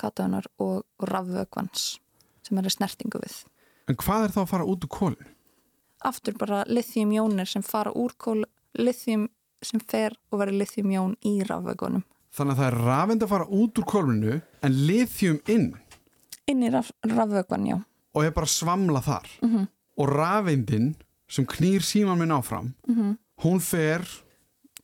kataðunar 0.00 0.48
og, 0.60 0.84
rafvögvans 1.00 1.96
sem 2.44 2.58
er 2.60 2.68
í 2.68 2.72
snertingu 2.72 3.20
við. 3.22 3.38
En 3.88 3.96
hvað 3.96 4.26
er 4.26 4.34
þá 4.34 4.40
að 4.42 4.50
fara 4.52 4.68
út 4.68 4.84
úr 4.84 4.92
kólinu? 4.92 5.32
aftur 6.06 6.36
bara 6.38 6.60
lithiumjónir 6.68 7.48
sem 7.48 7.64
fara 7.64 7.90
úr 7.96 8.12
kól 8.20 8.44
lithium 8.76 9.24
sem 9.64 9.80
fer 9.80 10.12
og 10.30 10.42
verður 10.42 10.60
lithiumjón 10.60 11.16
í 11.24 11.40
rafvögunum 11.48 12.04
Þannig 12.36 12.52
að 12.52 12.58
það 12.60 12.66
er 12.66 12.78
rafend 12.84 13.22
að 13.24 13.30
fara 13.32 13.46
út 13.48 13.78
úr 13.80 13.86
kólinu 13.88 14.34
en 14.36 14.74
lithium 14.86 15.38
inn? 15.48 15.70
Inn 16.46 16.62
í 16.62 16.70
raf, 16.70 16.90
rafvögun, 17.08 17.64
já 17.66 17.78
og 18.16 18.24
er 18.24 18.32
bara 18.36 18.50
svamla 18.50 19.04
þar. 19.04 19.28
mm 19.42 19.66
Og 19.96 20.10
rafendin 20.12 20.90
sem 21.28 21.46
knýr 21.48 21.80
síman 21.80 22.18
minn 22.18 22.30
áfram, 22.30 22.74
-hmm. 22.86 23.14
hún 23.44 23.60
fer 23.60 24.04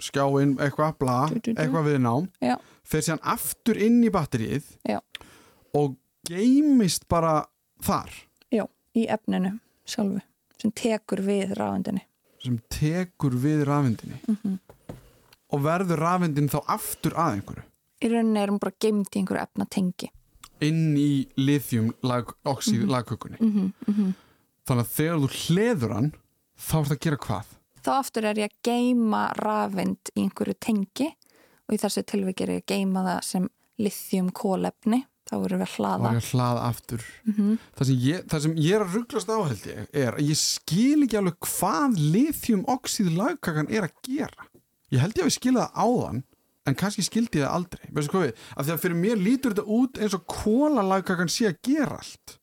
skjáinn, 0.01 0.57
eitthvað, 0.59 0.95
bla, 0.99 1.28
eitthvað 1.28 1.85
við 1.85 1.99
nám, 2.01 2.28
Já. 2.41 2.57
fer 2.85 3.01
síðan 3.05 3.20
aftur 3.22 3.76
inn 3.76 4.03
í 4.05 4.11
batterið 4.11 4.64
Já. 4.89 5.01
og 5.74 5.97
geimist 6.28 7.09
bara 7.11 7.43
þar 7.83 8.12
já, 8.53 8.66
í 8.95 9.07
efninu 9.11 9.57
sjálfu 9.89 10.22
sem 10.61 10.72
tekur 10.78 11.22
við 11.26 11.55
rafendinni 11.59 12.05
sem 12.43 12.59
tekur 12.70 13.37
við 13.43 13.66
rafendinni 13.68 14.22
mm 14.28 14.59
og 15.53 15.61
verður 15.61 16.01
rafendin 16.01 16.47
þá 16.49 16.62
aftur 16.72 17.12
að 17.12 17.35
einhverju 17.35 17.64
í 18.01 18.09
rauninni 18.09 18.41
er 18.41 18.49
hún 18.49 18.61
bara 18.62 18.72
geimd 18.80 19.11
í 19.12 19.18
einhverju 19.20 19.43
efna 19.43 19.66
tengi 19.68 20.09
inn 20.62 20.96
í 20.96 21.26
lithium 21.36 21.92
lag, 22.02 22.28
oxíð 22.44 22.82
Mhm. 22.84 22.90
lagkökunni. 22.90 23.36
mm 23.40 23.72
-hmm. 23.86 24.14
Þannig 24.66 24.84
að 24.86 24.94
þegar 24.96 25.18
þú 25.18 25.28
hleður 25.42 25.92
hann 25.94 26.12
þá 26.58 26.74
er 26.78 26.84
það 26.84 26.96
að 26.96 27.00
gera 27.06 27.16
hvað? 27.16 27.44
þá 27.82 27.90
aftur 27.98 28.24
er 28.24 28.34
ég 28.38 28.50
að 28.50 28.58
geima 28.62 29.22
rafend 29.34 29.98
í 30.16 30.20
einhverju 30.22 30.54
tengi 30.60 31.08
og 31.68 31.74
í 31.74 31.78
þessu 31.82 32.02
tilviki 32.06 32.42
er 32.44 32.48
ég 32.54 32.62
að 32.62 32.66
geima 32.76 33.00
það 33.02 33.22
sem 33.24 33.48
lithium 33.78 34.30
kólefni 34.30 35.04
þá 35.26 35.34
erum 35.44 35.58
við 35.58 35.66
að 35.66 35.76
hlaða 35.76 36.10
að 36.12 36.30
hlaða 36.30 36.62
aftur. 36.68 37.02
mm 37.26 37.32
-hmm. 37.34 37.58
Það 37.76 37.86
sem 37.86 37.96
ég, 37.96 38.24
það 38.28 38.40
sem 38.42 38.54
ég 38.56 38.72
er 38.74 38.82
að 38.84 38.94
rugglast 38.94 39.28
á 39.28 39.38
held 39.48 39.66
ég 39.66 39.86
er 39.92 40.12
að 40.14 40.28
ég 40.28 40.36
skil 40.36 41.02
ekki 41.02 41.16
alveg 41.18 41.36
hvað 41.40 41.96
lithium 42.12 42.64
oxíð 42.66 43.16
lagkakan 43.16 43.66
er 43.70 43.82
að 43.82 43.92
gera. 44.02 44.46
Ég 44.92 45.00
held 45.00 45.14
ég 45.16 45.22
að 45.24 45.28
við 45.30 45.38
skilja 45.40 45.66
það 45.66 45.74
áðan 45.74 46.22
en 46.66 46.76
kannski 46.78 47.02
skildi 47.06 47.40
ég 47.40 47.46
það 47.46 47.56
aldrei. 47.56 47.88
Veistu 47.92 48.12
hvað 48.14 48.26
við? 48.28 48.42
Af 48.56 48.66
því 48.68 48.72
að 48.76 48.82
fyrir 48.84 49.00
mér 49.02 49.22
lítur 49.22 49.54
þetta 49.56 49.64
út 49.78 49.98
eins 50.02 50.14
og 50.18 50.26
kólalagkakan 50.30 51.32
sé 51.32 51.48
að 51.50 51.58
gera 51.66 51.98
allt. 51.98 52.38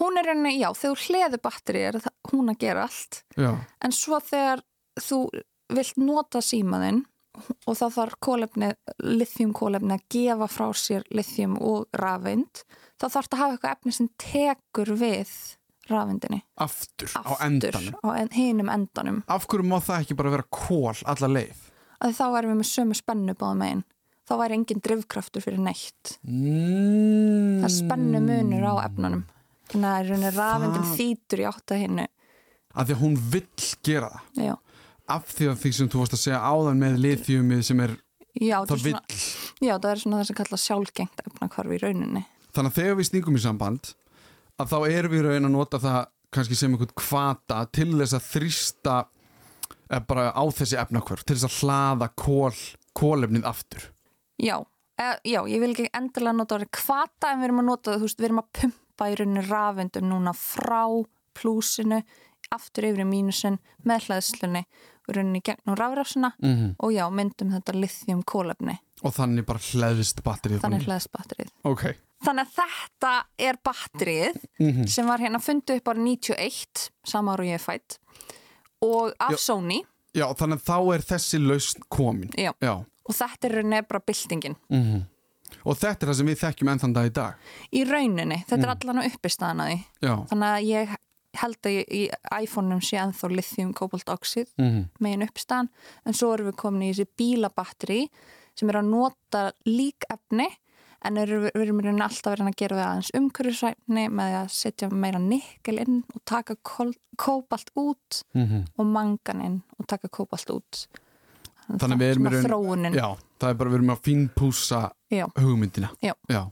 hún 0.00 0.16
er 0.18 0.26
rauninni, 0.26 0.56
já, 0.58 0.70
þegar 0.74 1.02
hleðu 1.06 1.38
batteri 1.44 1.82
er 1.86 1.98
hún 2.32 2.48
að 2.50 2.56
gera 2.64 2.82
allt 2.88 3.20
Já. 3.38 3.52
en 3.84 3.92
svo 3.94 4.18
þegar 4.18 4.62
þú 4.98 5.18
vilt 5.70 5.96
nota 6.02 6.40
símaðinn 6.42 7.04
og 7.66 7.76
þá 7.78 7.84
þarf 7.94 8.16
kólefni, 8.22 8.72
lithium 9.02 9.52
kólefni 9.54 9.94
að 9.94 10.02
gefa 10.10 10.48
frá 10.50 10.66
sér 10.74 11.04
lithium 11.14 11.54
og 11.62 11.86
rafeind, 11.94 12.64
þá 12.98 13.06
þarf 13.06 13.28
það 13.30 13.36
að 13.36 13.42
hafa 13.44 13.54
eitthvað 13.54 13.76
efni 13.76 13.92
sem 13.96 14.08
tekur 14.18 14.92
við 14.98 15.32
rafeindinni, 15.90 16.40
Aftur, 16.58 17.10
á 17.14 17.20
aftur 17.22 17.46
endanum. 17.46 17.94
á 18.02 18.08
en, 18.18 18.28
hinum 18.34 18.70
endanum 18.74 19.22
Af 19.28 19.46
hverju 19.46 19.66
má 19.68 19.78
það 19.84 20.00
ekki 20.04 20.16
bara 20.18 20.30
vera 20.34 20.46
kól 20.50 20.94
alla 21.04 21.30
leið? 21.38 21.64
Að 22.04 22.14
þá 22.18 22.24
erum 22.38 22.52
við 22.54 22.58
með 22.60 22.70
sömu 22.70 22.96
spennu 22.98 23.34
báðum 23.40 23.60
megin. 23.64 23.84
Þá 24.24 24.32
væri 24.40 24.56
engin 24.56 24.80
drifkraftur 24.84 25.44
fyrir 25.44 25.60
neitt. 25.60 26.14
Mm. 26.24 27.60
það 27.64 27.72
spennu 27.78 28.20
munur 28.24 28.64
á 28.68 28.74
efnunum. 28.86 29.24
Þannig 29.72 30.12
að 30.12 30.36
rafeindin 30.36 30.84
Það- 30.84 30.94
þýtur 30.98 31.42
í 31.42 31.46
átt 31.50 31.72
að 31.74 31.80
hinnu. 31.84 32.06
Af 32.74 32.86
því 32.88 32.94
að 32.94 33.02
hún 33.04 33.16
vill 33.30 33.68
gera 33.84 34.08
það. 34.10 34.44
já, 34.44 34.54
Af 35.06 35.26
því 35.36 35.44
að 35.52 35.58
því 35.60 35.70
sem 35.76 35.88
þú 35.92 35.98
varst 36.00 36.14
að 36.16 36.22
segja 36.24 36.40
áðan 36.40 36.78
með 36.80 36.94
lithiumið 37.04 37.62
sem 37.64 37.80
er, 37.80 37.90
já, 38.40 38.64
það 38.64 38.82
vill. 38.82 38.94
svona, 38.94 39.60
já, 39.68 39.74
það 39.78 39.90
er 39.90 40.00
svona 40.00 40.16
það 40.20 40.26
sem 40.26 40.36
kalla 40.36 40.58
sjálfgengt 40.64 41.20
efnakvarfi 41.28 41.74
í 41.76 41.82
rauninni. 41.82 42.24
Þannig 42.54 42.70
að 42.72 42.78
þegar 42.80 42.96
við 42.96 43.08
stingum 43.10 43.36
í 43.36 43.42
samband 43.44 43.94
að 44.58 44.68
þá 44.72 44.78
erum 44.88 45.12
við 45.12 45.20
í 45.20 45.24
raun 45.28 45.44
að 45.44 45.50
nota 45.52 45.78
það 45.78 46.06
kannski 46.32 46.56
sem 46.56 46.72
einhvern 46.72 46.94
kvata 46.96 47.58
til 47.70 47.90
þess 48.00 48.14
að 48.16 48.28
þrýsta 48.32 48.96
bara 50.08 50.30
á 50.32 50.44
þessi 50.50 50.78
efnakvörf, 50.80 51.24
til 51.24 51.36
þess 51.36 51.48
að 51.50 51.58
hlaða 51.62 52.08
kól, 52.16 52.54
kólefnið 52.96 53.44
aftur. 53.44 53.90
Já, 54.40 54.56
e, 54.98 55.10
já, 55.24 55.40
ég 55.46 55.60
vil 55.60 55.72
ekki 55.74 55.90
endilega 55.92 56.36
nota 56.36 56.58
orðið 56.58 56.70
kvata 56.70 57.32
en 57.32 57.42
við 57.42 57.44
erum 57.50 57.62
að 57.62 57.70
nota 57.70 57.90
það, 57.92 57.98
þú 57.98 58.08
veist, 58.08 58.18
við 58.20 58.28
erum 58.30 58.42
að 58.42 58.52
pumpa 58.60 59.10
í 59.10 59.18
rauninni 59.20 59.46
rafendum 59.50 60.08
núna 60.08 60.34
frá 60.38 60.82
plúsinu, 61.34 62.02
aftur 62.54 62.84
yfir 62.90 63.04
í 63.04 63.08
mínusin 63.08 63.58
með 63.84 64.10
rauninni 65.12 65.40
í 65.40 65.44
gegnum 65.44 65.76
rafrásina 65.76 66.32
Mm 66.38 66.54
-hmm. 66.54 66.74
og 66.78 66.92
já, 66.92 67.10
myndum 67.10 67.50
þetta 67.50 67.72
lithium 67.74 68.22
kólefni, 68.22 68.78
Og 69.02 69.12
þannig 69.12 69.44
bara 69.44 69.58
hlæðist 69.58 70.22
batterið. 70.22 70.60
þannig 70.60 70.86
hlæðst 70.86 71.12
batterið. 71.12 71.50
Ok. 71.64 71.94
Þannig 72.24 72.46
að 72.46 72.54
þetta 72.56 73.24
er 73.38 73.58
batterið 73.64 74.36
Mm 74.58 74.86
sem 74.86 75.06
var 75.06 75.18
hérna 75.18 75.38
fundið 75.38 75.76
upp 75.76 75.88
árið 75.88 76.02
91, 76.02 76.90
sama 77.04 77.32
ára 77.32 77.40
og 77.42 77.46
ég 77.46 77.54
er 77.54 77.58
fætt 77.58 77.98
og 78.84 79.16
af. 79.18 79.38
Sony 79.40 79.80
Já, 80.14 80.28
þannig 80.38 80.60
að 80.60 80.68
þá 80.68 80.94
er 80.94 81.02
þessi 81.08 81.40
lausn 81.42 81.88
komin. 81.90 82.30
Já. 82.38 82.52
Já. 82.62 82.74
og 83.04 83.16
þetta 83.18 83.50
er 83.50 83.88
bara 83.88 84.04
byltingin. 84.06 84.56
Mm 84.70 85.02
Og 85.64 85.76
þetta 85.78 86.04
er 86.04 86.10
það 86.10 86.16
sem 86.18 86.28
við 86.28 86.38
þekkjum 86.40 86.68
enn 86.68 86.80
þann 86.82 86.94
dag 86.96 87.06
í 87.06 87.12
dag. 87.14 87.34
Í 87.72 87.84
rauninni, 87.88 88.36
þetta 88.48 88.66
er 88.66 88.72
allan 88.72 89.00
á 89.00 89.08
uppistaðan 89.08 89.62
að 89.62 89.68
því. 89.70 89.76
Já. 90.02 90.14
Þannig 90.30 90.48
að 90.48 90.66
ég 90.68 90.94
held 91.40 91.68
að 91.68 91.76
í 91.78 92.00
iPhone-um 92.42 92.82
sé 92.84 92.98
ennþá 93.00 93.30
lithium 93.32 93.72
kobaltoxid 93.76 94.50
Mm 94.60 94.84
megin 95.02 95.26
uppstæðan 95.26 95.70
en 96.06 96.16
svo 96.16 96.32
erum 96.34 96.50
við 96.50 96.58
komin 96.62 96.86
í 96.86 96.90
þessi 96.92 97.08
bílabatteri 97.18 98.00
sem 98.54 98.70
er 98.70 98.78
að 98.80 98.90
nota 98.92 99.42
lík 99.66 100.06
efni 100.12 100.46
en 101.04 101.14
við 101.14 101.50
erum 101.54 101.80
í 101.80 101.84
rauninni 101.84 102.02
alltaf 102.04 102.32
verið 102.34 102.48
að 102.50 102.56
gera 102.62 102.76
við 102.76 102.84
aðeins 102.86 103.10
umhverfisvæfni 103.18 104.04
með 104.10 104.36
að 104.40 104.48
setja 104.50 104.88
meira 104.90 105.18
nikkel 105.18 105.78
inn 105.82 106.02
og 106.14 106.20
taka 106.24 106.56
kóbalt 107.16 107.70
út 107.76 108.22
-hmm. 108.34 108.64
og 108.78 108.86
mangan 108.86 109.40
inn 109.44 109.62
og 109.78 109.86
taka 109.86 110.08
kóbalt 110.08 110.50
út 110.50 110.86
Þannig 111.64 111.96
að 111.96 112.00
við 112.02 112.10
erum 112.10 112.26
í 112.26 112.28
Svona 112.28 112.36
raun- 112.36 112.50
þróunin 112.50 112.94
Já, 112.94 113.16
það 113.40 113.48
er 113.50 113.54
bara 113.54 113.70
við 113.70 113.74
erum 113.74 113.90
að 113.94 114.02
fínpúsa 114.04 114.90
Já. 115.10 115.26
hugmyndina. 115.38 115.88
Já. 116.28 116.50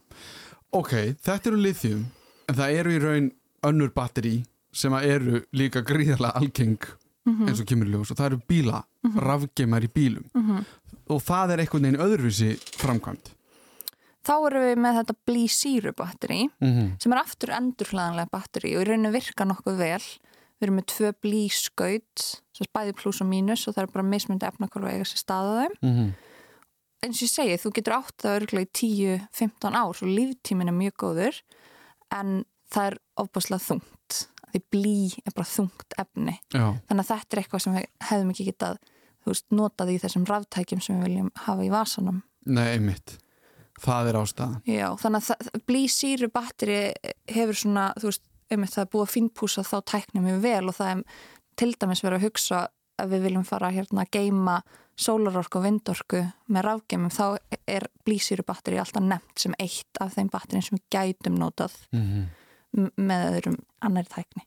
Ok, 0.72 0.90
þetta 1.20 1.46
eru 1.50 1.56
lithium, 1.56 2.06
en 2.48 2.54
það 2.54 2.72
eru 2.78 2.90
í 2.90 2.98
raun 3.02 3.30
önnur 3.62 3.90
batteri 3.92 4.44
sem 4.72 4.92
eru 4.94 5.42
líka 5.52 5.82
gríðarlega 5.84 6.32
algeng 6.40 6.78
Mhm. 7.26 7.46
eins 7.48 7.60
og 7.60 7.66
kemur 7.66 7.86
í 7.86 7.90
ljós 7.92 8.10
og 8.10 8.16
það 8.16 8.26
eru 8.26 8.40
bíla, 8.48 8.82
mm 9.04 9.18
rafgeimar 9.20 9.82
í 9.84 9.88
bílum 9.92 10.24
Mhm. 10.34 10.64
og 11.10 11.20
það 11.22 11.50
er 11.52 11.58
einhvern 11.58 11.82
veginn 11.82 12.00
öðruvísi 12.00 12.56
framkvæmt. 12.78 13.34
Þá 14.22 14.34
erum 14.46 14.62
við 14.62 14.76
með 14.78 14.98
þetta 15.00 15.14
blísýru 15.26 15.92
batteri 15.98 16.42
Mm 16.60 16.72
-hmm. 16.72 16.90
sem 17.02 17.12
er 17.12 17.18
aftur 17.18 17.50
endurhlaðanlega 17.50 18.30
batteri 18.30 18.76
og 18.76 18.82
í 18.82 18.86
rauninu 18.86 19.10
virka 19.12 19.44
nokkuð 19.44 19.76
vel. 19.76 20.04
Við 20.60 20.66
erum 20.68 20.76
með 20.78 20.86
tvö 20.94 21.12
blískaut, 21.22 22.18
sem 22.54 22.66
er 22.66 22.70
bæði 22.72 22.92
pluss 22.94 23.20
og 23.20 23.26
mínus 23.26 23.66
og 23.66 23.74
það 23.74 23.82
er 23.82 23.92
bara 23.92 24.06
mismundi 24.06 24.46
efnakólu 24.46 24.86
að 24.86 24.92
eiga 24.94 25.04
sér 25.04 25.18
staða 25.18 25.56
þeim. 25.62 25.74
Mm 25.82 25.94
-hmm. 25.96 26.12
Eins 27.02 27.18
og 27.18 27.26
ég 27.26 27.32
segi, 27.34 27.56
þú 27.58 27.72
getur 27.74 27.94
átt 27.98 28.22
það 28.22 28.36
örgulega 28.36 28.66
í 28.66 29.18
10-15 29.32 29.74
ár 29.74 29.96
og 30.02 30.08
líftímin 30.16 30.68
er 30.68 30.72
mjög 30.74 30.94
góður 31.02 31.42
en 32.14 32.44
það 32.70 32.86
er 32.86 32.98
ofbáslega 33.16 33.58
þungt. 33.58 34.28
Því 34.52 34.60
blí 34.70 35.12
er 35.26 35.32
bara 35.34 35.46
þungt 35.46 35.94
efni. 35.98 36.38
Já, 36.52 36.78
Þannig 36.86 37.02
að 37.02 37.10
þetta 37.10 37.36
er 37.36 37.42
eitthvað 37.42 37.62
sem 37.62 37.74
við 37.74 37.86
hefðum 38.00 38.30
ekki 38.30 38.44
getað 38.44 38.78
veist, 39.26 39.46
notað 39.50 39.90
í 39.90 39.98
þessum 39.98 40.24
ráftækjum 40.28 40.80
sem 40.80 40.96
við 41.00 41.04
viljum 41.08 41.30
hafa 41.34 41.64
í 41.64 41.70
vasanum. 41.70 42.22
nei, 42.46 42.74
einmitt. 42.74 43.18
Það 43.82 44.08
er 44.12 44.18
ástæðan. 44.20 44.58
Já, 44.70 44.86
þannig 45.02 45.30
að 45.34 45.62
blísýru 45.66 46.28
batteri 46.32 46.76
hefur 47.34 47.58
svona, 47.58 47.88
þú 47.98 48.10
veist, 48.12 48.22
einmitt 48.52 48.74
það 48.76 48.84
er 48.84 48.90
búið 48.92 49.06
að 49.08 49.14
finnpúsa 49.16 49.64
þá 49.66 49.74
tæknum 49.90 50.28
við 50.28 50.38
vel 50.44 50.68
og 50.70 50.76
það 50.76 50.92
er 50.92 51.02
til 51.58 51.72
dæmis 51.82 52.02
verið 52.04 52.18
að 52.20 52.26
hugsa 52.28 52.60
að 53.02 53.14
við 53.16 53.24
viljum 53.26 53.46
fara 53.48 53.70
hérna 53.74 54.04
að 54.04 54.12
geima 54.18 54.58
sólarorku 55.02 55.58
og 55.58 55.64
vindorku 55.66 56.20
með 56.52 56.66
rafgeimum 56.68 57.10
þá 57.10 57.24
er 57.66 57.86
blísýru 58.06 58.44
batteri 58.46 58.78
alltaf 58.78 59.02
nefnt 59.02 59.40
sem 59.40 59.54
eitt 59.58 59.98
af 60.04 60.12
þeim 60.14 60.28
batterin 60.30 60.62
sem 60.62 60.76
við 60.78 60.84
gætum 60.94 61.38
notað 61.40 61.74
Mm 61.96 62.28
m- 62.76 62.92
með 62.96 63.24
öðrum 63.32 63.56
annari 63.84 64.08
tækni. 64.12 64.44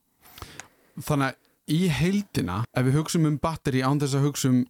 Þannig 1.01 1.27
að 1.33 1.73
í 1.75 1.79
heildina, 1.93 2.55
ef 2.73 2.85
við 2.87 2.95
hugsum 2.99 3.25
um 3.29 3.35
batteri 3.41 3.81
án 3.85 3.99
þess 4.01 4.15
að 4.17 4.23
hugsa 4.29 4.49
um, 4.53 4.63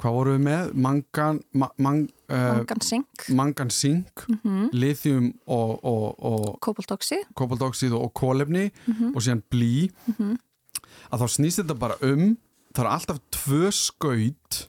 hvað 0.00 0.14
vorum 0.16 0.38
við 0.38 0.44
með? 0.46 0.72
Mangan, 0.74 1.40
ma 1.54 1.68
mang, 1.78 2.08
uh, 2.28 2.36
Mangan 2.56 2.80
sink, 2.80 3.26
mangan 3.30 3.70
sink, 3.70 4.24
mm 4.42 4.70
lithium 4.72 5.32
og, 5.46 5.84
og, 5.84 6.24
og 6.24 6.60
kobaltoxið, 6.64 7.26
kobaltóksíð 7.38 7.92
og 7.98 8.12
kólefni 8.14 8.70
Mhm. 8.86 9.12
og 9.14 9.22
síðan 9.22 9.42
blí 9.50 9.90
Mhm. 10.08 10.36
að 11.12 11.20
þá 11.20 11.26
snýst 11.36 11.62
þetta 11.62 11.78
bara 11.78 11.96
um 12.02 12.36
það 12.74 12.84
er 12.84 12.90
alltaf 12.90 13.18
tvö 13.30 13.70
skaut 13.72 14.68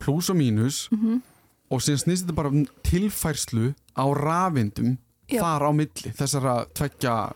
pluss 0.00 0.30
og 0.30 0.36
mínus 0.36 0.88
mm 0.92 1.22
og 1.70 1.80
síðan 1.80 2.02
snýst 2.04 2.24
þetta 2.26 2.34
bara 2.34 2.48
um 2.48 2.66
tilfærslu 2.84 3.74
á 3.96 4.04
rafindum 4.14 4.98
Já. 5.28 5.40
þar 5.42 5.62
á 5.64 5.70
milli 5.72 6.10
þessara 6.12 6.66
tveggja 6.74 7.32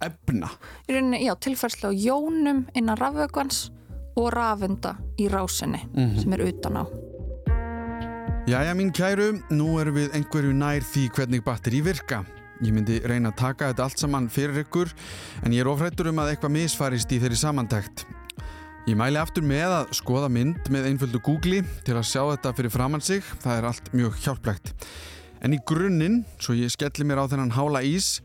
efna 0.00 0.48
Í 0.88 0.92
rauninni, 0.96 1.24
já, 1.24 1.34
tilfærslu 1.36 1.88
á 1.88 1.92
jónum 1.92 2.64
innan 2.74 2.96
rafvökvans 2.96 3.70
og 4.16 4.30
rafunda 4.32 4.96
í 5.18 5.28
rásinni 5.28 5.82
Mhm. 5.94 6.18
sem 6.22 6.32
er 6.32 6.46
utan 6.48 6.76
á. 6.76 6.84
Jæja 8.46 8.74
mín 8.78 8.92
kæru, 8.94 9.40
nú 9.50 9.78
erum 9.80 9.96
við 9.96 10.12
einhverju 10.14 10.52
nær 10.54 10.80
því 10.86 11.08
hvernig 11.10 11.42
batteri 11.44 11.80
virka. 11.82 12.24
Ég 12.62 12.72
myndi 12.72 13.00
reyna 13.04 13.32
að 13.32 13.36
taka 13.36 13.72
þetta 13.72 13.82
allt 13.84 13.98
saman 13.98 14.28
fyrir 14.32 14.62
ykkur 14.64 14.92
en 15.44 15.52
ég 15.52 15.60
er 15.60 15.66
ofrættur 15.68 16.08
um 16.08 16.16
að 16.22 16.30
eitthvað 16.36 16.54
misfarist 16.54 17.10
í 17.12 17.18
þeirri 17.20 17.36
samantækt. 17.36 18.04
Ég 18.86 18.94
mæli 18.96 19.18
aftur 19.18 19.42
með 19.42 19.66
að 19.82 19.90
skoða 19.98 20.30
mynd 20.30 20.70
með 20.70 20.86
einföldu 20.92 21.20
Google 21.26 21.64
til 21.84 21.94
að 21.98 22.06
sjá 22.06 22.22
þetta 22.36 22.54
fyrir 22.54 22.70
framann 22.70 23.02
sig, 23.02 23.20
það 23.42 23.58
er 23.58 23.64
allt 23.64 23.92
mjög 23.92 24.14
hjálplegt. 24.22 24.72
En 25.42 25.52
í 25.52 25.58
grunninn, 25.66 26.24
svo 26.38 26.54
ég 26.54 26.70
skelli 26.70 27.04
mér 27.04 27.18
á 27.18 27.26
þennan 27.28 27.50
hála 27.58 27.82
ís, 27.82 28.20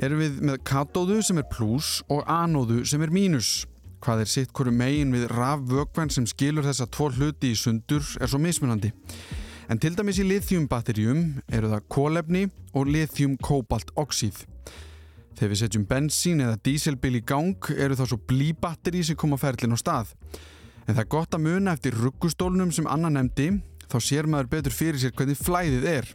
erum 0.00 0.18
við 0.24 0.40
með 0.40 0.56
katóðu 0.64 1.22
sem 1.22 1.38
er 1.38 1.44
pluss 1.52 2.02
og 2.08 2.24
anóðu 2.26 2.84
sem 2.86 3.02
er 3.02 3.08
mínus. 3.12 3.66
Hvað 4.06 4.20
er 4.22 4.28
sitt 4.30 4.52
hverju 4.54 4.70
megin 4.70 5.10
við 5.10 5.24
rafvökven 5.32 6.12
sem 6.14 6.28
skilur 6.30 6.62
þessa 6.62 6.86
tvo 6.94 7.08
hluti 7.10 7.48
í 7.50 7.56
sundur 7.58 8.04
er 8.22 8.30
svo 8.30 8.38
mismunandi. 8.38 8.92
En 9.66 9.80
til 9.82 9.96
dæmis 9.98 10.20
í 10.22 10.26
lithiumbatterjum 10.28 11.24
eru 11.50 11.72
það 11.72 11.88
kólefni 11.90 12.42
og 12.70 12.86
lithium-kobalt-oxíð. 12.94 14.44
Þegar 15.34 15.50
við 15.50 15.58
setjum 15.58 15.88
bensín 15.90 16.44
eða 16.44 16.60
díselbíl 16.68 17.18
í 17.18 17.24
gang 17.26 17.72
eru 17.74 17.98
það 17.98 18.12
svo 18.12 18.20
blíbatteri 18.30 19.02
sem 19.08 19.18
koma 19.18 19.40
ferlinn 19.42 19.74
á 19.74 19.78
stað. 19.82 20.14
En 20.86 20.94
það 20.94 21.02
er 21.02 21.10
gott 21.16 21.34
að 21.34 21.46
muna 21.48 21.74
eftir 21.74 21.98
ruggustólnum 21.98 22.70
sem 22.70 22.86
Anna 22.86 23.10
nefndi, 23.10 23.56
þá 23.90 23.98
sér 23.98 24.30
maður 24.30 24.52
betur 24.54 24.76
fyrir 24.84 25.02
sér 25.02 25.16
hvernig 25.18 25.42
flæðið 25.42 25.90
er. 25.96 26.12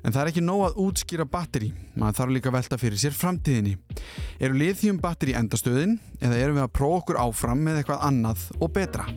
En 0.00 0.14
það 0.14 0.22
er 0.22 0.30
ekki 0.30 0.44
nóg 0.44 0.62
að 0.68 0.78
útskýra 0.80 1.26
batteri, 1.28 1.72
maður 2.00 2.20
þarf 2.20 2.34
líka 2.36 2.48
að 2.48 2.56
velta 2.56 2.78
fyrir 2.80 3.00
sér 3.02 3.16
framtíðinni. 3.16 3.74
Eru 4.40 4.56
lithiumbatteri 4.56 5.36
endastöðin 5.36 5.98
eða 6.22 6.40
erum 6.40 6.56
við 6.56 6.64
að 6.64 6.72
prófa 6.78 7.02
okkur 7.02 7.20
áfram 7.26 7.66
með 7.66 7.82
eitthvað 7.82 8.06
annað 8.08 8.46
og 8.60 8.72
betra? 8.78 9.08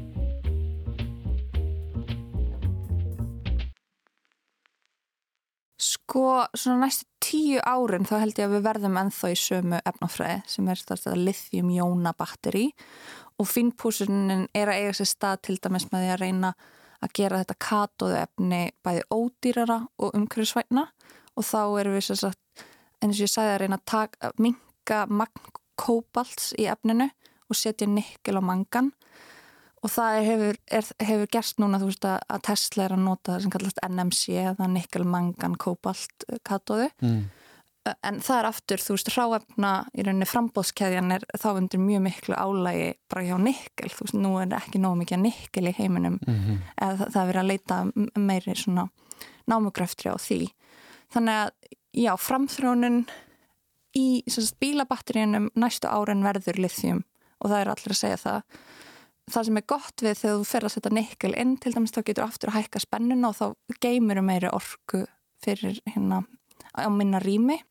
Sko, 5.83 6.43
svona 6.55 6.85
næstu 6.85 7.07
tíu 7.23 7.63
árin 7.63 8.05
þá 8.07 8.17
held 8.21 8.37
ég 8.37 8.47
að 8.47 8.53
við 8.57 8.67
verðum 8.67 8.99
ennþá 8.99 9.31
í 9.31 9.39
sömu 9.39 9.79
efnafræði 9.87 10.37
sem 10.51 10.69
er 10.71 10.83
þetta 10.83 11.15
lithium-jóna 11.17 12.13
batteri 12.19 12.67
og 13.39 13.47
finnpúsunin 13.49 14.47
er 14.53 14.71
að 14.71 14.81
eiga 14.81 14.95
sér 14.99 15.09
stað 15.09 15.41
til 15.47 15.57
dæmis 15.63 15.87
með 15.91 16.03
því 16.03 16.11
að 16.13 16.21
reyna 16.21 16.51
að 16.51 16.71
gera 17.17 17.41
þetta 17.41 17.59
katóðu 17.67 18.19
efni 18.21 18.61
bæði 18.85 19.03
ódýrara 19.11 19.79
og 19.99 20.15
umhverfisvætna 20.17 20.87
og 21.33 21.47
þá 21.47 21.61
erum 21.81 21.97
við 21.97 22.09
eins 23.03 23.17
og 23.19 23.23
ég 23.25 23.31
sagði 23.31 23.53
að 23.53 23.61
reyna 23.63 23.79
að, 23.81 24.17
að 24.23 24.41
minka 24.45 25.03
magn 25.09 25.53
kóbalts 25.79 26.53
í 26.59 26.67
efninu 26.71 27.09
og 27.49 27.57
setja 27.57 27.87
nikkel 27.89 28.37
og 28.39 28.45
mangan 28.47 28.91
og 29.83 29.91
það 29.91 30.17
hefur, 30.29 30.59
er, 30.71 30.89
hefur 31.03 31.31
gerst 31.33 31.59
núna 31.59 31.79
þú 31.81 31.89
veist 31.89 32.05
að, 32.07 32.19
að 32.31 32.43
Tesla 32.47 32.85
er 32.85 32.95
að 32.95 33.03
nota 33.03 33.33
það 33.33 33.41
sem 33.43 33.53
kallast 33.55 33.81
NMC 33.83 34.37
eða 34.45 34.69
nikkel 34.71 35.03
mangan 35.07 35.57
kóbalt 35.59 36.27
katóðu. 36.47 36.87
Mm. 37.03 37.25
En 37.83 38.19
það 38.23 38.37
er 38.37 38.47
aftur, 38.47 38.81
þú 38.81 38.95
veist, 38.95 39.09
hráefna 39.11 39.71
í 39.91 40.03
rauninni 40.05 40.27
frambóðskeðjan 40.29 41.15
er 41.17 41.25
þá 41.35 41.47
undir 41.51 41.81
mjög 41.83 42.03
miklu 42.05 42.37
álægi 42.37 42.89
bara 43.11 43.23
hjá 43.27 43.35
nikkel. 43.43 43.89
Þú 43.91 44.05
veist, 44.05 44.17
nú 44.23 44.33
er 44.39 44.55
ekki 44.57 44.81
nóg 44.81 44.95
mikið 45.01 45.23
nikkel 45.23 45.67
í 45.67 45.75
heiminum. 45.77 46.19
Mm 46.23 46.35
-hmm. 46.35 46.57
eða 46.77 46.97
það, 46.97 47.11
það 47.13 47.21
er 47.21 47.27
verið 47.31 47.41
að 47.41 47.51
leita 47.51 47.77
meiri 48.15 48.55
svona 48.55 48.89
námugröftri 49.47 50.11
á 50.11 50.17
því. 50.17 50.41
Þannig 51.13 51.35
að, 51.43 51.49
já, 51.93 52.13
framþróunin 52.17 53.05
í 53.93 54.23
sagt, 54.27 54.59
bílabatteríunum 54.59 55.49
næstu 55.55 55.87
árin 55.87 56.23
verður 56.23 56.59
lithium. 56.59 57.03
Og 57.39 57.49
það 57.49 57.59
er 57.59 57.69
allir 57.69 57.91
að 57.91 57.99
segja 57.99 58.17
það. 58.17 58.41
Það 59.31 59.45
sem 59.45 59.57
er 59.57 59.65
gott 59.67 60.01
við 60.01 60.17
þegar 60.19 60.37
þú 60.37 60.45
fer 60.45 60.63
að 60.63 60.73
setja 60.73 60.91
nikkel 60.91 61.33
inn 61.35 61.57
til 61.57 61.73
dæmis 61.73 61.91
þá 61.91 62.03
getur 62.03 62.23
aftur 62.23 62.49
að 62.49 62.55
hækka 62.55 62.79
spennuna 62.79 63.29
og 63.29 63.35
þá 63.35 63.55
geymur 63.79 64.21
meiri 64.21 64.49
orku 64.51 65.05
fyrir 65.43 65.79
hérna 65.85 66.23
á 66.73 66.89
minna 66.89 67.19
rými 67.19 67.61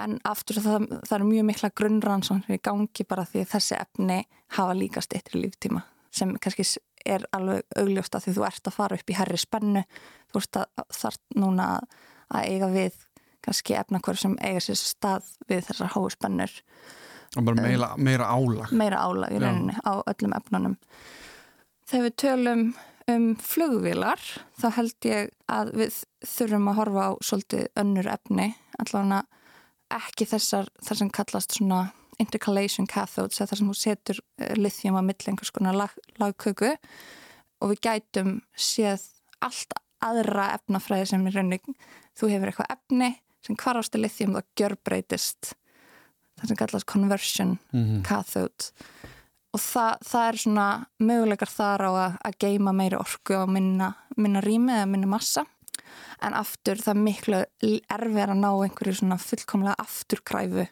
en 0.00 0.18
aftur 0.28 0.60
það, 0.62 0.86
það 1.08 1.16
er 1.18 1.26
mjög 1.30 1.46
mikla 1.50 1.70
grunnrannsóknir 1.80 2.58
í 2.58 2.62
gangi 2.62 3.06
bara 3.08 3.24
því 3.28 3.44
þessi 3.52 3.78
efni 3.78 4.18
hafa 4.58 4.76
líka 4.76 5.02
stýttir 5.04 5.40
líftíma 5.40 5.82
sem 6.16 6.34
kannski 6.40 6.66
er 7.06 7.26
alveg 7.36 7.64
augljóst 7.78 8.14
að 8.16 8.26
því 8.26 8.36
þú 8.36 8.46
ert 8.48 8.68
að 8.70 8.76
fara 8.76 8.98
upp 8.98 9.10
í 9.10 9.16
herri 9.16 9.40
spennu 9.40 9.82
þú 10.32 10.42
ert 10.42 10.60
að 10.62 10.86
þart 11.00 11.22
núna 11.38 11.68
að, 11.76 12.46
eiga 12.46 12.70
við 12.72 12.96
kannski 13.46 13.76
efnakvör 13.78 14.18
sem 14.18 14.34
eiga 14.42 14.62
sér 14.64 14.80
stað 14.80 15.28
við 15.48 15.68
þessar 15.68 15.92
háu 15.94 16.08
spennur 16.10 16.56
Og 17.36 17.44
bara 17.44 17.62
meira, 17.62 17.88
meira 18.00 18.26
álag. 18.32 18.72
meira 18.72 19.02
álag 19.04 19.34
í 19.34 19.38
Já. 19.38 19.42
rauninni 19.44 19.74
á 19.84 19.92
öllum 20.08 20.32
efnunum. 20.38 20.76
Þegar 21.86 22.04
við 22.06 22.14
tölum 22.22 22.62
um 23.12 23.26
flugvilar 23.38 24.22
þá 24.58 24.66
held 24.78 25.08
ég 25.10 25.32
að 25.52 25.72
við 25.82 25.98
þurfum 26.26 26.70
að 26.70 26.78
horfa 26.80 27.04
á 27.06 27.10
svolítið 27.28 27.66
önnur 27.82 28.08
efni, 28.14 28.48
allavega 28.80 29.20
ekki 29.92 30.26
þessar, 30.28 30.68
þar 30.84 31.00
sem 31.00 31.12
kallast 31.14 31.56
svona 31.58 31.80
intercalation 32.22 32.88
cathodes, 32.88 33.38
þar 33.38 33.60
sem 33.60 33.68
þú 33.70 33.76
setur 33.78 34.20
eh, 34.40 34.54
lithium 34.58 34.96
að 34.98 35.10
milli 35.10 35.32
einhvers 35.32 35.52
konar 35.54 35.76
lag, 35.76 35.92
lagköku. 36.20 36.72
Og 37.64 37.72
við 37.72 37.82
gætum 37.86 38.32
séð 38.52 39.04
allt 39.44 39.76
aðra 40.04 40.50
efnafræði 40.56 41.10
sem 41.12 41.28
í 41.28 41.32
rauninni, 41.32 41.76
þú 42.16 42.32
hefur 42.32 42.52
eitthvað 42.52 42.74
efni 42.76 43.12
sem 43.44 43.56
hvarfasti 43.58 44.00
lithium 44.00 44.34
þá 44.36 44.42
gjörbreytist 44.58 45.52
það 46.36 46.50
sem 46.50 46.58
kallast 46.60 46.88
conversion 46.90 47.58
Mm 47.72 48.02
cathode. 48.02 48.72
Og 49.56 49.60
það, 49.62 49.92
það 50.04 50.28
er 50.28 50.36
svona 50.36 50.66
möguleikar 51.00 51.48
þar 51.48 51.80
á 51.88 51.90
að, 51.90 52.16
að 52.28 52.34
geima 52.44 52.72
meiri 52.76 52.98
orku 52.98 53.36
og 53.38 53.48
minna, 53.48 53.94
minna 54.16 54.42
rými 54.44 54.74
eða 54.74 54.88
minna 54.90 55.06
massa 55.08 55.46
en 56.26 56.34
aftur 56.38 56.80
það 56.82 56.92
er 56.94 57.02
miklu 57.06 57.40
erfið 57.96 58.22
að 58.26 58.34
ná 58.40 58.48
einhverju 58.52 58.98
svona 59.00 59.18
fullkomlega 59.22 59.76
afturkræfu 59.84 60.66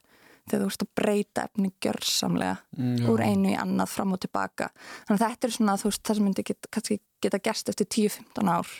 þegar 0.44 0.60
þú 0.60 0.68
ert 0.68 0.82
að 0.84 0.90
breyta 1.00 1.44
efni 1.48 1.70
gjörsamlega 1.80 2.56
Já. 2.76 3.06
úr 3.08 3.22
einu 3.24 3.52
í 3.54 3.56
annað 3.56 3.92
fram 3.94 4.12
og 4.12 4.20
tilbaka 4.20 4.68
þannig 5.06 5.14
að 5.16 5.22
þetta 5.24 5.48
er 5.48 5.54
svona 5.56 5.76
veist 5.80 6.02
það 6.04 6.18
sem 6.18 6.26
myndi 6.28 6.44
get, 6.50 6.68
kannski 6.74 6.98
geta 7.24 7.40
gerst 7.40 7.70
eftir 7.72 7.88
10-15 7.88 8.50
ár 8.52 8.74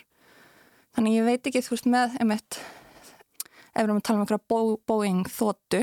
þannig 0.94 1.16
ég 1.16 1.24
veit 1.30 1.48
ekki 1.48 1.62
þú 1.64 1.72
veist 1.76 1.88
með 1.94 2.18
einmitt, 2.20 2.58
ef 3.72 3.78
við 3.80 3.86
erum 3.86 4.02
að 4.02 4.04
tala 4.10 4.18
um 4.20 4.26
einhverja 4.26 4.44
Bo- 4.52 4.80
Boeing 4.86 5.24
þóttu 5.32 5.80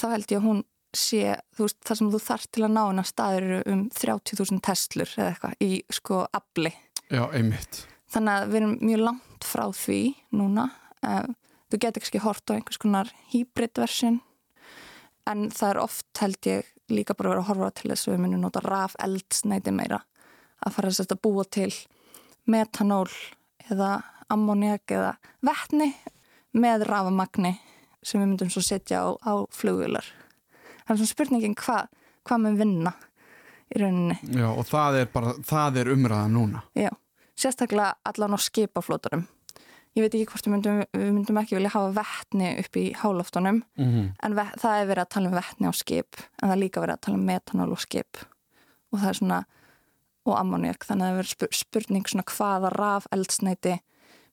þá 0.00 0.04
held 0.16 0.34
ég 0.34 0.40
að 0.42 0.48
hún 0.50 0.64
sé 0.98 1.22
veist 1.60 1.78
það 1.86 2.00
sem 2.00 2.10
þú 2.10 2.20
þarf 2.26 2.48
til 2.50 2.64
að 2.66 2.74
ná 2.74 2.82
hennar 2.88 3.06
staður 3.06 3.46
eru 3.46 3.60
um 3.76 3.86
30.000 3.94 4.60
testlur 4.66 5.14
eða 5.14 5.30
eitthvað 5.36 5.62
í 5.62 5.70
sko 5.94 6.24
afli 6.34 6.72
Já, 7.10 7.22
einmitt. 7.34 7.84
Þannig 8.12 8.34
að 8.34 8.50
við 8.50 8.60
erum 8.60 8.74
mjög 8.80 9.04
langt 9.06 9.46
frá 9.46 9.64
því 9.76 10.00
núna. 10.36 10.66
Uh, 11.04 11.30
þú 11.70 11.80
getur 11.84 12.04
kannski 12.04 12.22
hort 12.24 12.52
á 12.52 12.56
einhvers 12.56 12.80
konar 12.82 13.12
hybrid 13.32 13.80
version. 13.80 14.20
En 15.30 15.48
það 15.54 15.72
er 15.72 15.82
oft 15.84 16.22
held 16.22 16.50
ég 16.50 16.70
líka 16.90 17.14
bara 17.14 17.34
verið 17.34 17.44
að 17.44 17.50
horfa 17.52 17.72
til 17.78 17.90
þess 17.92 18.08
að 18.08 18.14
við 18.16 18.22
munum 18.24 18.44
nota 18.44 18.62
raf 18.64 18.96
eldsneiti 18.98 19.74
meira. 19.74 20.00
Að 20.60 20.76
fara 20.76 20.94
að 20.94 21.20
búa 21.22 21.44
til 21.46 21.70
metanól 22.50 23.08
eða 23.70 24.00
ammoniak 24.30 24.90
eða 24.90 25.14
vettni 25.46 25.92
með 26.52 26.88
rafamagni 26.88 27.54
sem 28.02 28.20
við 28.20 28.32
myndum 28.32 28.50
svo 28.50 28.62
setja 28.64 29.04
á, 29.06 29.08
á 29.22 29.32
flugvilar 29.54 30.06
það 30.90 30.96
er 30.96 31.00
svona 31.00 31.14
spurningin 31.14 31.56
hvað 31.58 31.90
hva 32.26 32.36
mun 32.42 32.56
vinna 32.58 32.92
í 33.70 33.80
rauninni? 33.80 34.16
Já, 34.34 34.48
og 34.50 34.66
það 34.66 34.98
er 35.00 35.12
bara, 35.12 35.34
það 35.46 35.78
er 35.82 35.90
umræða 35.94 36.30
núna. 36.34 36.62
Já, 36.74 36.90
sérstaklega 37.40 37.94
allan 38.04 38.36
á 38.36 38.38
skipaflótunum. 38.40 39.26
Ég 39.98 40.04
veit 40.04 40.14
ekki 40.14 40.26
hvort 40.30 40.46
við 40.46 40.52
myndum, 40.54 40.82
við 40.94 41.12
myndum 41.16 41.38
ekki 41.40 41.56
vilja 41.58 41.72
hafa 41.74 41.94
vettni 41.96 42.50
upp 42.62 42.76
í 42.78 42.84
hálóftunum 42.94 43.62
Mm 43.76 43.86
-hmm. 43.90 44.10
en 44.22 44.32
það 44.36 44.74
er 44.80 44.86
verið 44.86 45.02
að 45.02 45.08
tala 45.14 45.28
um 45.28 45.34
vettni 45.34 45.66
á 45.66 45.72
skip 45.74 46.16
en 46.42 46.48
það 46.48 46.52
er 46.56 46.62
líka 46.62 46.80
verið 46.80 46.94
að 46.94 47.00
tala 47.00 47.16
um 47.18 47.24
metanól 47.26 47.72
og 47.72 47.80
skip 47.80 48.16
og 48.92 48.98
það 49.00 49.08
er 49.08 49.14
svona 49.18 49.44
og 50.26 50.36
ammoniak 50.38 50.84
þannig 50.84 51.02
að 51.02 51.08
það 51.08 51.12
er 51.12 51.22
verið 51.22 51.34
spur- 51.34 51.52
spurning 51.58 52.06
svona 52.06 52.24
hvaða 52.24 52.70
raf 52.70 53.06
eldsneiti 53.12 53.80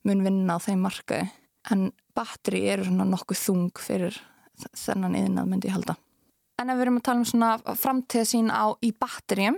mun 0.04 0.22
vinna 0.24 0.54
á 0.54 0.58
þeim 0.62 0.80
markaði 0.86 1.28
en 1.70 1.92
batteri 2.14 2.68
eru 2.68 2.84
svona 2.84 3.04
nokkuð 3.04 3.36
þung 3.46 3.72
fyrir 3.78 4.20
þennan 4.74 5.14
yðnað 5.14 5.46
myndi 5.46 5.68
ég 5.68 5.74
halda. 5.74 5.96
En 6.58 6.70
ef 6.70 6.76
við 6.76 6.82
erum 6.82 6.96
að 6.98 7.02
tala 7.02 7.18
um 7.18 7.24
svona 7.24 7.58
framtíð 7.58 8.24
sín 8.26 8.50
á 8.50 8.74
í 8.82 8.92
batterjum 8.92 9.56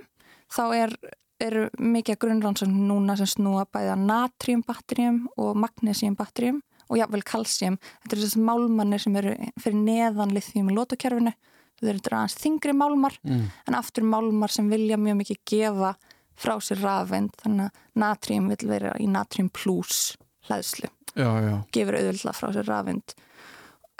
þá 0.50 0.62
er, 0.74 0.96
eru 1.40 1.68
mikið 1.78 2.18
grunnrannsókn 2.22 2.74
núna 2.88 3.16
sem 3.16 3.26
snúa 3.26 3.64
bæða 3.72 3.96
natriumbatterjum 3.98 5.22
og 5.40 5.56
magnesiumbatterjum 5.56 6.60
og 6.90 6.98
jáfnvel 6.98 7.22
kalsíum. 7.26 7.78
Þetta 8.02 8.16
eru 8.16 8.26
þessi 8.26 8.42
málmannir 8.44 9.00
sem 9.02 9.16
eru 9.16 9.34
fyrir 9.62 9.78
neðan 9.84 10.34
lithium 10.34 10.70
í 10.70 10.74
lótukerfinu. 10.76 11.32
Þetta 11.80 11.92
eru 12.10 12.16
aðeins 12.18 12.34
þingri 12.42 12.72
málmar 12.76 13.14
Mm. 13.24 13.46
en 13.68 13.74
aftur 13.74 14.04
málmar 14.04 14.50
sem 14.50 14.68
vilja 14.68 14.96
mjög 14.96 15.16
mikið 15.22 15.38
gefa 15.46 15.94
frá 16.36 16.56
sér 16.60 16.80
rafeind 16.82 17.30
þannig 17.42 17.70
að 17.70 17.70
natrium 17.96 18.48
vil 18.48 18.68
vera 18.68 18.92
í 19.00 19.06
natrium 19.08 19.48
plus 19.52 20.16
hlæðslu 20.48 20.88
Já, 21.16 21.30
já. 21.40 21.64
gefur 21.72 21.94
auðvitað 21.96 22.36
frá 22.36 22.52
sér 22.52 22.64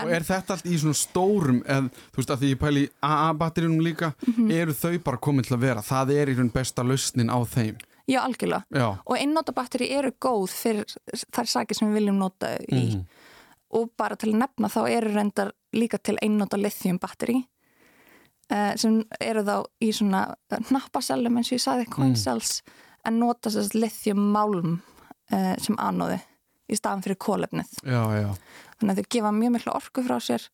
rafund 0.00 0.10
Og 0.10 0.16
er 0.16 0.26
þetta 0.30 0.56
allt 0.56 0.66
í 0.66 0.78
svona 0.80 0.98
stórum 0.98 1.60
eða 1.64 1.90
þú 2.10 2.16
veist 2.20 2.32
að 2.34 2.40
því 2.42 2.50
ég 2.54 2.60
pæli 2.64 2.82
AA-batterjunum 3.02 3.84
líka 3.84 4.12
Mhm. 4.26 4.50
eru 4.52 4.72
þau 4.72 4.98
bara 5.04 5.16
komin 5.18 5.44
til 5.46 5.56
að 5.56 5.60
vera 5.68 5.80
það 5.84 6.12
er 6.16 6.32
í 6.32 6.36
raun 6.40 6.50
besta 6.52 6.82
lausnin 6.82 7.30
á 7.30 7.38
þeim 7.46 7.76
Já, 8.10 8.24
algjörlega. 8.26 8.64
Já, 8.74 8.98
Og 9.06 9.16
einnóta 9.16 9.52
batteri 9.54 9.86
eru 9.94 10.10
góð 10.18 10.48
fyrir 10.50 10.84
þær 11.30 11.46
sakir 11.46 11.76
sem 11.78 11.88
við 11.92 12.00
viljum 12.00 12.16
nota 12.18 12.56
í. 12.66 12.96
Mhm. 12.96 13.04
Og 13.70 13.90
bara 13.96 14.16
til 14.16 14.32
að 14.32 14.40
nefna 14.42 14.66
þá 14.68 14.80
eru 14.90 15.12
reyndar 15.14 15.52
líka 15.72 15.98
til 16.02 16.16
einnóta 16.20 16.58
lithium 16.58 16.98
batteri 16.98 17.44
uh, 18.50 18.72
sem 18.74 19.04
eru 19.20 19.44
þá 19.46 19.64
í 19.80 19.92
svona 19.94 20.24
hnappasellum 20.50 21.36
eins 21.38 21.52
og 21.52 21.58
ég 21.58 21.62
sagði, 21.62 21.86
coin 21.92 22.16
cells, 22.16 22.62
en 23.06 23.20
nota 23.20 23.48
þess 23.52 23.74
lithium 23.78 24.24
málm 24.34 24.80
uh, 25.32 25.54
sem 25.62 25.76
anóði 25.78 26.18
í 26.70 26.74
staðan 26.78 27.02
fyrir 27.06 27.18
kólefnið. 27.22 27.70
já, 27.86 28.02
já 28.22 28.34
Þannig 28.80 28.96
að 28.96 29.00
þau 29.02 29.10
gefa 29.16 29.32
mjög 29.36 29.52
miklu 29.56 29.72
orku 29.76 30.04
frá 30.06 30.16
sér 30.24 30.46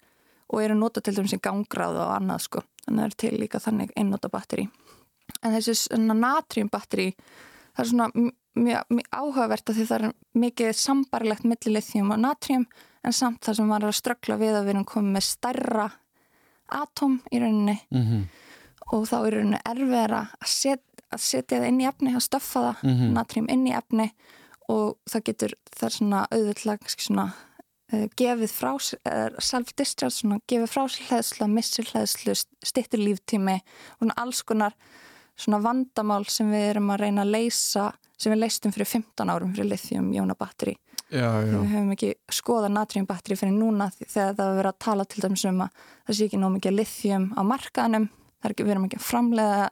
og 0.51 0.63
eru 0.63 0.75
nota 0.79 1.01
til 1.03 1.15
dæmis 1.17 1.35
í 1.35 1.41
gangráð 1.43 2.01
og 2.03 2.13
annað 2.17 2.43
sko. 2.47 2.63
Þannig 2.87 2.99
að 2.99 3.05
það 3.05 3.11
er 3.11 3.17
til 3.23 3.39
líka 3.41 3.61
þannig 3.63 3.93
einnóta 3.99 4.31
batteri. 4.31 4.69
En 5.43 5.55
þessi 5.57 5.99
natrium 5.99 6.69
batteri, 6.71 7.09
það 7.75 7.83
er 7.85 7.91
svona 7.91 8.09
mjög, 8.15 8.83
mjög 8.91 9.09
áhugavert 9.13 9.71
að 9.71 9.79
því 9.81 9.87
það 9.91 9.99
er 10.03 10.13
mikið 10.43 10.73
sambarilegt 10.81 11.45
milli 11.45 11.73
lithium 11.75 12.13
og 12.15 12.21
natrium 12.23 12.67
en 13.07 13.13
samt 13.15 13.43
það 13.47 13.59
sem 13.61 13.69
var 13.69 13.87
að 13.87 13.97
ströggla 13.99 14.39
við 14.41 14.55
að 14.59 14.65
við 14.67 14.75
erum 14.75 14.87
komið 14.89 15.17
með 15.17 15.27
stærra 15.27 15.89
atóm 16.83 17.21
í 17.31 17.39
rauninni 17.43 17.79
mm 17.91 18.27
og 18.95 19.03
þá 19.11 19.17
er 19.27 19.35
rauninni 19.35 19.59
erfiðara 19.67 20.19
að, 20.39 20.47
set, 20.47 20.83
að 21.11 21.23
setja 21.27 21.59
það 21.59 21.65
inn 21.73 21.81
í 21.83 21.87
efni, 21.89 22.13
að 22.15 22.23
stöffa 22.23 22.61
það 22.63 22.85
Mhm. 22.87 23.09
natrium 23.17 23.49
inn 23.51 23.65
í 23.67 23.73
efni 23.75 24.13
og 24.71 24.97
það 25.11 25.25
getur, 25.27 25.55
það 25.75 25.87
er 25.89 25.95
svona 25.97 26.21
auðvitað 26.31 26.95
svona 26.95 27.25
gefið 28.19 28.51
frá 28.51 28.73
uh, 28.75 29.37
self-discharge 29.39 30.15
svona 30.17 30.41
gefið 30.51 30.71
frá 30.73 30.87
sér 30.91 31.11
hlæðslu, 31.11 31.49
missir 31.53 31.91
hlæðslu 31.93 32.35
stittir 32.67 33.03
líftími 33.03 33.61
og 34.01 34.15
alls 34.17 34.43
konar 34.43 34.75
svona 35.37 35.61
vandamál 35.63 36.25
sem 36.33 36.51
við 36.51 36.73
erum 36.73 36.91
að 36.91 37.05
reyna 37.05 37.23
að 37.23 37.35
leysa 37.37 37.93
sem 38.17 38.33
við 38.33 38.43
leystum 38.43 38.75
fyrir 38.75 38.89
15 38.91 39.31
árum 39.31 39.55
fyrir 39.55 39.71
lithium 39.71 40.11
jóna 40.15 40.37
batteri 40.39 40.77
Já, 41.07 41.29
já, 41.47 41.53
við 41.55 41.71
höfum 41.71 41.91
ekki 41.95 42.09
skoðað 42.35 42.73
natrium 42.75 43.07
batteri 43.07 43.37
fyrir 43.39 43.55
núna 43.55 43.93
þegar 44.01 44.33
það 44.35 44.57
verið 44.57 44.71
að 44.73 44.81
tala 44.83 45.05
til 45.07 45.23
dæmis 45.23 45.45
um 45.47 45.61
að 45.63 45.85
það 46.09 46.17
sé 46.19 46.27
ekki 46.27 46.41
nóg 46.43 46.55
mikið 46.57 46.75
lithium 46.81 47.29
á 47.39 47.43
markaðanum 47.47 48.09
það 48.11 48.49
er 48.49 48.55
ekki, 48.57 48.67
erum 48.75 48.89
ekki 48.89 48.99
að 48.99 49.07
framleiða 49.07 49.69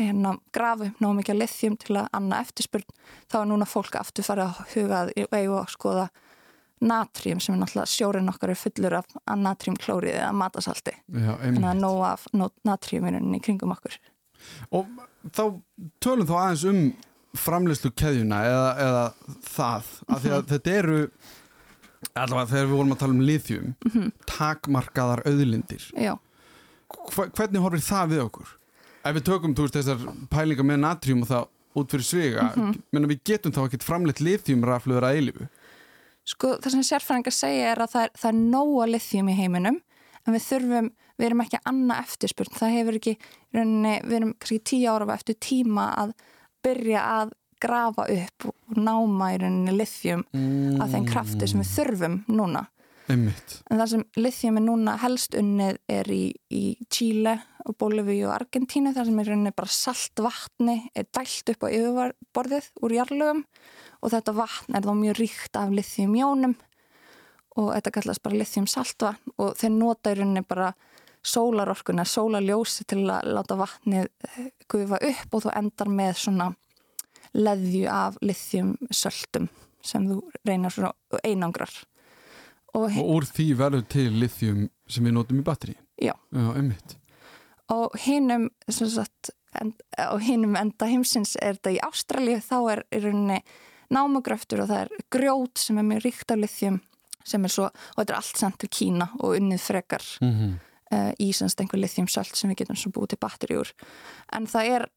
hérna, 0.00 0.32
grafu 0.56 0.88
nóg 1.04 1.18
mikið 1.18 1.40
lithium 1.42 1.76
til 1.82 1.98
að 2.00 2.08
anna 2.16 2.40
eftirspurn, 2.40 2.88
þá 3.28 3.36
er 3.42 3.50
núna 3.50 3.68
fólk 3.68 4.00
aftur 4.00 4.24
farið 4.24 4.46
að 4.46 4.72
huga 4.72 5.02
að 5.02 5.12
eigu 5.36 5.58
að 5.60 5.72
skoða 5.74 6.08
natrium 6.80 7.40
sem 7.42 7.54
er 7.54 7.60
náttúrulega 7.60 7.90
sjórin 7.92 8.30
okkar 8.32 8.52
er 8.54 8.58
fullur 8.58 8.96
af 9.00 9.10
natriumklórið 9.36 10.16
eða 10.16 10.32
matasalti, 10.36 10.94
já 11.12 11.32
þannig 11.42 11.68
að 11.72 11.82
nóg 11.82 12.00
af 12.08 12.24
nóg 12.36 12.54
natriumininn 12.68 13.36
í 13.36 13.42
kringum 13.44 13.74
okkur. 13.74 13.98
Og 14.72 14.88
þá 15.28 15.42
tölum 16.00 16.28
þá 16.28 16.34
aðeins 16.38 16.64
um 16.70 16.80
framleyslu 17.36 17.92
keðjuna 17.94 18.40
eða, 18.48 18.70
eða 18.86 19.04
það, 19.46 19.92
af 20.08 20.24
því 20.24 20.32
að 20.36 20.48
þetta 20.54 20.74
eru 20.80 20.96
allavega 22.16 22.50
þegar 22.54 22.66
við 22.70 22.76
vorum 22.78 22.94
að 22.96 23.02
tala 23.02 23.16
um 23.16 23.22
lithium 23.28 24.10
takmarkaðar 24.26 25.22
auðlindir. 25.28 25.84
Hva, 26.00 27.28
hvernig 27.28 27.62
horfir 27.62 27.84
það 27.86 28.14
við 28.14 28.24
okkur? 28.24 28.56
Ef 29.00 29.16
við 29.16 29.26
tökum, 29.28 29.54
þú 29.56 29.66
veist, 29.66 29.76
þessar 29.78 30.24
pælingar 30.32 30.66
með 30.68 30.82
natrium 30.82 31.22
og 31.24 31.30
það 31.30 31.48
út 31.80 31.92
fyrir 31.94 32.06
sviga 32.06 32.48
menn 32.90 33.08
við 33.10 33.20
getum 33.30 33.54
þá 33.54 33.60
ekkert 33.66 33.86
framleitt 33.86 34.22
lithium 34.24 34.64
rafluður 34.66 35.06
að 35.06 35.20
eilifu 35.20 35.46
Sko 36.30 36.56
það 36.62 36.76
sem 36.76 36.86
sérfræðingar 36.86 37.34
segja 37.34 37.70
er 37.72 37.82
að 37.82 37.94
það 37.94 38.06
er, 38.06 38.12
það 38.22 38.30
er 38.30 38.40
nóga 38.54 38.88
lithium 38.90 39.30
í 39.30 39.36
heiminum 39.38 39.80
en 40.26 40.36
við 40.36 40.46
þurfum, 40.46 40.90
við 41.16 41.28
erum 41.30 41.44
ekki 41.44 41.58
að 41.58 41.70
anna 41.72 41.98
eftirspurn, 42.04 42.56
það 42.58 42.74
hefur 42.76 42.98
ekki 43.00 43.14
rauninni, 43.56 43.94
við 44.04 44.16
erum 44.18 44.34
kannski 44.36 44.60
tíu 44.70 44.92
ára 44.92 45.14
eftir 45.16 45.38
tíma 45.40 45.86
að 46.02 46.12
byrja 46.64 47.04
að 47.20 47.32
grafa 47.60 48.06
upp 48.14 48.50
og 48.50 48.78
náma 48.78 49.32
í 49.34 49.40
rauninni 49.40 49.74
lithium 49.76 50.22
mm. 50.32 50.80
að 50.80 50.94
þeim 50.94 51.08
krafti 51.08 51.48
sem 51.50 51.62
við 51.62 51.72
þurfum 51.74 52.20
núna 52.32 52.66
Einmitt, 53.10 53.56
en 53.70 53.80
það 53.80 53.90
sem 53.92 54.02
lithium 54.20 54.58
er 54.60 54.64
núna 54.64 54.96
helst 55.02 55.34
unnið 55.38 55.78
er 55.90 56.10
í, 56.14 56.24
í 56.54 56.62
Chile 56.92 57.36
og 57.66 57.76
Bolífi 57.80 58.20
og 58.26 58.34
Argentínu 58.36 58.92
þar 58.94 59.08
sem 59.08 59.20
er 59.22 59.30
rauninni 59.30 59.52
bara 59.56 59.74
salt 59.74 60.22
vatni 60.22 60.76
er 60.94 61.08
dælt 61.10 61.52
upp 61.54 61.66
á 61.66 61.68
yfirborðið 61.68 62.70
úr 62.84 62.94
jarlögum 62.94 63.42
og 64.00 64.14
þetta 64.14 64.36
vatn 64.36 64.78
er 64.78 64.86
þá 64.86 64.92
mjög 65.00 65.18
ríkt 65.20 65.58
af 65.58 65.74
lithium 65.74 66.14
jónum 66.18 66.56
og 67.58 67.72
þetta 67.74 67.94
kallast 67.98 68.22
bara 68.24 68.40
lithium 68.40 68.68
saltvatn 68.70 69.34
og 69.36 69.58
þeir 69.58 69.74
nota 69.74 70.14
í 70.14 70.20
rauninni 70.20 70.44
bara 70.46 70.70
sólarorkuna, 71.20 72.06
sólarljósi 72.08 72.86
til 72.88 73.02
að 73.10 73.32
láta 73.34 73.58
vatnið 73.60 74.08
gufa 74.70 75.00
upp 75.10 75.34
og 75.36 75.44
þú 75.44 75.56
endar 75.58 75.90
með 75.92 76.14
svona 76.22 76.50
leðju 77.36 77.88
af 77.92 78.16
lithium 78.24 78.76
söltum 78.88 79.50
sem 79.84 80.06
þú 80.08 80.22
reynar 80.46 80.72
svona 80.74 81.20
einangrar 81.24 81.72
og, 82.74 82.86
og 82.88 83.14
úr 83.16 83.26
því 83.26 83.46
verður 83.58 83.86
til 83.90 84.10
lithium 84.20 84.68
sem 84.90 85.04
við 85.04 85.16
notum 85.16 85.40
í 85.40 85.46
batteri 85.46 85.76
Já. 86.00 86.14
Já, 86.32 86.46
einmitt. 86.56 86.96
Og 87.70 87.94
hinum 88.06 88.48
sem 88.68 88.88
sagt, 88.90 89.30
en, 89.60 89.74
á 90.00 90.16
hinum 90.22 90.56
enda 90.58 90.88
heimsins 90.88 91.36
er 91.36 91.58
þetta 91.58 91.74
í 91.74 91.82
Ástralíu 91.84 92.38
þá 92.42 92.56
er 92.72 92.82
í 92.88 93.02
rauninni 93.04 93.40
námugröftur 93.90 94.64
og 94.64 94.70
það 94.70 94.84
er 94.84 95.04
grjót 95.12 95.60
sem 95.60 95.78
er 95.78 95.86
mjög 95.86 96.06
ríkt 96.06 96.32
af 96.32 96.40
lithium 96.40 96.80
sem 97.26 97.44
er 97.44 97.52
svo, 97.52 97.68
og 97.68 98.00
þetta 98.00 98.14
er 98.14 98.18
allt 98.20 98.40
samt 98.40 98.58
til 98.62 98.70
Kína 98.72 99.10
og 99.20 99.36
unnið 99.36 99.60
frekar 99.60 100.04
mm 100.22 100.30
-hmm. 100.30 100.54
uh, 100.94 101.12
í 101.18 101.32
semst 101.36 101.60
einhver 101.60 101.78
lithium 101.78 102.08
sölt 102.08 102.36
sem 102.36 102.50
við 102.50 102.62
getum 102.62 102.76
svo 102.76 102.90
búið 102.90 103.08
til 103.08 103.18
batteri 103.20 103.56
úr. 103.60 103.72
En 104.32 104.46
það 104.46 104.64
er 104.74 104.88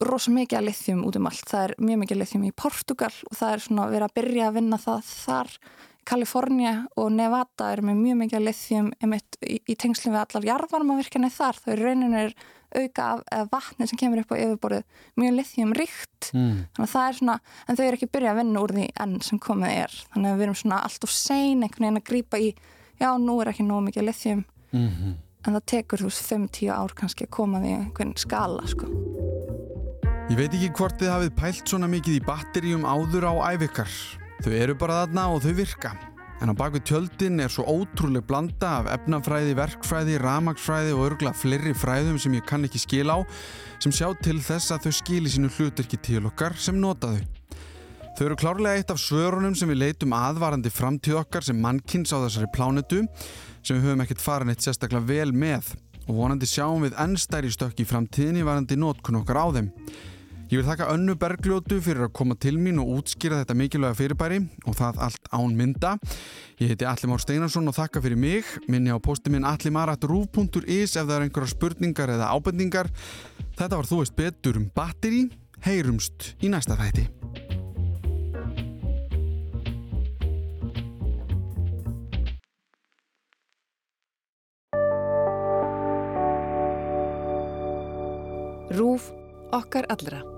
rosa 0.00 0.30
mikið 0.30 0.58
af 0.58 0.64
lithium 0.64 1.04
út 1.04 1.16
um 1.16 1.26
allt, 1.26 1.46
það 1.46 1.64
er 1.64 1.74
mjög 1.78 1.98
mikið 1.98 2.18
lithium 2.18 2.44
í 2.44 2.52
Portugal 2.52 3.12
og 3.30 3.36
það 3.36 3.52
er 3.52 3.58
svona 3.58 3.86
verið 3.86 4.02
að 4.02 4.14
byrja 4.14 4.48
að 4.48 4.54
vinna 4.54 4.76
það 4.76 5.02
þar 5.04 5.58
Kalifornia 6.06 6.74
og 6.96 7.10
Nevada 7.14 7.70
er 7.74 7.82
með 7.84 8.02
mjög 8.02 8.20
mikið 8.22 8.38
af 8.38 8.44
lithium 8.46 8.92
einmitt 9.00 9.38
í, 9.42 9.58
í 9.66 9.74
tengslum 9.74 10.14
við 10.14 10.22
allar 10.22 10.46
jarðvarmavirkjani 10.50 11.32
þar, 11.34 11.60
þau 11.62 11.72
eru 11.74 11.88
rauninni 11.88 12.22
er 12.22 12.36
auka 12.76 13.06
af, 13.30 13.48
vatni 13.52 13.86
sem 13.88 13.98
kemur 13.98 14.22
upp 14.22 14.34
á 14.34 14.36
yfirborðið 14.36 15.04
mjög 15.22 15.36
lithium 15.38 15.76
ríkt 15.76 16.30
mm. 16.32 16.56
þannig 16.76 16.88
að 16.88 16.92
það 16.94 17.06
er 17.08 17.18
svona, 17.20 17.38
en 17.66 17.78
þau 17.78 17.84
eru 17.86 17.98
ekki 17.98 18.12
byrjað 18.14 18.34
að 18.34 18.40
vinna 18.42 18.64
úr 18.64 18.74
því 18.76 18.88
enn 19.04 19.14
sem 19.24 19.40
komið 19.42 19.78
er, 19.84 19.96
þannig 20.12 20.32
að 20.32 20.36
við 20.36 20.46
erum 20.46 20.58
svona 20.62 20.82
allt 20.86 21.06
of 21.06 21.14
sein 21.14 21.62
einhvern 21.62 21.86
veginn 21.86 22.02
að 22.02 22.08
grípa 22.10 22.42
í 22.42 22.50
já, 23.00 23.08
nú 23.22 23.40
er 23.40 23.52
ekki 23.52 23.66
nóg 23.66 23.86
mikið 23.86 24.08
lithium 24.10 24.44
Mm 24.76 24.88
-hmm. 24.88 25.14
en 25.46 25.54
það 25.54 25.64
tekur 25.64 25.98
þú 25.98 26.08
veist 26.10 26.32
5-10 26.32 26.70
ár 26.70 26.92
kannski 26.94 27.24
að 27.24 27.30
koma 27.30 27.60
því 27.60 27.72
einhvern 27.78 28.16
skala 28.16 28.66
sko. 28.66 28.86
Ég 30.30 30.36
veit 30.36 30.54
ekki 30.54 30.72
hvort 30.74 31.00
þið 31.00 31.10
hafið 31.14 31.34
pælt 31.40 31.68
svona 31.68 31.86
mikið 31.86 32.14
í 32.14 32.24
batteríum 32.26 32.84
áður 32.84 33.24
á 33.30 33.34
æfikar. 33.54 33.90
Þau 34.44 34.52
eru 34.52 34.76
bara 34.78 35.02
þarna 35.04 35.30
og 35.32 35.42
þau 35.44 35.54
virka. 35.56 35.94
En 36.44 36.52
á 36.52 36.54
baku 36.56 36.82
tjöldin 36.84 37.40
er 37.40 37.48
svo 37.52 37.64
ótrúleg 37.64 38.26
blanda 38.28 38.74
af 38.82 38.90
efnafræði, 38.92 39.54
verkfræði, 39.56 40.18
ramagsfræði 40.20 40.92
og 40.92 41.04
örgla 41.06 41.32
fleiri 41.32 41.72
fræðum 41.72 42.18
sem 42.20 42.34
ég 42.36 42.44
kann 42.44 42.66
ekki 42.68 42.82
skil 42.82 43.08
á 43.08 43.24
sem 43.80 43.94
sjá 43.94 44.10
til 44.20 44.36
þess 44.44 44.74
að 44.74 44.86
þau 44.86 44.98
skili 44.98 45.32
sínu 45.32 45.48
hluturki 45.56 45.96
til 45.96 46.26
okkar 46.28 46.58
sem 46.60 46.76
nota 46.80 47.14
þau. 47.14 47.24
Þau 48.16 48.24
eru 48.26 48.36
klárlega 48.40 48.80
eitt 48.80 48.92
af 48.92 49.00
svörunum 49.00 49.56
sem 49.56 49.68
við 49.72 49.80
leitum 49.82 50.14
aðvarandi 50.16 50.72
framtíð 50.72 51.18
okkar 51.22 51.44
sem 51.44 51.58
mannkins 51.60 52.12
á 52.12 52.20
þessari 52.20 52.52
plánetu 52.52 53.02
sem 53.60 53.76
við 53.76 53.88
höfum 53.88 54.04
ekkert 54.04 54.24
farin 54.24 54.52
eitt 54.52 54.64
sérstaklega 54.64 55.08
vel 55.08 55.32
með 55.36 55.72
og 56.06 56.20
vonandi 56.20 56.48
sjáum 56.48 56.84
við 56.84 56.96
enn 57.02 57.16
stærri 57.20 57.50
stökk 57.52 57.80
í 57.82 57.88
framtíðinni 57.88 58.44
varandi 58.46 58.78
nótkun 58.78 59.20
okkar 59.20 59.40
á 59.40 59.46
þeim. 59.56 59.72
Ég 60.46 60.60
vil 60.60 60.66
þakka 60.68 60.86
önnu 60.94 61.16
bergljótu 61.18 61.80
fyrir 61.82 62.04
að 62.06 62.12
koma 62.14 62.36
til 62.38 62.52
mín 62.62 62.76
og 62.78 63.00
útskýra 63.00 63.40
þetta 63.40 63.54
mikilvæga 63.58 63.96
fyrirbæri 63.98 64.36
og 64.70 64.76
það 64.78 65.00
allt 65.02 65.30
án 65.34 65.56
mynda. 65.58 65.96
Ég 66.62 66.70
heiti 66.70 66.86
Alli 66.86 67.10
Már 67.10 67.18
Steinarsson 67.18 67.66
og 67.66 67.74
þakka 67.74 67.98
fyrir 68.04 68.14
mig. 68.14 68.46
Minni 68.70 68.94
á 68.94 68.98
posti 69.02 69.32
minn 69.34 69.42
allimarat.ruf.is 69.42 70.94
ef 70.94 71.02
það 71.02 71.16
er 71.16 71.24
einhverja 71.26 71.50
spurningar 71.50 72.12
eða 72.14 72.30
ábendingar. 72.30 72.92
Þetta 73.58 73.74
var 73.74 73.90
Þú 73.90 73.98
veist 74.04 74.14
betur 74.14 74.60
um 74.62 74.70
batteri. 74.70 75.26
Heyrumst 75.66 76.36
í 76.38 76.52
næsta 76.52 76.78
þætti. 76.78 77.08
Rúf 88.78 89.10
okkar 89.50 89.90
allra. 89.90 90.35